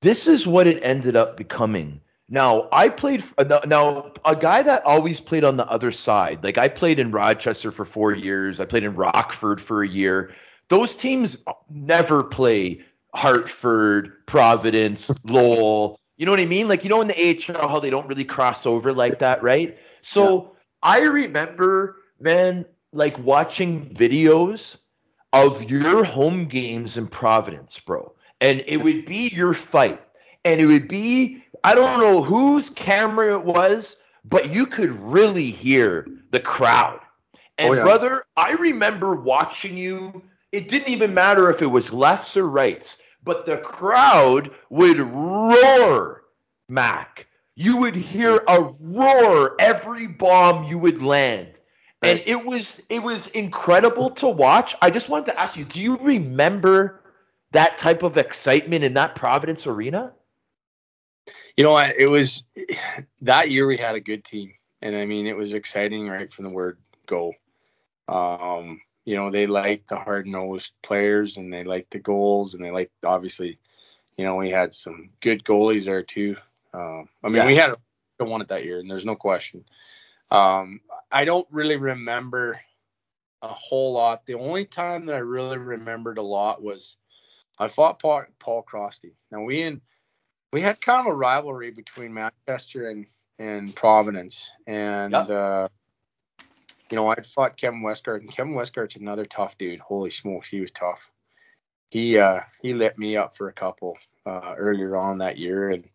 [0.00, 2.00] This is what it ended up becoming.
[2.28, 6.44] Now, I played uh, now a guy that always played on the other side.
[6.44, 8.60] Like I played in Rochester for 4 years.
[8.60, 10.32] I played in Rockford for a year.
[10.68, 11.38] Those teams
[11.70, 12.82] never play
[13.14, 16.68] Hartford, Providence, Lowell, you know what I mean?
[16.68, 17.14] Like you know in the
[17.48, 19.78] AHL how they don't really cross over like that, right?
[20.02, 20.48] So yeah.
[20.82, 24.76] I remember man like watching videos
[25.32, 28.12] of your home games in Providence, bro.
[28.40, 30.00] And it would be your fight.
[30.44, 35.50] And it would be I don't know whose camera it was, but you could really
[35.50, 37.00] hear the crowd.
[37.02, 37.82] Oh, and Oh, yeah.
[37.82, 40.22] brother, I remember watching you.
[40.52, 46.22] It didn't even matter if it was lefts or rights, but the crowd would roar,
[46.68, 47.26] Mac.
[47.56, 51.48] You would hear a roar every bomb you would land.
[52.02, 54.74] And it was it was incredible to watch.
[54.80, 57.00] I just wanted to ask you, do you remember
[57.52, 60.12] that type of excitement in that Providence arena?
[61.56, 61.76] You know?
[61.78, 62.42] It was
[63.22, 66.44] that year we had a good team, and I mean it was exciting right from
[66.44, 67.32] the word go.
[68.06, 72.62] Um, you know they liked the hard nosed players, and they liked the goals, and
[72.64, 73.58] they liked obviously,
[74.16, 76.36] you know we had some good goalies there too.
[76.74, 77.46] Um, I mean Yeah.
[77.46, 79.64] we had a won it that year, and there's no question.
[80.30, 80.80] Um,
[81.10, 82.60] I don't really remember
[83.42, 84.26] a whole lot.
[84.26, 86.96] The only time that I really remembered a lot was
[87.58, 89.14] I fought Paul, Paul Crosty.
[89.30, 89.80] Now we in
[90.52, 93.06] we had kind of a rivalry between Manchester and
[93.38, 95.30] and Providence, and Yep.
[95.30, 95.68] uh,
[96.90, 99.80] you know I fought Kevin Westgarth, and Kevin Westgarth's another tough dude.
[99.80, 101.10] Holy smokes, he was tough.
[101.90, 105.88] He uh, he lit me up for a couple uh, earlier on that year, and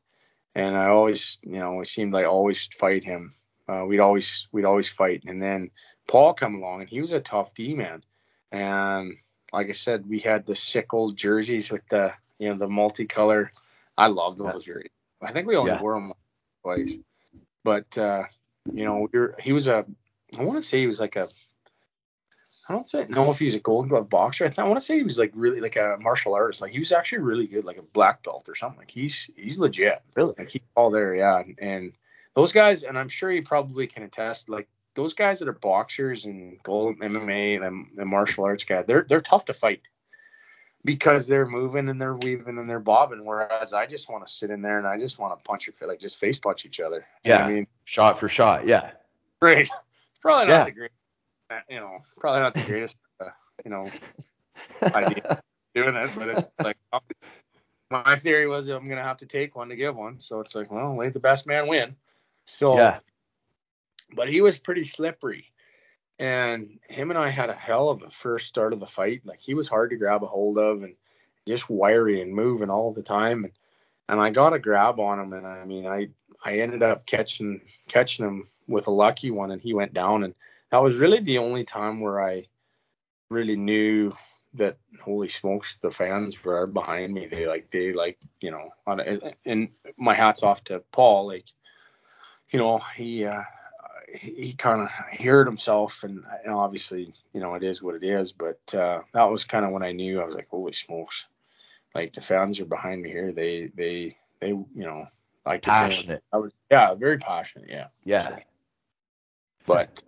[0.56, 3.36] and I always you know it seemed like I always fight him.
[3.68, 5.72] Uh, we'd always we'd always fight, and then
[6.08, 8.04] Paul come along, and he was a tough D man,
[8.52, 9.16] and
[9.54, 13.50] like I said, we had the sickle jerseys with the you know the multicolor.
[13.98, 14.90] I love those jerseys.
[15.22, 15.82] I think we only Yeah.
[15.82, 16.14] wore them
[16.64, 16.98] twice,
[17.64, 18.24] but uh,
[18.74, 19.86] you know we were, he was a
[20.38, 21.30] I want to say he was like a
[22.68, 24.46] I don't say know if he was a Golden Glove boxer.
[24.46, 26.62] I, th- I want to say he was like really like a martial artist.
[26.62, 28.80] Like he was actually really good, like a black belt or something.
[28.80, 30.02] Like he's he's legit.
[30.16, 30.34] Really?
[30.38, 31.40] Like he's all there, yeah.
[31.40, 31.94] And, and
[32.36, 34.48] those guys, and I'm sure he probably can attest.
[34.50, 39.06] Like those guys that are boxers and gold MMA, them the martial arts guys, they're
[39.08, 39.82] they're tough to fight
[40.86, 43.26] because they're moving and they're weaving and they're bobbing.
[43.26, 45.74] Whereas I just want to sit in there and I just want to punch your
[45.74, 47.06] face, like just face punch each other.
[47.24, 47.46] And Yeah.
[47.46, 48.92] I mean, Shot for shot, yeah.
[49.42, 49.70] great.
[50.22, 50.66] Probably not Yeah.
[50.66, 50.92] the great,
[51.70, 53.30] you know, probably not the greatest, uh,
[53.66, 53.90] you know,
[54.96, 55.42] idea
[55.76, 57.02] doing it, but it's like um,
[57.90, 60.20] my theory was I'm gonna have to take one to give one.
[60.20, 61.96] So it's like, well, let the best man win.
[62.46, 63.00] So yeah.
[64.16, 65.52] But he was pretty slippery.
[66.20, 69.22] And him and I had a hell of a first start of the fight.
[69.26, 70.96] Like he was hard to grab a hold of and
[71.48, 73.44] just wiry and moving all the time.
[73.44, 73.54] And
[74.10, 76.10] and I got a grab on him and I mean I
[76.44, 80.36] I ended up catching catching him with a lucky one and he went down and
[80.70, 82.48] that was really the only time where I
[83.30, 84.14] really knew
[84.56, 88.70] that holy smokes the fans were behind me they like they like you know
[89.46, 91.46] and my hats off to Paul like
[92.50, 93.42] you know he uh
[94.14, 98.32] he, kind of heard himself and, and obviously you know it is what it is
[98.32, 101.26] but uh that was kind of when I knew I was like holy smokes.
[101.96, 103.32] Like the fans are behind me here.
[103.32, 105.08] They they they you know
[105.46, 106.24] like Passionate.
[106.32, 107.88] I was yeah very passionate yeah.
[108.04, 108.40] Yeah.
[109.66, 110.04] but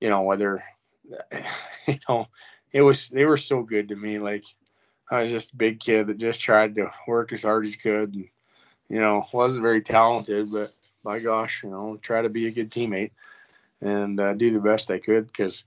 [0.00, 0.62] you know whether
[1.86, 2.26] you know
[2.72, 4.18] it was they were so good to me.
[4.18, 4.44] Like
[5.10, 7.78] i was just a big kid that just tried to work as hard as he
[7.78, 8.28] could and
[8.88, 10.72] you know wasn't very talented but
[11.04, 13.10] my gosh you know try to be a good teammate
[13.84, 15.64] and uh, do the best i could because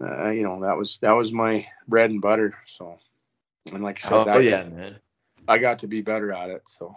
[0.00, 2.98] uh, you know that was that was my bread and butter so
[3.72, 4.96] and like i said Oh, I, yeah, man.
[5.46, 6.96] I got to be better at it so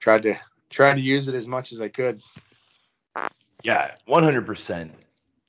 [0.00, 0.34] tried to
[0.70, 2.22] tried to use it as much as i could
[3.62, 4.90] Yeah, 100%.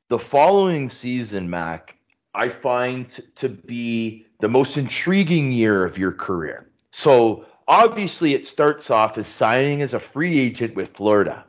[0.08, 1.96] The following season, Mac,
[2.34, 6.70] I find t- to be the most intriguing year of your career.
[6.92, 11.46] So, obviously, it starts off as signing as a free agent with Florida.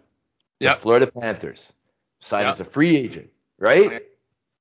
[0.63, 0.81] The Yep.
[0.81, 1.73] Florida Panthers.
[2.27, 2.55] Signed Yep.
[2.55, 3.31] as a free agent,
[3.61, 4.03] right?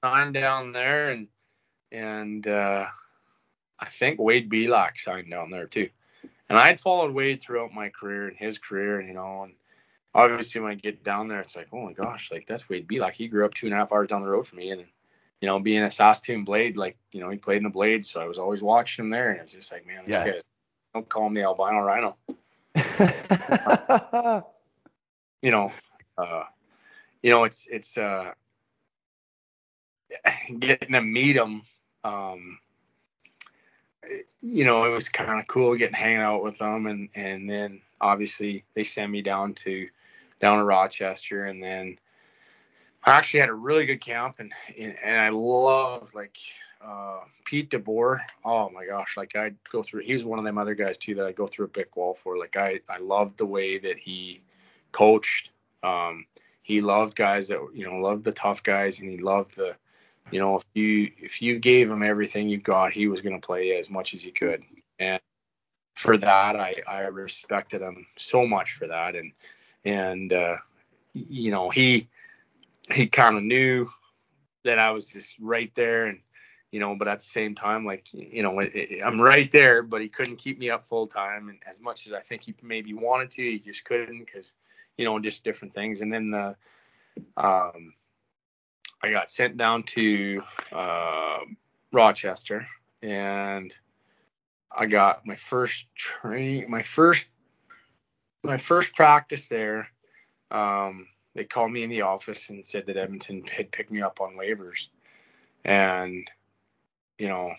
[0.03, 1.27] signed down there and
[1.91, 2.85] and uh
[3.79, 5.89] I think Wade Belak signed down there too.
[6.47, 9.53] And I had followed Wade throughout my career and his career, and you know, and
[10.13, 13.13] obviously when I get down there it's like, oh my gosh, like that's Wade Belak.
[13.13, 14.85] He grew up two and a half hours down the road from me and
[15.41, 18.21] you know, being a Saskatoon Blade, like, you know, he played in the Blades, so
[18.21, 20.25] I was always watching him there and it was just like, man, this Yeah.
[20.25, 20.39] guy
[20.93, 22.15] don't call him the albino rhino.
[25.41, 25.71] you know,
[26.17, 26.43] uh,
[27.25, 28.33] you know, it's it's uh,
[30.59, 31.63] getting to meet him.
[32.03, 32.59] Um,
[34.41, 37.81] you know, it was kind of cool getting hanging out with them, and and then
[37.99, 39.87] obviously they sent me down to
[40.39, 41.97] down to Rochester, and then
[43.03, 46.37] I actually had a really good camp, and and, and I love like
[46.79, 48.19] uh, Pete DeBoer.
[48.43, 50.01] Oh my gosh, like I'd go through.
[50.01, 52.13] He was one of them other guys too that I go through a brick wall
[52.13, 52.37] for.
[52.37, 54.43] Like I I loved the way that he
[54.91, 55.49] coached.
[55.81, 56.27] Um,
[56.65, 59.75] he loved guys that you know loved the tough guys, and he loved the
[60.31, 63.45] you know if you if you gave him everything you got, he was going to
[63.45, 64.63] play as much as he could.
[64.97, 65.21] And
[65.93, 66.55] for that.
[66.55, 69.31] I I respected him so much for that, and
[69.85, 70.55] and uh,
[71.13, 72.09] you know he
[72.91, 73.87] he kind of knew
[74.63, 76.19] that I was just right there, and
[76.71, 79.83] you know, but at the same time, like you know, it, it, I'm right there,
[79.83, 82.55] but he couldn't keep me up full time, and as much as I think he
[82.63, 84.53] maybe wanted to, he just couldn't because
[84.97, 86.55] you know just different things, and then the
[87.37, 87.93] um
[89.01, 90.41] I got sent down to
[90.71, 91.39] uh,
[91.91, 92.65] Rochester
[93.03, 93.75] and
[94.71, 97.25] I got my first train, my first,
[98.43, 99.87] my first practice there.
[100.49, 104.21] Um, they called me in the office and said that Edmonton had picked me up
[104.21, 104.87] on waivers,
[105.63, 106.29] and
[107.19, 107.53] you know,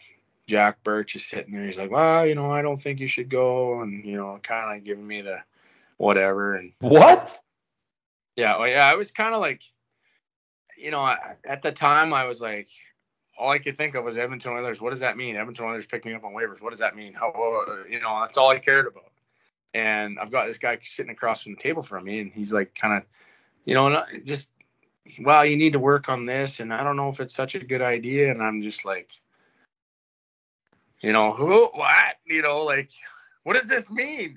[0.47, 1.65] Jack Birch is sitting there.
[1.65, 4.77] He's like, well, you know, I don't think you should go, and you know, kind
[4.77, 5.39] of giving me the
[5.97, 6.57] whatever.
[6.57, 7.39] And what?
[8.37, 9.63] Yeah, well, yeah, I was kind of like,
[10.77, 12.69] you know, I, at the time I was like,
[13.39, 14.81] all I could think of was Edmonton Oilers.
[14.81, 15.37] What does that mean?
[15.37, 16.63] Edmonton Oilers picked me up on waivers.
[16.63, 17.13] What does that mean?
[17.13, 19.11] How, uh, you know, that's all I cared about.
[19.75, 22.75] And I've got this guy sitting across from the table from me, and he's like,
[22.75, 23.03] kind of,
[23.67, 24.49] you know, just,
[25.21, 27.65] well, you need to work on this, and I don't know if it's such a
[27.65, 28.31] good idea.
[28.31, 29.11] And I'm just like,
[31.01, 32.91] you know, who, what, you know, like,
[33.43, 34.37] what does this mean?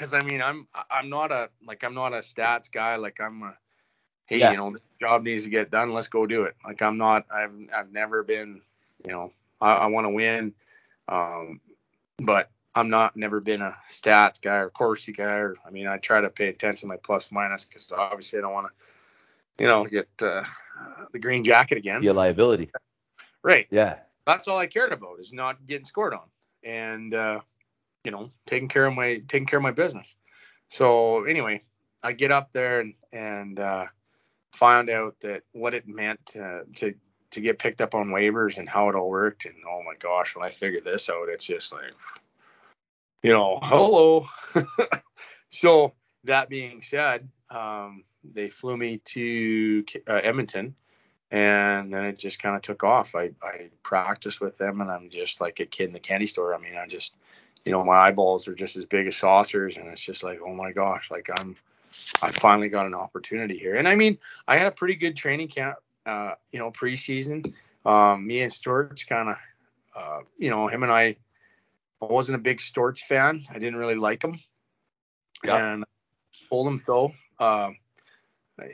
[0.00, 2.96] Because I mean, I'm, I'm not a, like, I'm not a stats guy.
[2.96, 3.54] Like, I'm a,
[4.24, 4.52] hey, yeah.
[4.52, 5.92] you know, the job needs to get done.
[5.92, 6.56] Let's go do it.
[6.64, 8.62] Like I'm not, I've, I've never been,
[9.04, 10.54] you know, I, I want to win,
[11.08, 11.60] um,
[12.16, 15.34] but I'm not, never been a stats guy or Corsi guy.
[15.34, 18.42] Or I mean, I try to pay attention to my plus minus because obviously I
[18.42, 20.44] don't want to, you know, get uh,
[21.12, 22.02] the green jacket again.
[22.06, 22.70] A liability.
[23.42, 23.66] Right.
[23.70, 23.98] Yeah.
[24.24, 26.30] That's all I cared about is not getting scored on
[26.64, 27.40] and, uh,
[28.04, 30.14] you know, taking care of my taking care of my business.
[30.70, 31.62] So anyway,
[32.02, 33.86] I get up there and and uh,
[34.52, 36.94] found out that what it meant to, to
[37.30, 39.44] to get picked up on waivers and how it all worked.
[39.44, 41.92] And oh my gosh, when I figured this out, it's just like,
[43.22, 44.26] you know, hello.
[45.50, 45.92] so
[46.24, 50.74] that being said, um, they flew me to uh, Edmonton,
[51.30, 53.14] and then it just kind of took off.
[53.14, 56.54] I I practiced with them, and I'm just like a kid in the candy store.
[56.54, 57.14] I mean, I just,
[57.64, 60.54] you know, my eyeballs are just as big as saucers, and it's just like, oh
[60.54, 61.56] my gosh, like I'm
[62.22, 63.76] I finally got an opportunity here.
[63.76, 65.76] And I mean, I had a pretty good training camp,
[66.06, 67.52] uh, you know, preseason.
[67.84, 69.36] Um, me and Storch kind of,
[69.96, 71.16] uh, you know, him and I,
[72.02, 73.46] I wasn't a big Storch fan.
[73.50, 74.38] I didn't really like him.
[75.58, 75.84] And
[76.48, 77.70] told him so uh,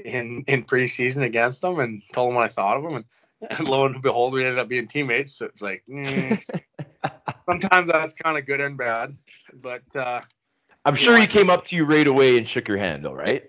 [0.04, 2.96] in in preseason against him and told him what I thought of him.
[2.96, 3.04] And,
[3.50, 5.34] and lo and behold, we ended up being teammates.
[5.34, 6.42] So it's like, mm,
[7.48, 9.16] sometimes that's kind of good and bad.
[9.54, 10.20] But uh,
[10.84, 13.14] I'm sure know, he came up to you right away and shook your hand, though,
[13.14, 13.44] right?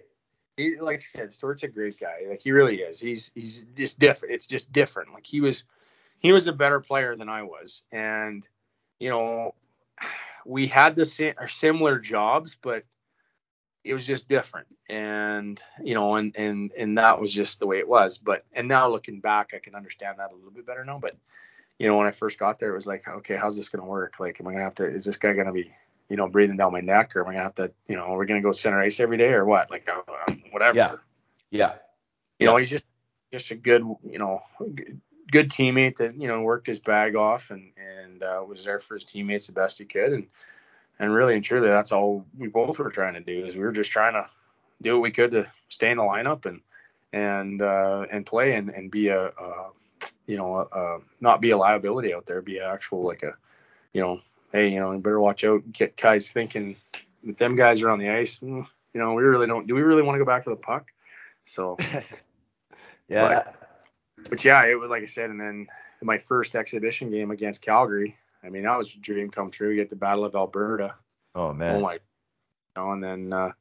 [0.58, 2.22] He, like I said, Stort's a great guy.
[2.28, 3.00] Like he really is.
[3.00, 4.34] He's he's just different.
[4.34, 5.14] It's just different.
[5.14, 5.64] Like he was
[6.20, 8.48] he was a better player than I was, and
[9.00, 9.54] you know
[10.46, 12.84] we had the similar jobs, but
[13.84, 14.68] it was just different.
[14.90, 18.18] And you know, and and and that was just the way it was.
[18.18, 20.98] But and now looking back, I can understand that a little bit better now.
[20.98, 21.16] But
[21.80, 24.20] you know, when I first got there, it was like, okay, how's this gonna work?
[24.20, 24.86] Like, am I gonna have to?
[24.86, 25.72] Is this guy gonna be
[26.10, 28.18] you know, breathing down my neck, or am I gonna have to, you know, are
[28.18, 29.70] we gonna go center ice every day, or what?
[29.70, 30.78] Like, uh, whatever.
[30.78, 30.96] Yeah.
[31.50, 31.74] Yeah.
[32.40, 32.48] You yeah.
[32.48, 32.86] know, he's just
[33.32, 34.42] just a good, you know,
[35.32, 38.94] good teammate that you know worked his bag off and and uh, was there for
[38.94, 40.28] his teammates the best he could, and
[41.00, 43.72] and really and truly, that's all we both were trying to do is we were
[43.72, 44.28] just trying to
[44.82, 46.62] do what we could to stay in the lineup and
[47.12, 49.72] and uh, and play and and be a, a
[50.26, 53.34] you know a, not be a liability out there, be actual like a
[53.94, 54.22] you know
[54.52, 55.72] hey, you know, you better watch out.
[55.72, 56.76] Get guys thinking
[57.24, 58.62] if them guys are on the ice, hmm,
[58.94, 59.68] you know, we really don't.
[59.68, 60.88] Do we really want to go back to the puck?
[61.46, 61.78] So,
[63.08, 63.28] yeah.
[63.28, 63.56] But,
[64.30, 65.68] but, yeah, it was like I said, and then
[66.02, 68.18] my first exhibition game against Calgary.
[68.44, 69.70] I mean, that was a dream come true.
[69.70, 70.96] You get the Battle of Alberta.
[71.36, 71.76] Oh man.
[71.76, 71.94] Oh my.
[71.94, 72.00] You
[72.76, 73.52] know, and then uh,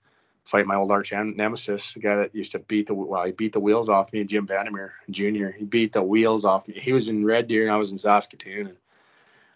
[0.47, 3.52] fight my old arch nemesis, the guy that used to beat the well, he beat
[3.52, 5.48] the wheels off me, Jim Vandermeer Jr.
[5.48, 6.74] He beat the wheels off me.
[6.74, 8.77] He was in Red Deer and I was in Saskatoon, and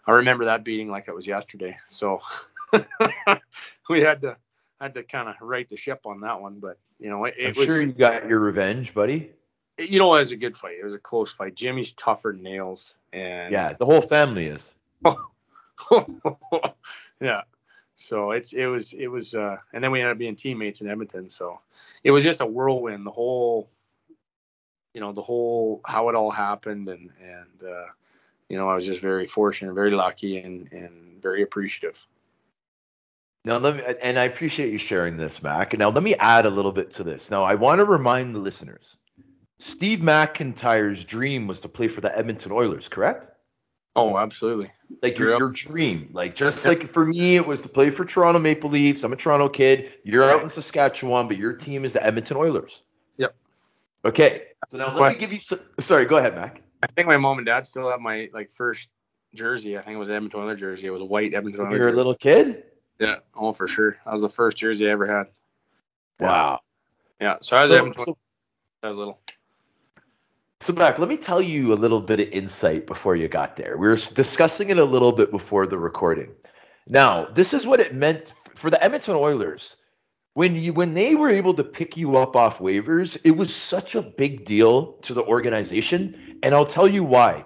[0.05, 1.77] I remember that beating like it was yesterday.
[1.87, 2.21] So
[3.89, 4.37] we had to
[4.81, 7.47] had to kind of right the ship on that one, but you know it, it
[7.47, 7.65] I'm was.
[7.65, 9.31] sure you got your revenge, buddy.
[9.77, 10.75] You know, it was a good fight.
[10.79, 11.55] It was a close fight.
[11.55, 14.73] Jimmy's tougher than nails, and yeah, the whole family is.
[17.21, 17.41] yeah.
[18.01, 20.89] So it's it was it was uh and then we ended up being teammates in
[20.89, 21.29] Edmonton.
[21.29, 21.59] So
[22.03, 23.05] it was just a whirlwind.
[23.05, 23.69] The whole
[24.93, 27.85] you know the whole how it all happened and and uh
[28.51, 32.05] you know, I was just very fortunate, very lucky, and and very appreciative.
[33.45, 35.71] Now let me, and I appreciate you sharing this, Mac.
[35.77, 37.31] Now let me add a little bit to this.
[37.31, 38.97] Now I want to remind the listeners,
[39.59, 43.30] Steve MacIntyre's dream was to play for the Edmonton Oilers, correct?
[43.95, 44.71] Oh, absolutely.
[45.01, 46.09] Like your, your dream.
[46.13, 49.03] Like just like for me, it was to play for Toronto Maple Leafs.
[49.03, 49.93] I'm a Toronto kid.
[50.03, 52.81] You're out in Saskatchewan, but your team is the Edmonton Oilers.
[53.17, 53.35] Yep.
[54.05, 54.43] Okay.
[54.69, 55.59] So now let me give you some.
[55.79, 56.61] Sorry, go ahead, Mac.
[56.83, 58.89] I think my mom and dad still have my like first
[59.33, 59.77] jersey.
[59.77, 60.87] I think it was Edmonton Oilers jersey.
[60.87, 61.73] It was a white Edmonton Oilers.
[61.73, 61.93] You're jersey.
[61.93, 62.63] a little kid.
[62.99, 63.15] Yeah.
[63.35, 63.97] Oh, for sure.
[64.05, 65.27] That was the first jersey I ever had.
[66.19, 66.59] Wow.
[67.19, 67.37] Yeah.
[67.41, 68.05] So I was So, Edmonton.
[68.05, 68.17] so,
[68.83, 69.19] I was little.
[70.61, 73.77] So Mac, let me tell you a little bit of insight before you got there.
[73.77, 76.29] We were discussing it a little bit before the recording.
[76.87, 79.75] Now, this is what it meant for the Edmonton Oilers.
[80.35, 83.95] When you when they were able to pick you up off waivers, it was such
[83.95, 87.45] a big deal to the organization, and I'll tell you why.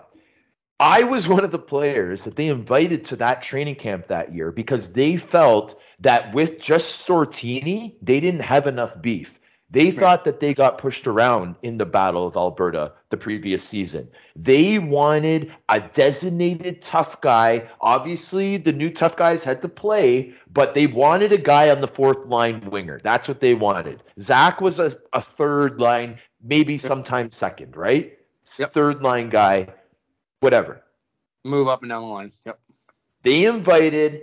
[0.79, 4.51] I was one of the players that they invited to that training camp that year
[4.51, 9.39] because they felt that with just Stortini, they didn't have enough beef.
[9.75, 14.07] They thought that they got pushed around in the Battle of Alberta the previous season.
[14.33, 17.69] They wanted a designated tough guy.
[17.81, 21.89] Obviously, the new tough guys had to play, but they wanted a guy on the
[21.89, 23.01] fourth line winger.
[23.03, 24.01] That's what they wanted.
[24.17, 28.17] Zach was a, a third line, maybe sometimes second, right?
[28.57, 28.71] Yep.
[28.71, 29.67] Third line guy,
[30.39, 30.81] whatever.
[31.43, 32.31] Move up and down the line.
[32.45, 32.59] Yep.
[33.23, 34.21] They invited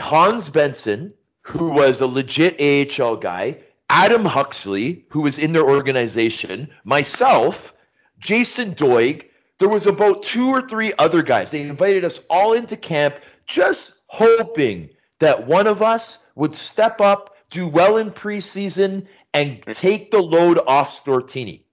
[0.00, 2.60] Hans Benson, who was a legit
[3.00, 3.58] AHL guy,
[3.94, 7.74] Adam Huxley, who was in their organization, myself,
[8.18, 9.24] Jason Doig.
[9.58, 11.50] There was about two or three other guys.
[11.50, 13.16] They invited us all into camp
[13.46, 14.88] just hoping
[15.18, 20.58] that one of us would step up, do well in preseason, and take the load
[20.66, 21.64] off Stortini.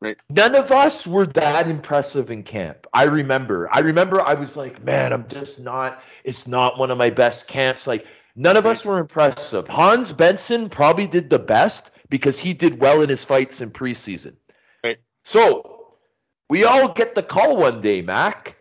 [0.00, 0.18] Right.
[0.30, 2.86] None of us were that impressive in camp.
[2.94, 3.68] I remember.
[3.70, 7.46] I remember I was like, man, I'm just not, it's not one of my best
[7.46, 7.86] camps.
[7.86, 8.06] Like,
[8.38, 9.68] none of us were impressive.
[9.68, 14.36] Hans Benson probably did the best because he did well in his fights in preseason.
[14.82, 14.98] Right.
[15.24, 15.94] So
[16.48, 18.56] we all get the call one day, Mac,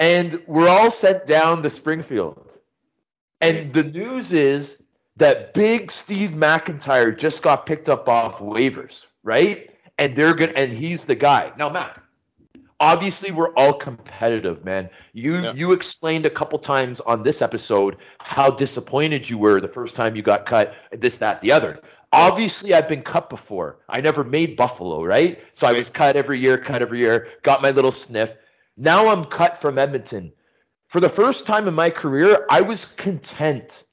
[0.00, 2.50] and we're all sent down to Springfield.
[3.40, 4.82] And the news is
[5.16, 9.70] that big Steve MacIntyre just got picked up off waivers, right?
[9.98, 11.52] And they're good, and he's the guy.
[11.58, 11.99] Now, Mac,
[12.80, 14.88] obviously we're all competitive, man.
[15.12, 15.52] You Yeah.
[15.52, 20.16] you explained a couple times on this episode how disappointed you were the first time
[20.16, 21.80] you got cut, this, that, the other.
[22.12, 23.78] Obviously, I've been cut before.
[23.88, 25.38] I never made Buffalo, right?
[25.52, 28.34] So I was cut every year, cut every year, got my little sniff.
[28.76, 30.32] Now I'm cut from Edmonton.
[30.88, 33.84] For the first time in my career, I was content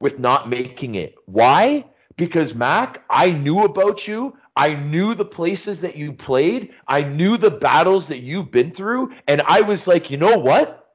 [0.00, 1.14] with not making it.
[1.24, 1.86] Why?
[2.16, 4.36] Because Mac, I knew about you.
[4.56, 6.74] I knew the places that you played.
[6.86, 9.12] I knew the battles that you've been through.
[9.26, 10.88] And I was like, you know what?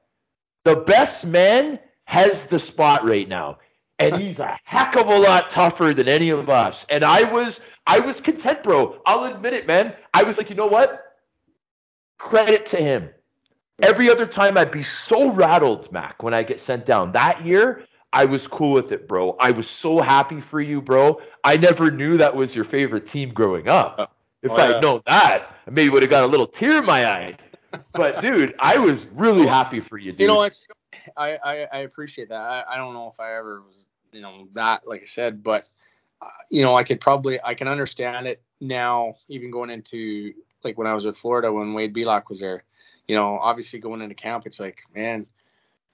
[0.64, 3.58] The best man has the spot right now.
[3.98, 6.86] And he's a heck of a lot tougher than any of us.
[6.90, 9.00] And I was I was content, bro.
[9.06, 9.94] I'll admit it, man.
[10.12, 11.16] I was like, you know what?
[12.18, 13.10] Credit to him.
[13.80, 17.10] Every other time I'd be so rattled, Mac, when I get sent down.
[17.10, 17.84] That year,
[18.16, 19.36] I was cool with it, bro.
[19.38, 21.20] I was so happy for you, bro.
[21.44, 24.16] I never knew that was your favorite team growing up.
[24.42, 27.04] If Oh, I'd known that, I maybe would have got a little tear in my
[27.06, 27.36] eye.
[27.92, 30.22] But dude, I was really happy for you, dude.
[30.22, 30.50] You know, I,
[31.14, 32.40] I I appreciate that.
[32.40, 35.68] I, I don't know if I ever was you know that like I said, but
[36.22, 39.16] uh, you know I could probably I can understand it now.
[39.28, 40.32] Even going into
[40.64, 42.64] like when I was with Florida when Wade Belak was there,
[43.08, 45.26] you know, obviously going into camp, it's like man,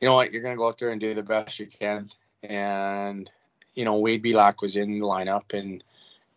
[0.03, 2.11] you know what, you're gonna go out there and do the best you can,
[2.43, 3.31] and
[3.75, 5.83] you know Wade Belak was in the lineup and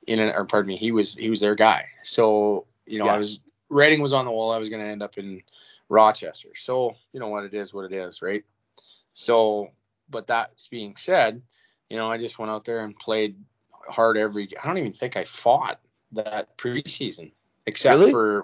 [0.08, 1.88] in an, or pardon me, he was he was their guy.
[2.04, 3.16] So you know Yeah.
[3.16, 3.40] I was
[3.70, 4.52] writing was on the wall.
[4.52, 5.42] I was gonna end up in
[5.90, 6.50] Rochester.
[6.56, 8.44] So, you know what it is, what it is, right?
[9.14, 9.72] So,
[10.10, 11.42] but that's being said,
[11.90, 13.36] you know, I just went out there and played
[13.88, 14.50] hard every.
[14.62, 15.80] I don't even think I fought
[16.12, 17.32] that preseason,
[17.66, 18.12] except Really?
[18.12, 18.44] for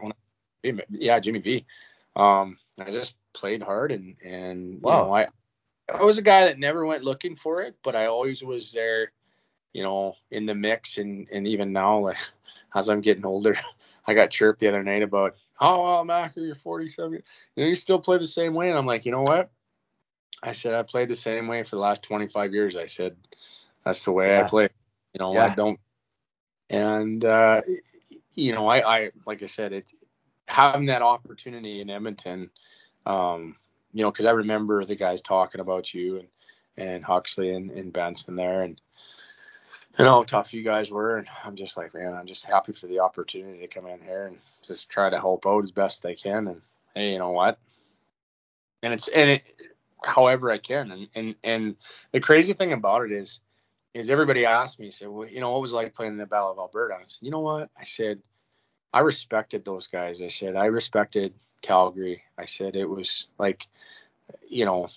[0.64, 1.65] when, yeah, Jimmy V.
[2.15, 5.28] Um, I just played hard and and you know I
[5.94, 9.12] I was a guy that never went looking for it, but I always was there,
[9.74, 12.18] you know, in the mix and and even now, like
[12.76, 13.56] as I'm getting older,
[14.08, 17.14] I got chirped the other night about, oh, well, Mac, you're 47.
[17.56, 18.70] You know, you still play the same way.
[18.70, 19.52] And I'm like, you know what?
[20.44, 22.76] I said, I played the same way for the last 25 years.
[22.76, 23.16] I said,
[23.86, 24.41] that's the way Yeah.
[24.41, 24.70] I play.
[25.14, 25.45] You know, Yeah.
[25.45, 25.80] I don't.
[26.70, 27.62] And, uh,
[28.34, 29.91] you know, I, I, like I said, it,
[30.48, 32.49] having that opportunity in Edmonton,
[33.06, 33.56] um,
[33.94, 36.28] you know, because I remember the guys talking about you and,
[36.78, 38.61] and Huxley and, and Benson there.
[38.61, 38.80] And,
[39.98, 41.18] and how tough you guys were.
[41.18, 44.28] And I'm just like, man, I'm just happy for the opportunity to come in here
[44.28, 46.48] and just try to help out as best I can.
[46.48, 46.61] And
[46.95, 47.60] hey, you know what?
[48.84, 49.44] And it's and it,
[50.03, 50.91] however I can.
[50.91, 51.76] And and and
[52.11, 53.40] the crazy thing about it is,
[53.94, 56.26] is everybody asked me, said, well, you know, what was it like playing in the
[56.26, 56.95] Battle of Alberta?
[56.95, 57.69] I said, you know what?
[57.78, 58.22] I said,
[58.94, 60.22] I respected those guys.
[60.22, 62.24] I said, I respected Calgary.
[62.38, 63.68] I said it was like,
[64.48, 64.90] you know,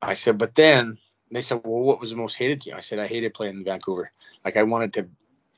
[0.00, 0.98] I said, but then
[1.30, 2.74] they said, well, what was the most hated team?
[2.76, 4.12] I said, I hated playing in Vancouver.
[4.44, 5.08] Like I wanted to,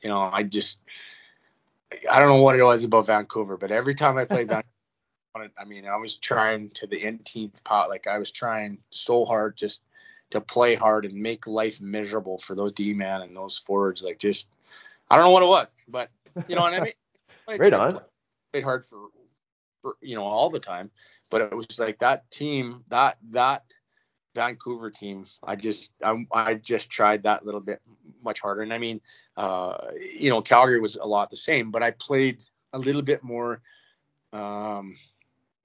[0.01, 0.79] you know, I just,
[2.09, 4.47] I don't know what it was about Vancouver, but every time I played
[5.35, 7.89] Vancouver, I mean, I was trying to the nth pot.
[7.89, 9.81] Like I was trying so hard just
[10.31, 14.01] to play hard and make life miserable for those D man and those forwards.
[14.01, 14.47] Like just,
[15.09, 16.09] I don't know what it was, but
[16.47, 16.93] you know what I mean.
[17.59, 17.99] right on.
[18.51, 19.09] Played hard for
[20.01, 20.91] you know all the time,
[21.29, 23.63] but it was like that team, that that
[24.35, 25.25] Vancouver team.
[25.43, 27.81] I just I, I just tried that little bit
[28.23, 28.61] much harder.
[28.61, 29.01] And I mean,
[29.37, 32.39] uh, you know, Calgary was a lot the same, but I played
[32.73, 33.61] a little bit more.
[34.31, 34.95] Um,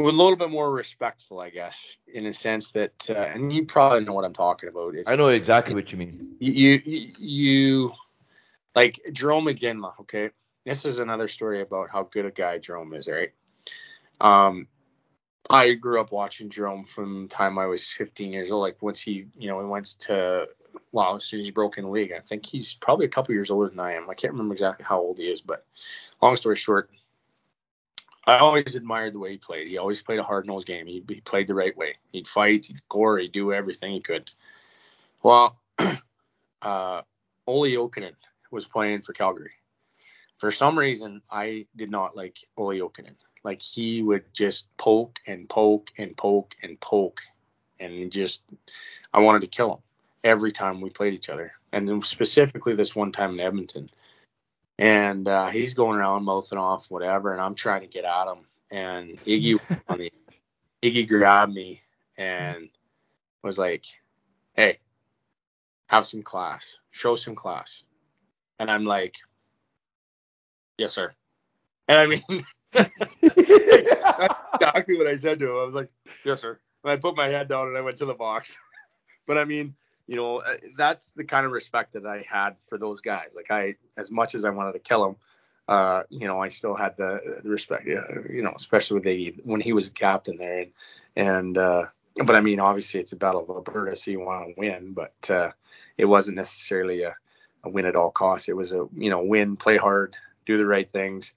[0.01, 4.05] a little bit more respectful, I guess, in a sense that, uh, and you probably
[4.05, 4.97] know what I'm talking about.
[4.97, 6.35] Is I know exactly what you mean.
[6.41, 7.93] You, you, you,
[8.75, 10.01] like Jarome Iginla.
[10.01, 10.31] Okay,
[10.67, 13.07] this is another story about how good a guy Jerome is.
[13.07, 13.33] Right.
[14.21, 14.69] Um,
[15.51, 18.63] I grew up watching Jarome from the time I was 15 years old.
[18.63, 20.49] Like once he, you know, he went to,
[20.93, 23.35] well, as soon as he broke in the league, I think he's probably a couple
[23.35, 24.09] years older than I am.
[24.09, 25.67] I can't remember exactly how old he is, but
[26.23, 26.91] long story short,
[28.27, 29.69] I always admired the way he played.
[29.69, 30.87] He always played a hard nosed game.
[30.87, 31.97] He, he, played the right way.
[32.13, 34.31] He'd fight, he'd score, he'd do everything he could.
[35.23, 35.59] Well,
[36.63, 37.03] uh,
[37.47, 38.15] Olli Jokinen
[38.51, 39.53] was playing for Calgary.
[40.39, 43.17] For some reason, I did not like Olli Jokinen.
[43.45, 47.21] Like he would just poke and poke and poke and poke,
[47.79, 48.43] and just
[49.13, 49.79] I wanted to kill him
[50.25, 51.53] every time we played each other.
[51.73, 53.91] And then specifically this one time in Edmonton,
[54.79, 58.39] and uh, he's going around mouthing off whatever, and I'm trying to get at him.
[58.71, 60.13] And Iggy on the
[60.83, 61.83] Iggy grabbed me
[62.17, 62.71] and
[63.43, 63.85] was like,
[64.55, 64.79] "Hey,
[65.89, 67.83] have some class, show some class."
[68.59, 69.17] And I'm like,
[70.79, 71.13] "Yes, sir."
[71.89, 72.23] And I mean,
[73.23, 75.57] exactly what I said to him.
[75.57, 75.91] I was like,
[76.25, 78.57] "Yes, sir." And I put my head down and I went to the box.
[79.27, 79.75] but I mean,
[80.07, 83.31] you know, uh, that's the kind of respect that I had for those guys.
[83.35, 85.17] Like I, as much as I wanted to kill them,
[85.67, 89.61] uh, you know, I still had the, the respect, you know, especially with the, when
[89.61, 90.61] he was captain there.
[90.61, 90.73] And,
[91.17, 91.85] and, uh,
[92.17, 95.31] but I mean, obviously it's a battle of Alberta, so you want to win, but,
[95.31, 95.51] uh,
[95.97, 97.17] it wasn't necessarily a,
[97.65, 98.49] a win at all costs.
[98.49, 101.33] It was a, you know, win, play hard, do the right things,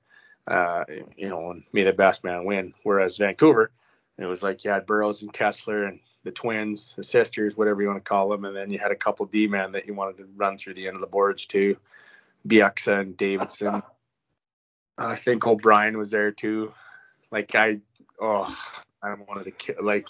[0.47, 2.73] uh, you know, and may the best man win.
[2.83, 3.71] Whereas Vancouver,
[4.17, 7.87] it was like you had Burrows and Kesler and the twins, the sisters, whatever you
[7.87, 10.17] want to call them, and then you had a couple D men that you wanted
[10.17, 11.77] to run through the end of the boards too,
[12.47, 13.81] Bieksa and Davidson.
[14.97, 16.73] I think O'Brien was there too.
[17.31, 17.79] Like I,
[18.19, 18.57] oh,
[19.03, 19.75] I wanted to kill.
[19.81, 20.07] Like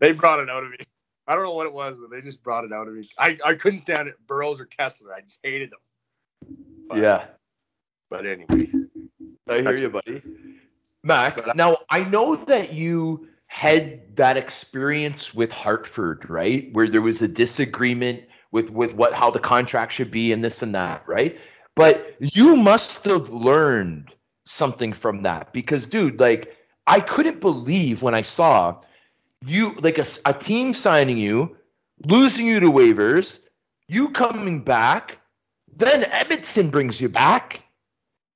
[0.00, 0.76] they brought it out of me.
[1.26, 3.08] I don't know what it was, but they just brought it out of me.
[3.16, 4.16] I, I couldn't stand it.
[4.26, 5.12] Burrows or Kesler.
[5.16, 5.78] I just hated them.
[6.88, 7.26] But, yeah.
[8.08, 8.68] But anyway.
[9.48, 10.22] I hear you, buddy.
[11.02, 16.68] Mac, now I know that you had that experience with Hartford, right?
[16.72, 20.62] Where there was a disagreement with with what how the contract should be and this
[20.62, 21.38] and that, right?
[21.74, 24.12] But you must have learned
[24.46, 26.56] something from that because dude, like
[26.86, 28.82] I couldn't believe when I saw
[29.44, 31.56] you like a, a team signing you,
[32.04, 33.38] losing you to waivers,
[33.88, 35.18] you coming back,
[35.74, 37.62] then Edmonton brings you back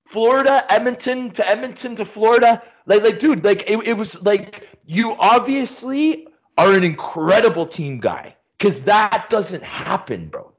[0.06, 2.62] Florida, Edmonton to Edmonton to Florida.
[2.86, 6.28] Like, like, dude, like it, it was like you obviously
[6.58, 10.52] are an incredible team guy because that doesn't happen, bro.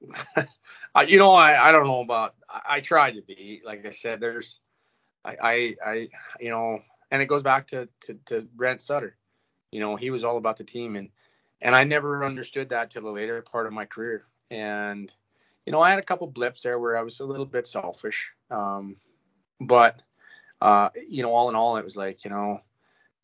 [1.06, 2.34] you know, I, I don't know about.
[2.48, 3.62] I, I try to be.
[3.64, 4.60] Like I said, there's,
[5.24, 6.08] I, I, I,
[6.40, 6.80] you know,
[7.10, 9.16] and it goes back to, to to Brent Sutter.
[9.70, 11.10] You know, he was all about the team, and
[11.60, 14.24] and I never understood that till the later part of my career.
[14.50, 15.12] And
[15.66, 18.30] you know, I had a couple blips there where I was a little bit selfish.
[18.50, 18.96] Um,
[19.60, 20.02] but,
[20.60, 22.60] uh, you know, all in all, it was like, you know,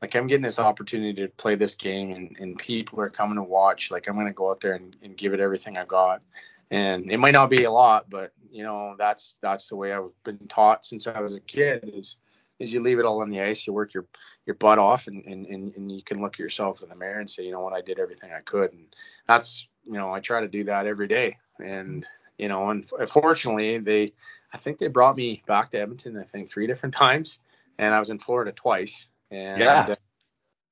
[0.01, 3.43] like I'm getting this opportunity to play this game and, and people are coming to
[3.43, 3.91] watch.
[3.91, 6.23] Like I'm going to go out there and, and give it everything I got.
[6.71, 10.11] And it might not be a lot, but you know, that's, that's the way I've
[10.25, 12.17] been taught since I was a kid is,
[12.59, 14.07] is you leave it all on the ice, you work your,
[14.47, 17.21] your butt off and, and, and, and you can look at yourself in the mirror
[17.21, 18.73] and say, you know what, I did everything I could.
[18.73, 18.87] And
[19.27, 21.37] that's, you know, I try to do that every day.
[21.63, 22.07] And,
[22.41, 24.15] you know, and fortunately they,
[24.53, 27.39] I think they brought me back to Edmonton, I think three different times,
[27.79, 29.09] and I was in Florida twice.
[29.31, 29.87] And, yeah.
[29.91, 29.97] Uh,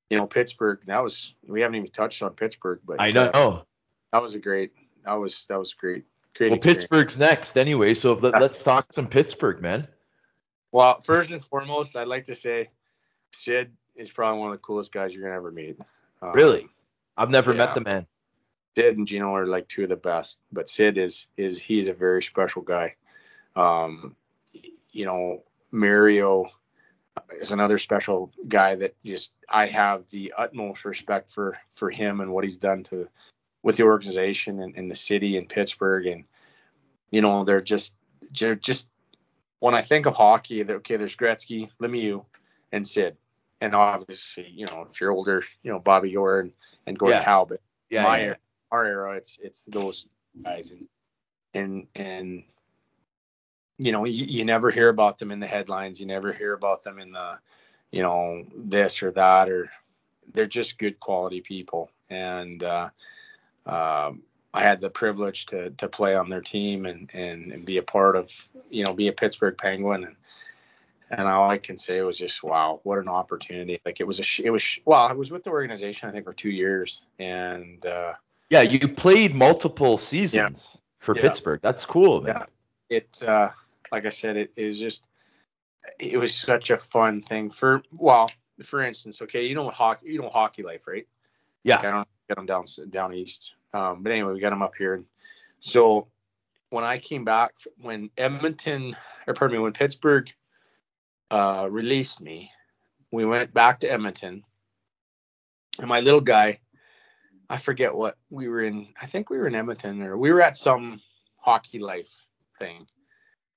[0.09, 3.25] you know, Pittsburgh, that was, we haven't even touched on Pittsburgh, but I know.
[3.25, 3.61] Uh,
[4.11, 4.71] that was a great,
[5.05, 6.05] that was, that was great.
[6.35, 6.83] Great well, experience.
[6.83, 9.87] Pittsburgh's next anyway, so let, us talk some Pittsburgh, man.
[10.71, 12.69] Well, first and foremost, I'd like to say
[13.31, 15.77] Sid is probably one of the coolest guys you're gonna ever meet.
[16.21, 16.67] Um, really?
[17.15, 17.57] I've never yeah.
[17.57, 18.07] met the man.
[18.79, 21.93] Sid and Geno are like two of the best, but Sid is is he's a
[21.93, 22.95] very special guy.
[23.57, 24.15] Um,
[24.93, 26.45] you know, Mario,
[27.41, 32.31] is another special guy that just I have the utmost respect for for him and
[32.31, 33.09] what he's done to
[33.63, 36.23] with the organization and, and the city and Pittsburgh and
[37.11, 37.93] you know they're just
[38.39, 38.87] they're just
[39.59, 42.23] when I think of hockey, okay, there's Gretzky, Lemieux,
[42.71, 43.17] and Sid,
[43.59, 46.53] and obviously you know if you're older, you know Bobby Orr and,
[46.87, 47.25] and Gordon Yeah.
[47.25, 48.37] Howe, but Yeah, era,
[48.71, 50.07] our era, it's it's those
[50.43, 50.87] guys and
[51.53, 52.43] and and
[53.77, 55.99] you know you, you never hear about them in the headlines.
[55.99, 57.39] You never hear about them in the
[57.91, 59.69] you know this or that or
[60.33, 61.89] they're just good quality people.
[62.09, 62.89] And uh,
[63.65, 64.23] um,
[64.53, 67.83] I had the privilege to to play on their team and, and and be a
[67.83, 68.31] part of
[68.69, 70.03] you know be a Pittsburgh Penguin.
[70.03, 70.15] And
[71.11, 73.79] and all I can say was just wow what an opportunity.
[73.85, 76.33] Like it was a it was well I was with the organization I think for
[76.33, 77.03] two years.
[77.17, 78.13] And uh,
[78.49, 81.21] Yeah, you played multiple seasons for Yeah.
[81.21, 81.59] Pittsburgh.
[81.61, 82.35] That's cool, man.
[82.89, 82.97] Yeah.
[82.97, 83.49] it uh,
[83.91, 85.03] like I said it, it was just
[85.99, 88.29] it was such a fun thing for well
[88.63, 91.07] for instance okay you know what hockey you know hockey life right
[91.63, 91.75] Yeah.
[91.75, 93.53] Like, I don't get them down down east.
[93.73, 95.03] Um, but anyway, we got them up here.
[95.59, 96.07] So
[96.69, 98.95] when I came back, when Edmonton,
[99.27, 100.31] or pardon me, when Pittsburgh
[101.31, 102.51] uh, released me,
[103.11, 104.43] we went back to Edmonton.
[105.79, 106.59] And my little guy,
[107.49, 108.87] I forget what we were in.
[109.01, 111.01] I think we were in Edmonton or we were at some
[111.37, 112.25] hockey life
[112.59, 112.85] thing.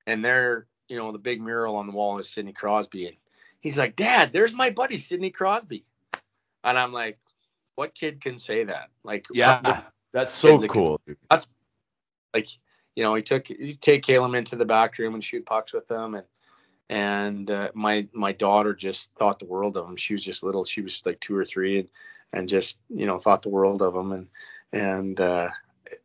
[0.06, 3.06] And there, you know, the big mural on the wall is Sidney Crosby.
[3.06, 3.16] And
[3.60, 5.85] he's like, Dad, there's my buddy, Sidney Crosby.
[6.64, 7.19] And I'm like,
[7.74, 8.89] what kid can say that?
[9.05, 9.82] Like, Yeah.
[10.12, 11.01] That's so Kids that cool.
[11.06, 11.16] dude.
[12.35, 12.48] like
[12.94, 15.86] you know he took he take Caleb into the back room and shoot pucks with
[15.86, 16.27] them and
[16.89, 20.64] and uh, my my daughter just thought the world of him she was just little
[20.64, 21.89] she was like two or three and
[22.32, 24.28] and just you know thought the world of him and
[24.72, 25.48] and uh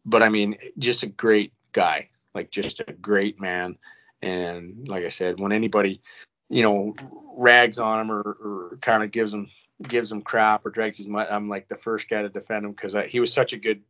[0.05, 3.77] but I mean just a great guy like just a great man
[4.21, 6.01] and like I said when anybody
[6.49, 6.93] you know
[7.35, 9.49] rags on him or, or kind of gives him
[9.81, 12.71] gives him crap or drags his mud I'm like the first guy to defend him
[12.71, 13.83] because he was such a good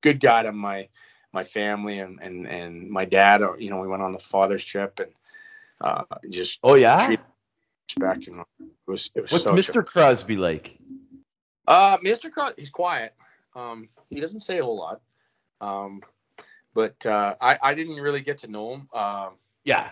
[0.00, 0.88] good guy to my
[1.32, 3.42] my family and and and my dad.
[3.42, 5.12] uh, You know, we went on the father's trip and
[5.80, 7.06] uh, just Oh yeah.
[7.06, 7.20] treat-
[7.88, 8.28] respect.
[8.28, 8.46] And it
[8.86, 9.84] was it was What's Mr.
[9.84, 10.76] Crosby like?
[11.66, 12.30] Uh, Mr.
[12.30, 13.14] Cross, he's quiet.
[13.54, 15.00] Um, he doesn't say a whole lot.
[15.60, 16.02] Um,
[16.74, 18.88] but uh, I I didn't really get to know him.
[18.92, 19.34] Um,
[19.64, 19.90] Yeah.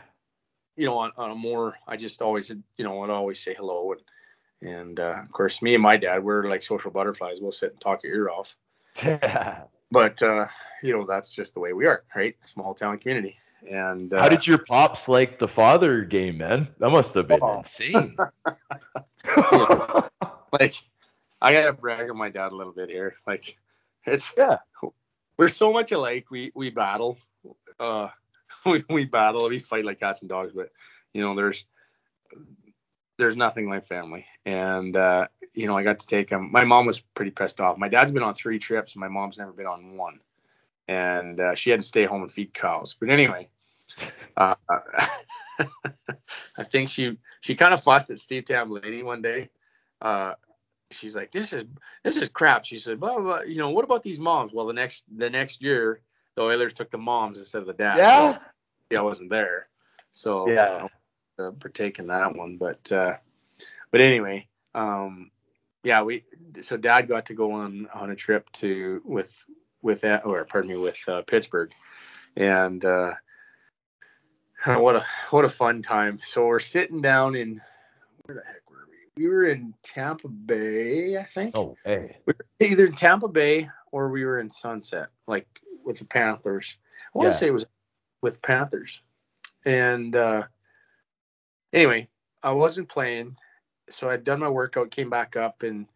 [0.77, 3.93] you know, on, on a more, I just always, you know, I'd always say hello.
[3.93, 7.41] And, and uh, of course, me and my dad, we're like social butterflies.
[7.41, 8.57] We'll sit and talk your ear off.
[9.93, 10.47] But, uh,
[10.83, 12.35] you know, that's just the way we are, right?
[12.47, 13.37] Small town community.
[13.71, 16.67] And uh, How did your pops like the father game, man?
[16.79, 17.59] That must have been Oh.
[17.59, 18.17] insane.
[20.53, 20.75] like,
[21.43, 23.17] I got to brag on my dad a little bit here.
[23.27, 23.59] Like,
[24.07, 24.59] it's, Yeah.
[25.37, 26.31] we're so much alike.
[26.31, 27.19] We, we battle.
[27.79, 28.09] Uh,
[28.67, 29.49] we, we battle.
[29.49, 30.71] We fight like cats and dogs, but,
[31.13, 31.67] you know, there's,
[33.19, 34.27] there's nothing like family.
[34.47, 36.51] And uh, you know, I got to take him.
[36.51, 37.79] My mom was pretty pissed off.
[37.79, 40.21] My dad's been on three trips, my mom's never been on one.
[40.89, 42.97] And uh, she had to stay home and feed cows.
[42.99, 43.49] But anyway,
[44.37, 44.55] uh,
[46.57, 49.51] I think she she kind of fussed at Steve Tambellini one day.
[50.93, 51.65] She's like, "This is
[52.03, 53.41] this is crap." She said, "Blah, blah, blah.
[53.41, 56.01] You know, what about these moms?" Well, the next the next year,
[56.37, 57.97] the Oilers took the moms instead of the dad.
[57.99, 58.39] yeah.
[58.91, 59.69] Yeah, I wasn't there,
[60.11, 60.89] so Yeah.
[61.39, 62.59] uh, partake in that one.
[62.59, 63.17] But uh,
[63.91, 65.31] but anyway, um,
[65.83, 66.25] yeah, we
[66.61, 69.45] so Dad got to go on on a trip to with
[69.81, 71.73] with that or pardon me with uh, Pittsburgh,
[72.37, 73.15] and uh,
[74.67, 76.21] what a what a fun time.
[76.23, 77.61] So we're sitting down in
[78.25, 78.62] where the heck
[79.17, 79.23] we?
[79.25, 81.57] We were in Tampa Bay, I think.
[81.57, 82.17] Oh, hey.
[82.27, 85.47] We were either in Tampa Bay or we were in Sunset, like
[85.85, 86.77] with the Panthers.
[87.15, 87.33] I want Yeah.
[87.33, 87.67] to say it was
[88.23, 89.03] with Panthers.
[89.65, 90.47] And uh,
[91.73, 92.09] anyway,
[92.43, 93.37] I wasn't playing,
[93.89, 95.87] so I'd done my workout, came back up, and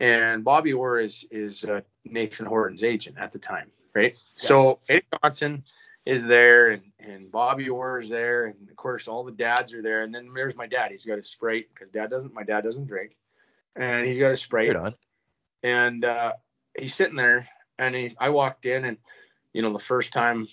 [0.00, 4.14] and Bobby Orr is is uh, Nathan Horton's agent at the time, right?
[4.36, 5.64] So Eddie Johnson
[6.08, 9.82] is there, and and Bobby Orr is there, and of course all the dads are
[9.82, 10.90] there, and then there's my dad.
[10.90, 12.32] He's got a sprite because dad doesn't.
[12.32, 13.14] My dad doesn't drink,
[13.76, 14.94] and he's got a sprite Right on.
[15.62, 16.32] and uh,
[16.78, 17.46] he's sitting there,
[17.78, 18.96] and he, I walked in, and
[19.52, 20.48] you know, the first time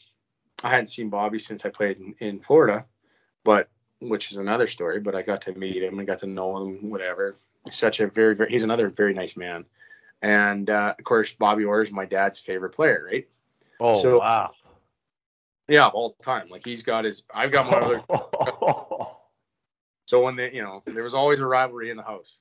[0.62, 2.86] I hadn't seen Bobby since I played in, in Florida,
[3.46, 3.70] but
[4.02, 5.00] which is another story.
[5.00, 7.36] But I got to meet him and got to know him, whatever.
[7.64, 9.64] He's such a very, very he's another very nice man,
[10.22, 13.28] and uh, of course, Bobby Orr is my dad's favorite player, right?
[13.80, 14.52] Oh, So- wow.
[15.68, 16.50] Yeah, of all time.
[16.50, 18.04] Like he's got his, I've got my other.
[20.08, 22.38] So when they, you know, there was always a rivalry in the house.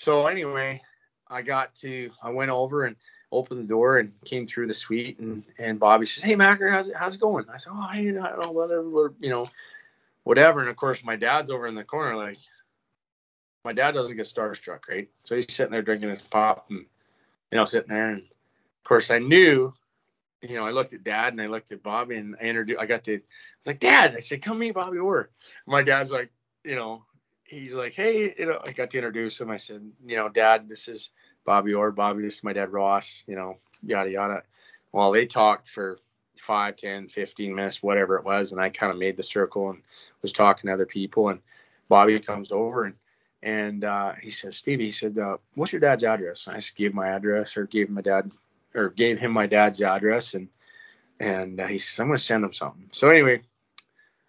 [0.00, 0.82] So anyway,
[1.28, 2.96] I got to, I went over and
[3.32, 6.88] opened the door and came through the suite and and Bobby said, "Hey Macker, how's
[6.88, 9.46] it how's it going?" I said, "Oh, hey, I don't know whether we're, you know,
[10.24, 12.38] whatever." And of course, my dad's over in the corner like,
[13.64, 15.08] my dad doesn't get starstruck, right?
[15.24, 16.86] So he's sitting there drinking his pop and
[17.50, 19.72] you know sitting there, and of course I knew,
[20.50, 22.86] you know, I looked at dad and I looked at Bobby and I introduced, I
[22.86, 23.20] got to, I
[23.58, 25.30] was like, Dad, I said, come meet Bobby Orr.
[25.66, 26.30] My dad's like,
[26.64, 27.04] you know,
[27.44, 29.50] he's like, hey, you know, I got to introduce him.
[29.50, 31.10] I said, you know, Dad, this is
[31.44, 31.92] Bobby Orr.
[31.92, 33.22] Bobby, this is my dad Ross.
[33.26, 34.42] You know, yada yada.
[34.92, 35.98] Well, they talked for
[36.38, 39.82] five, ten, fifteen minutes, whatever it was, and I kind of made the circle and
[40.22, 41.28] was talking to other people.
[41.28, 41.40] And
[41.88, 42.94] Bobby comes over and
[43.42, 46.46] and uh, he says, Stevie, he said, uh, what's your dad's address?
[46.48, 48.32] I just gave my address or gave my dad
[48.76, 50.48] or gave him my dad's address and
[51.18, 52.88] and uh, he says, I'm gonna send him something.
[52.92, 53.42] So anyway,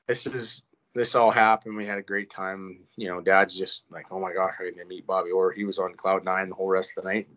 [0.07, 0.61] this is
[0.93, 1.75] this all happened.
[1.75, 2.79] We had a great time.
[2.95, 5.51] You know, Dad's just like, oh my gosh, I'm gonna meet Bobby Orr.
[5.51, 7.27] He was on cloud nine the whole rest of the night.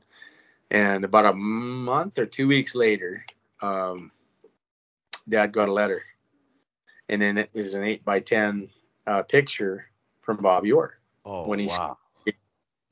[0.70, 3.24] And about a month or two weeks later,
[3.60, 4.12] um,
[5.28, 6.02] Dad got a letter,
[7.08, 8.68] and then it is an eight by ten
[9.06, 9.86] uh, picture
[10.22, 10.94] from Bobby Orr.
[11.24, 11.98] Oh, when he's wow.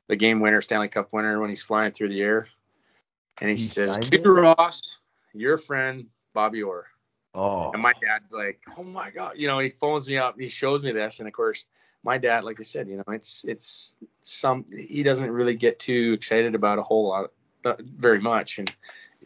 [0.09, 2.49] the game winner, Stanley Cup winner, when he's flying through the air,
[3.41, 4.23] and he, He says, "To?
[4.23, 4.99] Ross,
[5.33, 6.87] your friend Bobby Orr."
[7.35, 7.71] Oh.
[7.73, 10.85] And my dad's like, oh my god, you know, he phones me up, he shows
[10.85, 11.67] me this, and of course,
[12.03, 16.13] my dad, like I said, you know, it's it's some he doesn't really get too
[16.15, 17.33] excited about a whole lot,
[17.65, 18.73] uh, very much, and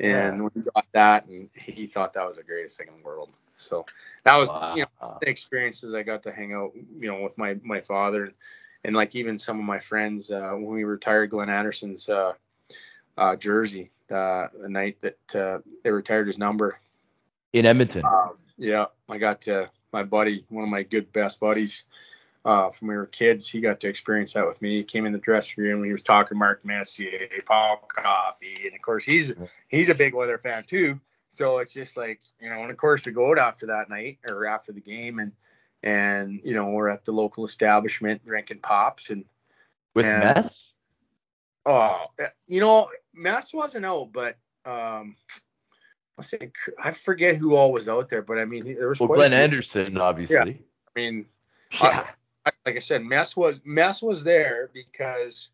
[0.01, 0.43] and Yeah.
[0.43, 3.31] when he got that, and he thought that was the greatest thing in the world.
[3.57, 3.87] So
[4.25, 4.75] that was Wow.
[4.77, 8.33] you know the experiences I got to hang out, you know, with my my father,
[8.85, 12.33] and like even some of my friends uh, when we retired Glenn Anderson's uh,
[13.17, 16.79] uh, jersey uh, the night that uh, they retired his number.
[17.53, 18.05] In Edmonton.
[18.05, 21.85] Um, yeah, I got to my buddy, one of my good best buddies
[22.45, 23.49] uh, from when we were kids.
[23.49, 24.77] He got to experience that with me.
[24.77, 25.85] He came in the dressing room.
[25.85, 29.35] He was talking Mark Messier, Paul Coffey, and of course he's
[29.69, 31.01] he's a big weather fan too.
[31.31, 34.19] So it's just like you know, and of course we go out after that night
[34.29, 35.33] or after the game, and
[35.83, 39.25] and you know we're at the local establishment drinking pops and
[39.95, 40.72] With and- Mess?
[41.67, 42.07] Oh,
[42.47, 45.17] you know, Mess wasn't out, but um.
[46.19, 49.09] I say I forget who all was out there, but I mean there was Well,
[49.09, 49.33] Glenn.
[49.33, 50.37] Anderson, obviously.
[50.37, 50.43] Yeah.
[50.95, 51.27] I mean,
[51.83, 52.07] Yeah.
[52.45, 55.49] I- like I said, Mess was Mess was there because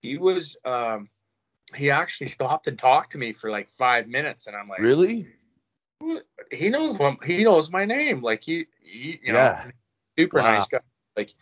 [0.00, 1.10] he was um
[1.74, 5.28] he actually stopped and talked to me for like five minutes, and I'm like, Really?
[6.50, 9.64] he knows what he knows my name, like he, he you Yeah.
[9.66, 9.70] know,
[10.24, 10.54] super Wow.
[10.54, 10.80] nice guy,
[11.14, 11.34] like,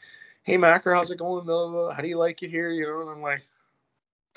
[0.42, 1.46] hey Macker, how's it going?
[1.46, 2.72] How do you like it here?
[2.72, 3.42] You know, and I'm like.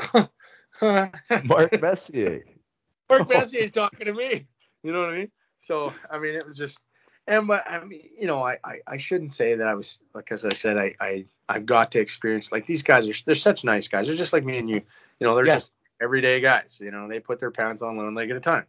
[1.45, 2.43] Mark Messier.
[3.09, 4.47] Mark Messier is talking to me.
[4.83, 5.31] You know what I mean?
[5.57, 6.79] So I mean, it was just,
[7.27, 10.31] and but I mean, you know, I, I I shouldn't say that I was like
[10.31, 13.63] as I said, I I I've got to experience like these guys are they're such
[13.63, 14.07] nice guys.
[14.07, 14.81] They're just like me and you.
[15.19, 15.55] You know, they're Yeah.
[15.55, 15.71] just
[16.01, 16.79] everyday guys.
[16.83, 18.65] You know, they put their pants on one leg at a time.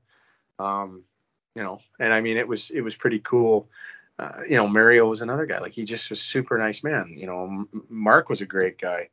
[0.58, 1.02] Um,
[1.54, 3.68] you know, and I mean, it was it was pretty cool.
[4.18, 5.58] Uh, you know, Mario was another guy.
[5.58, 7.14] Like he just was super nice man.
[7.16, 9.08] You know, M- Mark was a great guy.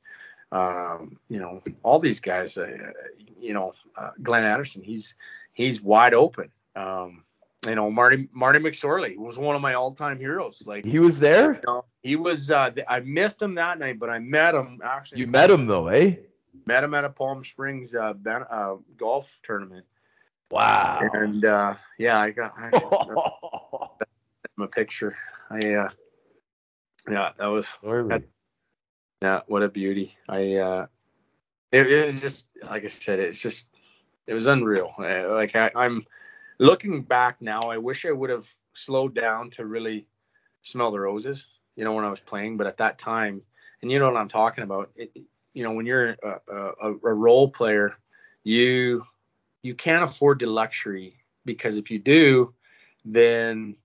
[0.51, 2.57] Um, you know, all these guys.
[2.57, 2.91] Uh,
[3.39, 4.83] you know, uh, Glenn Anderson.
[4.83, 5.15] He's
[5.53, 6.51] he's wide open.
[6.75, 7.23] Um,
[7.67, 10.63] you know, Marty Marty McSorley was one of my all-time heroes.
[10.65, 11.53] Like He was there?
[11.55, 12.51] you know, he was.
[12.51, 15.21] Uh, I missed him that night, but I met him actually.
[15.21, 16.15] You met him though, eh?
[16.65, 19.85] Met him at a Palm Springs uh, ben, uh, golf tournament,
[20.51, 20.99] Wow.
[21.13, 23.91] and uh, yeah, I got I got
[24.57, 25.15] him a picture.
[25.49, 25.89] I uh,
[27.09, 28.21] yeah, that was Sorry.
[29.21, 30.15] Yeah, what a beauty.
[30.29, 30.87] I uh
[31.71, 33.67] it, it was just like I said, it's just
[34.27, 34.93] it was unreal.
[34.99, 36.05] Uh, like I, I'm
[36.59, 40.07] looking back now, I wish I would have slowed down to really
[40.61, 42.57] smell the roses, you know, when I was playing.
[42.57, 43.41] But at that time,
[43.81, 45.17] and you know what I'm talking about, it,
[45.53, 47.95] you know, when you're a, a, a role player,
[48.43, 49.03] you
[49.63, 51.15] you can't afford the luxury
[51.45, 52.53] because if you do,
[53.05, 53.75] then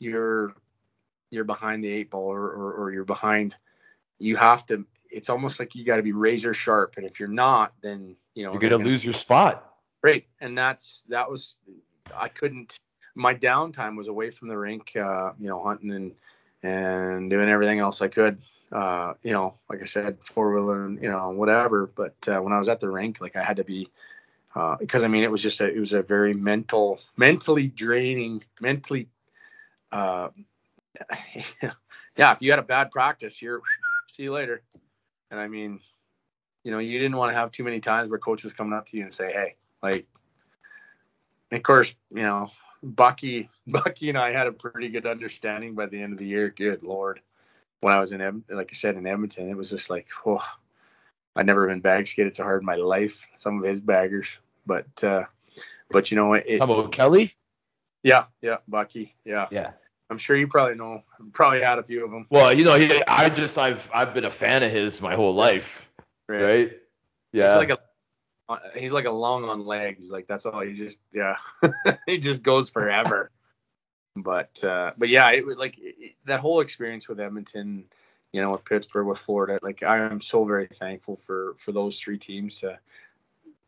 [0.00, 0.54] you're
[1.30, 3.56] you're behind the eight ball or, or, or you're behind
[4.18, 6.94] you have to it's almost like you got to be razor sharp.
[6.96, 9.74] And if you're not then you know You're they're gonna lose your spot.
[10.02, 10.26] great.
[10.40, 11.56] And that's that was
[12.14, 12.76] i couldn't
[13.14, 16.12] my downtime was away from the rink uh you know hunting and
[16.62, 18.38] and doing everything else i could
[18.72, 21.86] uh you know like i said four wheeler and you know whatever.
[21.86, 23.88] But uh, when i was at the rink like i had to be
[24.54, 28.42] uh because i mean it was just a it was a very mental mentally draining
[28.60, 29.08] mentally
[29.92, 30.28] uh
[32.16, 33.60] yeah if you had a bad practice you're
[34.14, 34.62] see you later.
[35.30, 35.80] And i mean
[36.62, 38.88] you know you didn't want to have too many times where coach was coming up
[38.88, 40.06] to you and say hey like
[41.52, 42.50] of course you know
[42.82, 46.50] bucky bucky and i had a pretty good understanding by the end of the year.
[46.50, 47.20] Good lord.
[47.80, 50.44] When i was in Ed- like i said in edmonton it was just like oh
[51.36, 54.38] i'd never been bag skated so hard in my life some of his baggers.
[54.66, 55.24] But uh
[55.90, 56.48] but you know what?
[56.48, 57.34] It, How about Kelly?
[58.02, 59.48] yeah yeah bucky yeah.
[59.50, 59.72] Yeah.
[60.10, 61.02] I'm sure you probably know.
[61.32, 62.26] Probably had a few of them.
[62.30, 65.34] Well, you know, he, I just I've I've been a fan of his my whole
[65.34, 65.88] life,
[66.28, 66.42] right?
[66.42, 66.72] right?
[67.32, 67.58] Yeah.
[67.58, 70.10] He's like a he's like a long on legs.
[70.10, 70.60] Like that's all.
[70.60, 71.36] He just yeah,
[72.06, 73.30] he just goes forever.
[74.16, 77.84] but uh, but yeah, it like it, that whole experience with Edmonton,
[78.32, 79.58] you know, with Pittsburgh, with Florida.
[79.62, 82.78] Like I am so very thankful for for those three teams to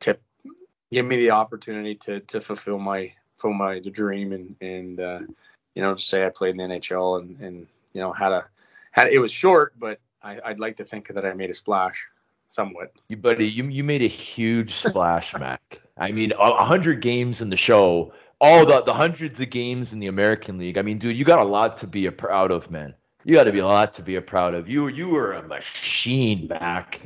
[0.01, 0.19] to
[0.93, 5.21] give me the opportunity to to fulfill my fulfill my the dream and and uh,
[5.77, 8.47] you know, just say I played in the NHL and, and you know had a
[8.91, 12.03] had it was short, but I, I'd like to think that I made a splash
[12.49, 12.93] somewhat.
[13.09, 15.81] You buddy, you you made a huge splash, Mac.
[15.99, 20.01] I mean, a hundred games in the show, all the the hundreds of games in
[20.01, 20.79] the American League.
[20.79, 22.95] I mean, dude, you got a lot to be proud of, man.
[23.25, 24.69] You got to be a lot to be proud of.
[24.69, 27.01] You you were a machine, Mac.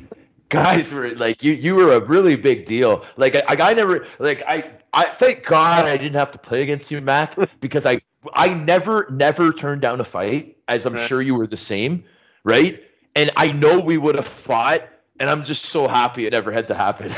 [0.48, 3.04] Guys were like you you were a really big deal.
[3.16, 6.90] Like I, I never like I I thank God I didn't have to play against
[6.90, 8.00] you, Mac, because I
[8.34, 11.08] I never, never turned down a fight, as I'm right.
[11.08, 12.04] sure you were the same,
[12.44, 12.82] right?
[13.16, 14.88] And I know we would have fought,
[15.18, 17.10] and I'm just so happy it never had to happen.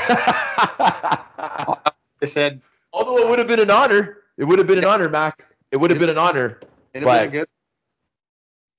[2.23, 2.61] I said,
[2.91, 5.45] although it would have been an honor, it would have been an honor, Mac.
[5.71, 6.59] It would have been an honor.
[6.93, 7.47] it But good.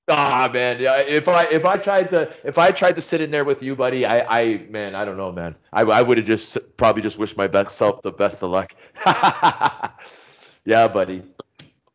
[0.06, 0.98] Ah man, yeah.
[0.98, 3.74] If I if I tried to if I tried to sit in there with you,
[3.74, 5.54] buddy, I I man, I don't know, man.
[5.72, 8.74] I I would have just probably just wished my best self the best of luck.
[10.66, 11.22] yeah, buddy.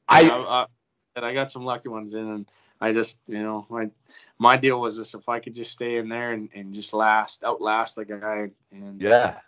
[0.10, 0.66] I, I,
[1.16, 2.46] and I got some lucky ones in, and
[2.82, 3.90] I just, you know, my
[4.38, 7.44] my deal was this: if I could just stay in there and, and just last,
[7.44, 9.40] outlast the guy, and yeah,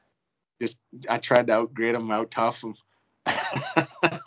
[0.62, 0.78] just
[1.10, 2.76] I tried to outgrade him, out tough him.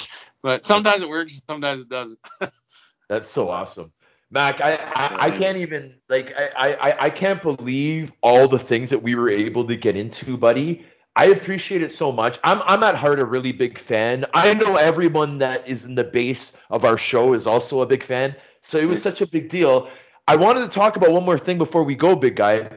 [0.43, 2.19] but sometimes it works, sometimes it doesn't.
[3.09, 3.93] That's so awesome.
[4.31, 8.91] Mac, I, I, I, can't even like I, I I can't believe all the things
[8.91, 10.85] that we were able to get into, buddy.
[11.17, 12.39] I appreciate it so much.
[12.43, 14.25] I'm I'm at heart a really big fan.
[14.35, 18.03] I know everyone that is in the base of our show is also a big
[18.03, 18.35] fan.
[18.63, 19.89] So it was such a big deal.
[20.27, 22.71] I wanted to talk about one more thing before we go, big guy,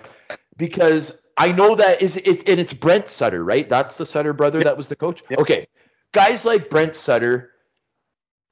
[0.57, 3.67] because I know that is it's and it's Brent Sutter, right?
[3.67, 5.23] That's the Sutter brother that was the coach.
[5.29, 5.39] Yep.
[5.39, 5.67] Okay,
[6.11, 7.51] guys like Brent Sutter,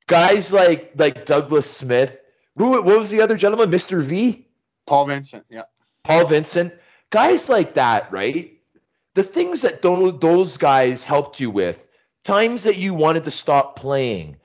[0.07, 2.17] guys like like Douglas Smith.
[2.57, 4.01] Who what was the other gentleman, Mr.
[4.01, 4.47] V?
[4.87, 5.45] Paul Vincent.
[5.49, 5.63] Yeah.
[6.03, 6.73] Paul Vincent.
[7.11, 8.54] Guys like that, right?
[9.15, 11.83] The things that those guys helped you with,
[12.23, 14.35] times that you wanted to stop playing,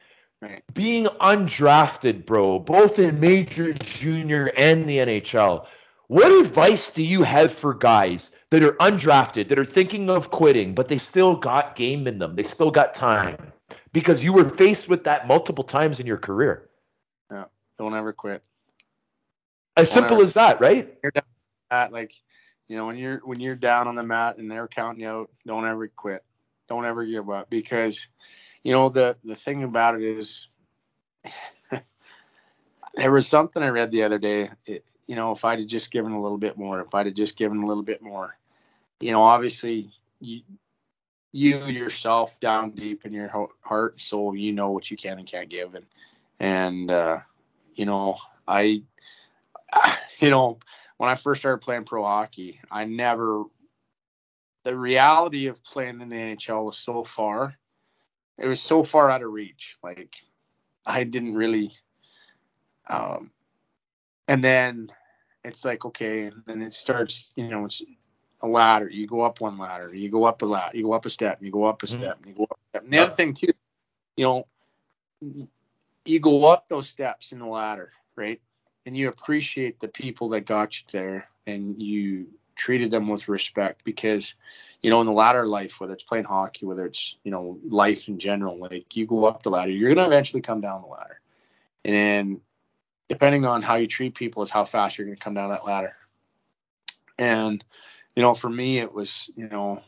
[0.41, 0.63] right.
[0.73, 5.67] being undrafted, bro, both in major, junior, and the NHL.
[6.07, 10.75] What advice do you have for guys that are undrafted, that are thinking of quitting,
[10.75, 12.37] but they still got game in them?
[12.37, 13.53] They still got time
[13.93, 16.69] because you were faced with that multiple times in your career.
[17.31, 17.45] Yeah,
[17.79, 18.43] don't ever quit.
[19.77, 20.97] As don't simple ever, as that, right?
[21.03, 21.13] You're
[21.71, 22.13] that, like
[22.71, 25.31] you know, when you're when you're down on the mat and they're counting you out,
[25.45, 26.23] don't ever quit.
[26.69, 28.07] Don't ever give up because,
[28.63, 30.47] you know, the the thing about it is,
[32.95, 34.51] there was something I read the other day.
[34.67, 37.17] It, you know, if I'd have just given a little bit more, if I'd have
[37.17, 38.39] just given a little bit more,
[39.01, 39.91] you know, obviously
[40.21, 40.43] you
[41.33, 45.49] you yourself down deep in your heart, soul you know what you can and can't
[45.49, 45.87] give, and
[46.39, 47.19] and uh,
[47.75, 48.85] you know, I,
[50.21, 50.61] you know
[51.01, 53.45] when I first started playing pro hockey, I never
[54.65, 57.57] the reality of playing in the NHL was so far.
[58.37, 59.79] It was so far out of reach.
[59.83, 60.15] Like
[60.85, 61.71] I didn't really
[62.87, 63.31] um
[64.29, 64.89] and then
[65.43, 67.81] it's like okay, and then it starts, you know, it's
[68.43, 68.91] a ladder.
[68.91, 71.39] You go up one ladder, you go up a ladder, you go up a step,
[71.41, 71.99] you go up a mm-hmm.
[71.99, 72.29] step, mm-hmm.
[72.29, 72.85] you go up a step.
[72.85, 73.53] And the other thing too,
[74.19, 74.47] you know,
[76.05, 78.43] you go up those steps in the ladder, right?
[78.86, 82.27] And you appreciate the people that got you there and you
[82.57, 84.35] treated them with respect because
[84.82, 88.09] you know in the ladder life whether it's playing hockey whether it's you know life
[88.09, 90.89] in general like you go up the ladder you're going to eventually come down the
[90.89, 91.20] ladder.
[91.85, 92.40] And
[93.09, 95.65] depending on how you treat people is how fast you're going to come down that
[95.65, 95.97] ladder.
[97.19, 97.65] And
[98.15, 99.82] you know for me it was you know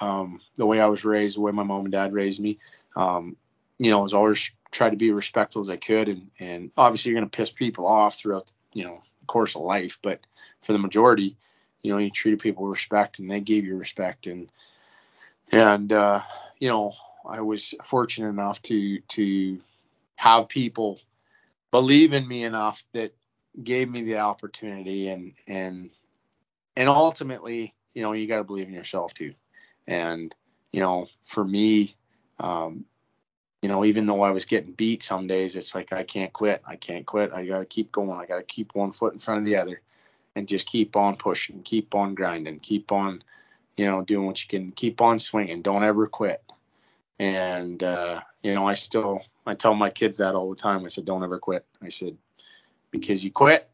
[0.00, 2.58] um, the way i was raised the way my mom and dad raised me
[2.96, 3.36] um,
[3.78, 7.10] you know, I was always tried to be respectful as I could, and and obviously
[7.10, 10.20] you're going to piss people off throughout you know the course of life, but
[10.62, 11.36] for the majority,
[11.82, 14.48] you know, you treated people with respect, and they gave you respect, and
[15.52, 16.20] and uh,
[16.58, 16.94] you know,
[17.26, 19.60] I was fortunate enough to to
[20.16, 21.00] have people
[21.70, 23.14] believe in me enough that
[23.62, 25.90] gave me the opportunity, and and
[26.76, 29.34] and ultimately, you know, you got to believe in yourself too,
[29.86, 30.34] and
[30.72, 31.94] you know, for me,
[32.40, 32.86] um,
[33.62, 36.62] you know, even though I was getting beat some days, it's like I can't quit.
[36.66, 37.32] I can't quit.
[37.32, 38.10] I got to keep going.
[38.10, 39.80] I got to keep one foot in front of the other
[40.34, 43.22] and just keep on pushing, keep on grinding, keep on,
[43.76, 45.62] you know, doing what you can, keep on swinging.
[45.62, 46.42] Don't ever quit.
[47.20, 50.84] And, uh, you know, I still, I tell my kids that all the time.
[50.84, 51.64] I said, don't ever quit.
[51.80, 52.16] I said,
[52.90, 53.70] because you quit,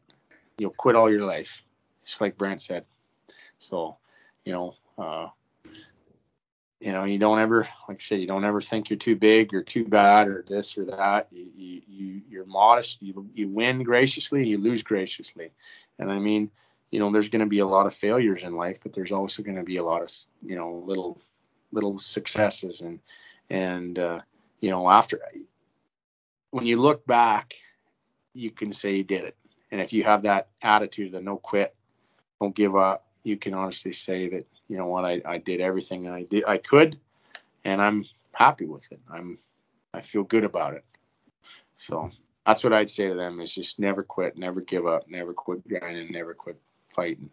[0.59, 1.63] you'll quit all your life,
[2.05, 2.85] just like Brent said.
[3.57, 3.97] So,
[4.45, 5.29] you know, uh,
[6.79, 9.53] you know, you don't ever, like I said, you don't ever think you're too big
[9.53, 11.27] or too bad or this or that.
[11.31, 13.01] You, you, you you're modest.
[13.01, 15.51] You, you win graciously, you lose graciously.
[15.97, 16.49] And I mean,
[16.91, 19.43] you know, there's going to be a lot of failures in life, but there's also
[19.43, 20.11] going to be a lot of,
[20.41, 21.21] you know, little,
[21.71, 22.79] little successes.
[22.81, 22.99] And,
[23.49, 24.21] and, uh,
[24.61, 25.19] you know, after,
[26.51, 27.55] when you look back,
[28.33, 29.35] you can say you did it.
[29.71, 31.75] And if you have that attitude of no quit,
[32.41, 36.09] don't give up, you can honestly say that you know what I, I did everything
[36.09, 36.99] I did I could,
[37.63, 38.99] and I'm happy with it.
[39.11, 39.39] I'm
[39.93, 40.85] I feel good about it.
[41.75, 42.11] So
[42.45, 45.67] that's what I'd say to them is just never quit, never give up, never quit
[45.67, 46.59] grinding, never quit
[46.93, 47.29] fighting.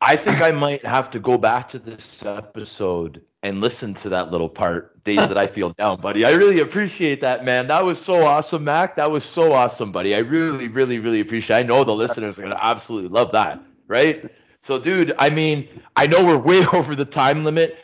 [0.00, 4.32] I think I might have to go back to this episode and listen to that
[4.32, 6.24] little part, days that I feel down, buddy.
[6.24, 7.68] I really appreciate that, man.
[7.68, 8.96] That was so awesome, Mac.
[8.96, 10.14] That was so awesome, buddy.
[10.16, 11.56] I really, really, really appreciate.
[11.56, 11.60] It.
[11.60, 14.28] I know the listeners are gonna absolutely love that, right?
[14.62, 17.76] So, dude, I mean, I know we're way over the time limit.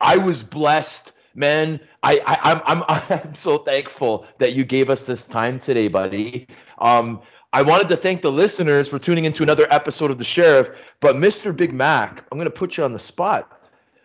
[0.00, 1.80] I was blessed, man.
[2.02, 6.46] I, I I'm I'm I'm so thankful that you gave us this time today, buddy.
[6.78, 7.20] Um,
[7.52, 10.70] I wanted to thank the listeners for tuning into another episode of The Sheriff.
[11.00, 11.56] But Mr.
[11.56, 13.52] Big Mac, I'm gonna put you on the spot.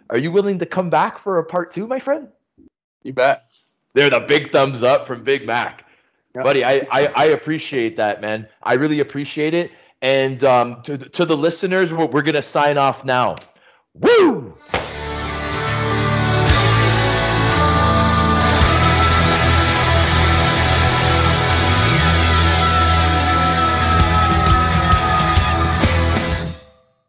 [0.09, 2.27] Are you willing to come back for a part two, my friend?
[3.03, 3.39] You bet.
[3.93, 5.85] They're the big thumbs up from Big Mac.
[6.35, 6.43] Yep.
[6.45, 8.47] Buddy, I, I, I appreciate that, man.
[8.63, 9.71] I really appreciate it.
[10.01, 13.35] And um, to, to the listeners, we're, we're going to sign off now.
[13.93, 14.57] Woo!